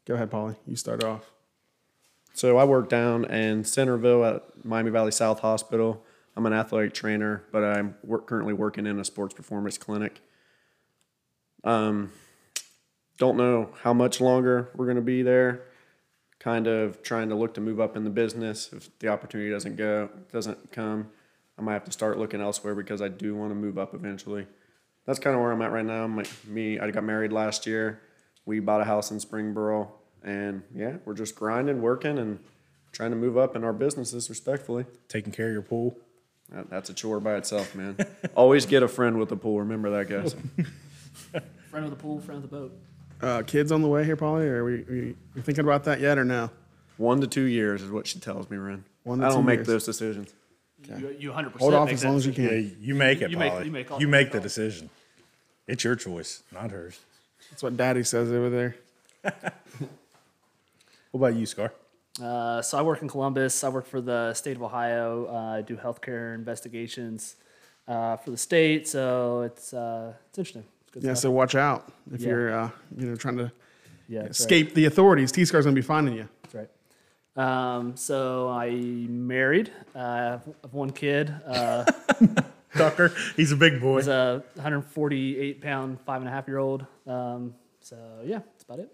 Go 0.07 0.15
ahead, 0.15 0.31
Polley. 0.31 0.55
You 0.67 0.77
start 0.77 1.03
off. 1.05 1.31
So 2.33 2.57
I 2.57 2.65
work 2.65 2.89
down 2.89 3.25
in 3.25 3.65
Centerville 3.65 4.25
at 4.25 4.65
Miami 4.65 4.91
Valley 4.91 5.11
South 5.11 5.41
Hospital. 5.41 6.05
I'm 6.37 6.47
an 6.47 6.53
athletic 6.53 6.95
trainer, 6.95 7.43
but 7.51 7.65
I'm 7.65 7.97
work, 8.05 8.27
currently 8.29 8.55
working 8.55 8.87
in 8.87 8.99
a 9.01 9.05
sports 9.05 9.35
performance 9.35 9.77
clinic. 9.77 10.21
Um, 11.65 12.13
don't 13.19 13.37
know 13.37 13.71
how 13.83 13.93
much 13.93 14.21
longer 14.21 14.71
we're 14.75 14.87
going 14.87 14.97
to 14.97 15.03
be 15.03 15.23
there. 15.23 15.63
Kind 16.39 16.69
of 16.69 17.03
trying 17.03 17.29
to 17.31 17.35
look 17.35 17.55
to 17.55 17.61
move 17.61 17.81
up 17.81 17.97
in 17.97 18.05
the 18.05 18.11
business. 18.11 18.71
If 18.73 18.97
the 19.01 19.09
opportunity 19.09 19.51
doesn't 19.51 19.77
go, 19.77 20.09
doesn't 20.33 20.71
come, 20.71 21.11
I 21.59 21.63
might 21.63 21.73
have 21.75 21.85
to 21.85 21.93
start 21.93 22.19
looking 22.19 22.41
elsewhere 22.41 22.77
because 22.77 23.03
I 23.03 23.09
do 23.09 23.35
want 23.35 23.51
to 23.51 23.57
move 23.57 23.77
up 23.77 23.93
eventually. 23.93 24.47
That's 25.05 25.19
kind 25.19 25.35
of 25.35 25.43
where 25.43 25.51
I'm 25.51 25.61
at 25.63 25.73
right 25.73 25.85
now. 25.85 26.07
My, 26.07 26.25
me, 26.47 26.79
I 26.79 26.91
got 26.91 27.03
married 27.03 27.33
last 27.33 27.67
year. 27.67 28.01
We 28.47 28.61
bought 28.61 28.81
a 28.81 28.85
house 28.85 29.11
in 29.11 29.19
Springboro, 29.19 29.89
and 30.23 30.63
yeah, 30.75 30.99
we're 31.05 31.15
just 31.15 31.35
grinding, 31.35 31.83
working, 31.83 32.19
and 32.19 32.39
trying 32.93 33.11
to 33.11 33.17
move 33.17 33.37
up 33.37 33.57
in 33.57 33.65
our 33.65 33.73
businesses 33.73 34.29
respectfully. 34.29 34.87
Taking 35.09 35.33
care 35.33 35.49
of 35.49 35.53
your 35.53 35.63
pool. 35.63 35.99
That, 36.51 36.71
that's 36.71 36.89
a 36.89 36.95
chore 36.95 37.21
by 37.21 37.35
itself, 37.35 37.75
man. 37.75 37.97
Always 38.35 38.65
get 38.65 38.83
a 38.83 38.89
friend 38.89 39.19
with 39.19 39.33
a 39.33 39.37
pool. 39.37 39.61
Remember 39.61 39.91
that, 39.91 40.09
guys. 40.09 40.35
Friend 41.71 41.85
of 41.85 41.91
the 41.91 41.97
pool, 41.97 42.19
friend 42.21 42.43
of 42.43 42.51
the 42.51 42.57
boat. 42.57 42.79
Uh, 43.21 43.43
kids 43.43 43.73
on 43.73 43.83
the 43.83 43.89
way 43.89 44.05
here, 44.05 44.17
Polley? 44.17 44.47
Or 44.47 44.63
are 44.63 44.65
we, 44.65 44.85
we, 44.89 45.17
we 45.35 45.43
thinking 45.43 45.65
about 45.65 45.85
that 45.85 46.01
yet 46.01 46.19
or 46.19 46.25
no? 46.25 46.51
One 46.97 47.21
to 47.21 47.27
two 47.27 47.43
years 47.45 47.83
is 47.83 47.91
what 47.91 48.07
she 48.07 48.19
tells 48.21 48.49
me, 48.51 48.57
Ren. 48.57 48.85
One 49.05 49.19
to 49.21 49.27
I 49.27 49.29
don't 49.29 49.39
two 49.43 49.47
make 49.47 49.59
years. 49.59 49.67
those 49.67 49.85
decisions. 49.87 50.33
You, 50.99 51.17
you 51.19 51.31
100% 51.33 51.59
Hold 51.59 51.75
off 51.75 51.87
make 51.87 51.95
as 51.95 52.03
that 52.03 52.09
long 52.09 52.17
as 52.17 52.27
you 52.27 52.33
decision. 52.33 52.61
can. 52.71 52.71
Yeah, 52.81 52.87
you 52.87 52.95
make 52.95 53.21
it, 53.23 53.31
You 53.31 53.37
make- 53.37 53.53
Polley. 53.53 53.65
you 53.67 53.71
make 53.73 53.91
all- 53.91 53.99
you 54.01 54.07
you 54.07 54.11
make 54.11 54.27
make 54.27 54.33
the 54.33 54.39
all. 54.39 54.43
decision. 54.43 54.91
It's 55.67 55.83
your 55.85 55.97
choice, 55.97 56.43
not 56.53 56.71
hers. 56.71 56.99
That's 57.51 57.63
what 57.63 57.77
Daddy 57.77 58.05
says 58.05 58.31
over 58.33 58.51
there. 58.51 58.77
What 61.11 61.21
about 61.31 61.37
you, 61.41 61.47
Scar? 61.47 61.73
Uh, 62.23 62.61
so 62.61 62.77
I 62.79 62.83
work 62.83 63.01
in 63.01 63.09
Columbus. 63.09 63.65
I 63.65 63.71
work 63.71 63.87
for 63.87 64.01
the 64.03 64.35
state 64.35 64.57
of 64.57 64.63
Ohio. 64.63 65.27
Uh, 65.27 65.57
I 65.59 65.63
do 65.63 65.77
healthcare 65.77 66.35
investigations 66.35 67.37
uh, 67.87 68.17
for 68.19 68.31
the 68.31 68.37
state. 68.37 68.87
So 68.87 69.41
it's 69.43 69.73
uh, 69.73 70.13
it's 70.29 70.39
interesting. 70.39 70.65
It's 70.89 70.95
good 70.95 71.03
Yeah, 71.05 71.13
stuff. 71.15 71.23
so 71.23 71.31
watch 71.31 71.55
out 71.55 71.93
if 72.13 72.21
Yeah. 72.23 72.29
you're, 72.29 72.55
uh, 72.59 72.71
you 72.97 73.07
know, 73.07 73.15
trying 73.17 73.37
to 73.37 73.53
yeah, 74.09 74.23
that's 74.23 74.41
right. 74.41 74.53
escape 74.53 74.75
the 74.75 74.87
authorities. 74.87 75.31
T-Scar's 75.33 75.65
gonna 75.67 75.75
be 75.75 75.83
finding 75.83 76.15
you. 76.15 76.29
That's 76.43 76.55
right. 76.55 76.69
Um, 77.37 77.97
so 77.97 78.49
I 78.49 78.71
married. 78.71 79.71
Uh, 79.95 79.99
I 79.99 80.17
have 80.17 80.45
have 80.63 80.73
one 80.73 80.91
kid. 80.91 81.33
Uh, 81.47 81.85
Tucker, 82.77 83.13
he's 83.37 83.53
a 83.53 83.57
big 83.57 83.81
boy. 83.81 83.97
he's 83.99 84.09
a 84.09 84.43
148 84.57 85.61
pound, 85.61 86.01
five 86.03 86.21
and 86.21 86.29
a 86.29 86.33
half 86.33 86.47
year 86.49 86.59
old. 86.59 86.87
Um, 87.07 87.55
so 87.81 87.97
yeah, 88.25 88.41
that's 88.53 88.65
about 88.65 88.79
it. 88.81 88.93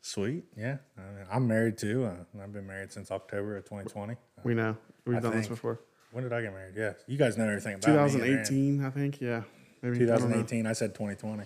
Sweet, 0.00 0.44
yeah. 0.56 0.76
I 0.98 1.00
mean, 1.00 1.26
I'm 1.30 1.46
married 1.48 1.78
too. 1.78 2.04
Uh, 2.04 2.42
I've 2.42 2.52
been 2.52 2.66
married 2.66 2.92
since 2.92 3.10
October 3.10 3.56
of 3.56 3.64
2020. 3.64 4.16
We 4.42 4.54
know 4.54 4.76
we've 5.06 5.16
I 5.16 5.20
done 5.20 5.32
this 5.36 5.48
before. 5.48 5.80
When 6.12 6.24
did 6.24 6.32
I 6.32 6.42
get 6.42 6.52
married? 6.52 6.74
Yeah, 6.76 6.92
you 7.06 7.16
guys 7.18 7.36
know 7.38 7.44
everything 7.48 7.74
about 7.74 7.88
me. 7.88 8.12
2018, 8.12 8.84
I 8.84 8.90
think. 8.90 9.20
Yeah, 9.20 9.42
maybe. 9.92 10.04
I 10.04 10.16
don't 10.16 10.30
know. 10.30 10.42
2018. 10.42 10.66
I 10.66 10.72
said 10.72 10.94
2020. 10.94 11.44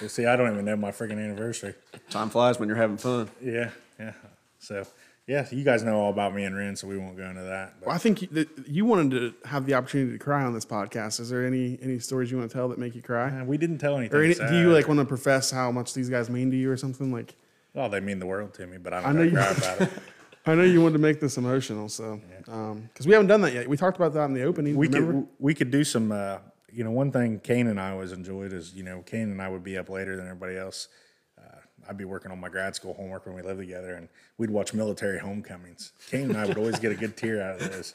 So 0.00 0.06
see, 0.08 0.26
I 0.26 0.36
don't 0.36 0.52
even 0.52 0.64
know 0.64 0.76
my 0.76 0.90
freaking 0.90 1.12
anniversary. 1.22 1.74
Time 2.10 2.28
flies 2.30 2.58
when 2.58 2.68
you're 2.68 2.76
having 2.76 2.96
fun. 2.98 3.30
Yeah, 3.42 3.70
yeah. 3.98 4.12
So 4.58 4.84
yeah, 5.26 5.46
you 5.50 5.64
guys 5.64 5.82
know 5.82 5.98
all 5.98 6.10
about 6.10 6.34
me 6.34 6.44
and 6.44 6.54
Ren, 6.56 6.76
so 6.76 6.86
we 6.86 6.98
won't 6.98 7.16
go 7.16 7.24
into 7.28 7.42
that. 7.42 7.74
Well, 7.84 7.94
I 7.94 7.98
think 7.98 8.22
you, 8.22 8.28
that 8.32 8.48
you 8.68 8.84
wanted 8.84 9.10
to 9.12 9.48
have 9.48 9.64
the 9.66 9.74
opportunity 9.74 10.12
to 10.12 10.18
cry 10.18 10.44
on 10.44 10.52
this 10.54 10.66
podcast. 10.66 11.18
Is 11.20 11.30
there 11.30 11.46
any 11.46 11.78
any 11.82 11.98
stories 11.98 12.30
you 12.30 12.36
want 12.38 12.50
to 12.50 12.54
tell 12.56 12.68
that 12.68 12.78
make 12.78 12.94
you 12.94 13.02
cry? 13.02 13.30
Man, 13.30 13.46
we 13.46 13.56
didn't 13.56 13.78
tell 13.78 13.96
anything. 13.96 14.18
Or 14.18 14.22
any, 14.22 14.34
do 14.34 14.58
you 14.58 14.72
like 14.72 14.86
want 14.86 15.00
to 15.00 15.06
profess 15.06 15.50
how 15.50 15.70
much 15.72 15.94
these 15.94 16.10
guys 16.10 16.28
mean 16.28 16.50
to 16.50 16.56
you 16.56 16.70
or 16.70 16.76
something? 16.76 17.10
Like, 17.12 17.34
Oh, 17.74 17.88
they 17.88 18.00
mean 18.00 18.18
the 18.18 18.26
world 18.26 18.52
to 18.54 18.66
me, 18.66 18.76
but 18.78 18.92
I 18.92 18.98
I 18.98 19.02
don't 19.02 19.14
know 19.14 19.22
know 19.22 19.28
you- 19.28 19.36
cry 19.36 19.50
about 19.56 19.80
it. 19.82 19.90
I 20.46 20.54
know 20.54 20.62
you 20.62 20.80
wanted 20.82 20.94
to 20.94 20.98
make 21.00 21.20
this 21.20 21.36
emotional, 21.36 21.88
so 21.88 22.20
because 22.44 23.06
we 23.06 23.12
haven't 23.12 23.28
done 23.28 23.40
that 23.42 23.52
yet. 23.52 23.68
We 23.68 23.76
talked 23.76 23.96
about 23.96 24.12
that 24.14 24.24
in 24.24 24.34
the 24.34 24.42
opening. 24.42 24.74
We 24.76 24.88
remember? 24.88 25.12
could 25.12 25.28
we 25.38 25.54
could 25.54 25.70
do 25.70 25.84
some. 25.84 26.12
Uh, 26.12 26.38
you 26.72 26.84
know, 26.84 26.90
one 26.90 27.10
thing 27.12 27.40
Kane 27.40 27.66
and 27.66 27.80
I 27.80 27.90
always 27.92 28.12
enjoyed 28.12 28.52
is 28.52 28.74
you 28.74 28.82
know 28.82 29.02
Kane 29.06 29.30
and 29.30 29.40
I 29.42 29.48
would 29.48 29.64
be 29.64 29.76
up 29.78 29.88
later 29.88 30.16
than 30.16 30.26
everybody 30.26 30.56
else. 30.56 30.88
Uh, 31.38 31.56
I'd 31.88 31.96
be 31.96 32.04
working 32.04 32.30
on 32.30 32.38
my 32.38 32.48
grad 32.48 32.74
school 32.76 32.94
homework 32.94 33.26
when 33.26 33.34
we 33.34 33.42
lived 33.42 33.60
together, 33.60 33.94
and 33.94 34.08
we'd 34.38 34.50
watch 34.50 34.74
military 34.74 35.18
homecomings. 35.18 35.92
Kane 36.10 36.30
and 36.30 36.36
I 36.36 36.46
would 36.46 36.58
always 36.58 36.78
get 36.78 36.92
a 36.92 36.94
good 36.96 37.16
tear 37.16 37.42
out 37.42 37.60
of 37.60 37.70
this. 37.70 37.94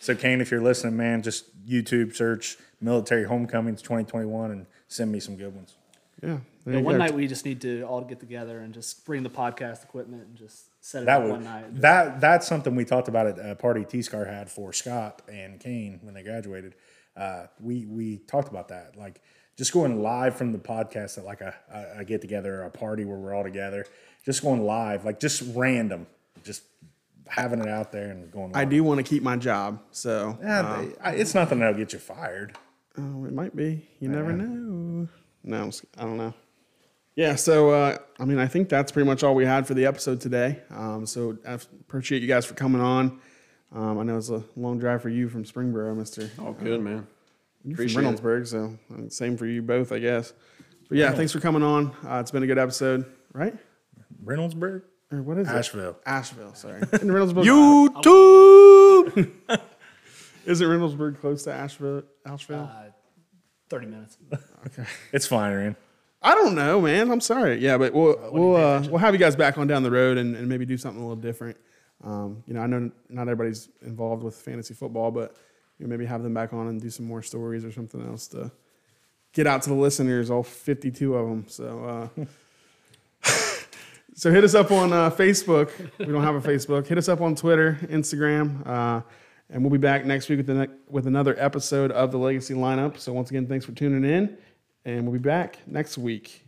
So 0.00 0.14
Kane, 0.14 0.40
if 0.40 0.50
you're 0.50 0.62
listening, 0.62 0.96
man, 0.96 1.22
just 1.22 1.44
YouTube 1.66 2.14
search 2.14 2.56
military 2.80 3.24
homecomings 3.24 3.80
2021 3.82 4.50
and 4.50 4.66
send 4.88 5.10
me 5.10 5.18
some 5.20 5.36
good 5.36 5.54
ones. 5.54 5.74
yeah. 6.22 6.38
there 6.64 6.74
Yeah, 6.74 6.80
one 6.82 6.94
go. 6.94 6.98
night 6.98 7.14
we 7.14 7.26
just 7.26 7.44
need 7.46 7.60
to 7.62 7.82
all 7.84 8.02
get 8.02 8.20
together 8.20 8.58
and 8.60 8.72
just 8.74 9.04
bring 9.06 9.22
the 9.22 9.30
podcast 9.30 9.82
equipment 9.84 10.26
and 10.26 10.36
just 10.36 10.66
set 10.84 11.02
it 11.02 11.06
That 11.06 11.16
up 11.18 11.22
would 11.24 11.32
one 11.32 11.44
night. 11.44 11.80
that 11.80 12.20
that's 12.20 12.46
something 12.46 12.74
we 12.76 12.84
talked 12.84 13.08
about 13.08 13.26
at 13.26 13.38
a 13.38 13.54
party 13.54 13.84
T 13.84 14.02
Scar 14.02 14.26
had 14.26 14.50
for 14.50 14.72
Scott 14.72 15.22
and 15.32 15.58
Kane 15.58 15.98
when 16.02 16.12
they 16.14 16.22
graduated. 16.22 16.74
Uh, 17.16 17.46
we 17.60 17.86
we 17.86 18.18
talked 18.18 18.48
about 18.48 18.68
that, 18.68 18.96
like 18.96 19.20
just 19.56 19.72
going 19.72 20.02
live 20.02 20.36
from 20.36 20.52
the 20.52 20.58
podcast 20.58 21.16
at 21.18 21.24
like 21.24 21.40
a, 21.40 21.54
a, 21.72 22.00
a 22.00 22.04
get 22.04 22.20
together 22.20 22.62
a 22.62 22.70
party 22.70 23.04
where 23.04 23.16
we're 23.16 23.34
all 23.34 23.42
together, 23.44 23.86
just 24.24 24.42
going 24.42 24.62
live, 24.64 25.04
like 25.04 25.18
just 25.18 25.42
random, 25.54 26.06
just 26.44 26.62
having 27.28 27.60
it 27.60 27.68
out 27.68 27.90
there 27.90 28.10
and 28.10 28.30
going. 28.30 28.52
Live. 28.52 28.56
I 28.56 28.64
do 28.66 28.84
want 28.84 28.98
to 28.98 29.02
keep 29.02 29.22
my 29.22 29.36
job, 29.36 29.80
so 29.92 30.38
Yeah, 30.42 30.60
uh, 30.60 30.80
they- 30.82 30.94
I- 31.00 31.12
it's 31.14 31.34
nothing 31.34 31.58
that'll 31.60 31.74
get 31.78 31.92
you 31.94 31.98
fired. 31.98 32.56
oh, 32.98 33.24
it 33.24 33.32
might 33.32 33.56
be. 33.56 33.86
You 33.98 34.08
never 34.08 34.32
know. 34.32 35.08
No, 35.42 35.70
I 35.98 36.02
don't 36.02 36.16
know. 36.18 36.34
Yeah, 37.14 37.34
so 37.36 37.70
uh, 37.70 37.96
I 38.20 38.24
mean, 38.26 38.38
I 38.38 38.46
think 38.46 38.68
that's 38.68 38.92
pretty 38.92 39.06
much 39.08 39.22
all 39.22 39.34
we 39.34 39.46
had 39.46 39.66
for 39.66 39.72
the 39.72 39.86
episode 39.86 40.20
today. 40.20 40.60
Um, 40.70 41.06
so 41.06 41.38
I 41.48 41.52
appreciate 41.54 42.20
you 42.20 42.28
guys 42.28 42.44
for 42.44 42.52
coming 42.54 42.82
on. 42.82 43.20
Um, 43.74 43.98
I 43.98 44.02
know 44.04 44.16
it's 44.16 44.30
a 44.30 44.42
long 44.56 44.78
drive 44.78 45.02
for 45.02 45.08
you 45.08 45.28
from 45.28 45.44
Springboro, 45.44 45.96
Mister. 45.96 46.30
Oh, 46.38 46.52
good 46.52 46.80
man. 46.80 47.06
You're 47.64 47.74
Appreciate 47.74 48.02
from 48.04 48.14
it. 48.14 48.20
Reynoldsburg, 48.22 48.46
so 48.46 48.78
uh, 48.94 49.08
same 49.08 49.36
for 49.36 49.46
you 49.46 49.60
both, 49.60 49.90
I 49.92 49.98
guess. 49.98 50.32
But 50.88 50.98
yeah, 50.98 51.12
thanks 51.12 51.32
for 51.32 51.40
coming 51.40 51.62
on. 51.64 51.88
Uh, 52.06 52.18
it's 52.20 52.30
been 52.30 52.44
a 52.44 52.46
good 52.46 52.58
episode, 52.58 53.04
right? 53.32 53.54
Reynoldsburg, 54.24 54.82
Or 55.10 55.22
what 55.22 55.36
is 55.38 55.48
Ashville. 55.48 55.90
it? 55.90 55.96
Ashville. 56.06 56.48
Ashville. 56.50 56.54
Sorry. 56.54 56.80
Isn't 56.92 57.08
Reynoldsburg? 57.08 57.44
YouTube. 59.14 59.30
Isn't 60.46 60.68
Reynoldsburg 60.68 61.20
close 61.20 61.42
to 61.44 61.52
Ashville? 61.52 62.04
Ashville? 62.24 62.70
Uh, 62.72 62.90
30 63.68 63.86
minutes. 63.86 64.16
Okay. 64.66 64.84
It's 65.12 65.26
fine, 65.26 65.52
Ryan. 65.52 65.76
I 66.22 66.34
don't 66.36 66.54
know, 66.54 66.80
man. 66.80 67.10
I'm 67.10 67.20
sorry. 67.20 67.58
Yeah, 67.58 67.78
but 67.78 67.92
we'll 67.92 68.16
we'll 68.32 68.56
uh, 68.56 68.80
we'll 68.88 68.98
have 68.98 69.12
you 69.14 69.18
guys 69.18 69.36
back 69.36 69.58
on 69.58 69.66
down 69.66 69.82
the 69.82 69.90
road 69.90 70.18
and, 70.18 70.34
and 70.36 70.48
maybe 70.48 70.64
do 70.64 70.76
something 70.76 71.00
a 71.00 71.06
little 71.06 71.20
different. 71.20 71.56
Um, 72.04 72.42
you 72.46 72.54
know, 72.54 72.60
I 72.60 72.66
know 72.66 72.90
not 73.08 73.22
everybody's 73.22 73.68
involved 73.82 74.22
with 74.22 74.34
fantasy 74.34 74.74
football, 74.74 75.10
but 75.10 75.36
you 75.78 75.86
know, 75.86 75.90
maybe 75.90 76.06
have 76.06 76.22
them 76.22 76.34
back 76.34 76.52
on 76.52 76.68
and 76.68 76.80
do 76.80 76.90
some 76.90 77.06
more 77.06 77.22
stories 77.22 77.64
or 77.64 77.72
something 77.72 78.06
else 78.06 78.28
to 78.28 78.50
get 79.32 79.46
out 79.46 79.62
to 79.62 79.70
the 79.70 79.76
listeners, 79.76 80.30
all 80.30 80.42
52 80.42 81.14
of 81.14 81.28
them. 81.28 81.44
So. 81.48 82.10
Uh, 82.18 82.24
So 84.18 84.32
hit 84.32 84.44
us 84.44 84.54
up 84.54 84.72
on 84.72 84.94
uh, 84.94 85.10
Facebook. 85.10 85.70
We 85.98 86.06
don't 86.06 86.22
have 86.22 86.36
a 86.36 86.40
Facebook. 86.40 86.86
Hit 86.86 86.96
us 86.96 87.06
up 87.06 87.20
on 87.20 87.34
Twitter, 87.34 87.78
Instagram, 87.82 88.66
uh, 88.66 89.02
and 89.50 89.62
we'll 89.62 89.70
be 89.70 89.76
back 89.76 90.06
next 90.06 90.30
week 90.30 90.38
with 90.38 90.46
the 90.46 90.54
ne- 90.54 90.74
with 90.88 91.06
another 91.06 91.36
episode 91.38 91.92
of 91.92 92.12
the 92.12 92.18
Legacy 92.18 92.54
Lineup. 92.54 92.96
So 92.98 93.12
once 93.12 93.28
again, 93.28 93.46
thanks 93.46 93.66
for 93.66 93.72
tuning 93.72 94.10
in, 94.10 94.38
and 94.86 95.02
we'll 95.02 95.12
be 95.12 95.18
back 95.18 95.58
next 95.66 95.98
week. 95.98 96.46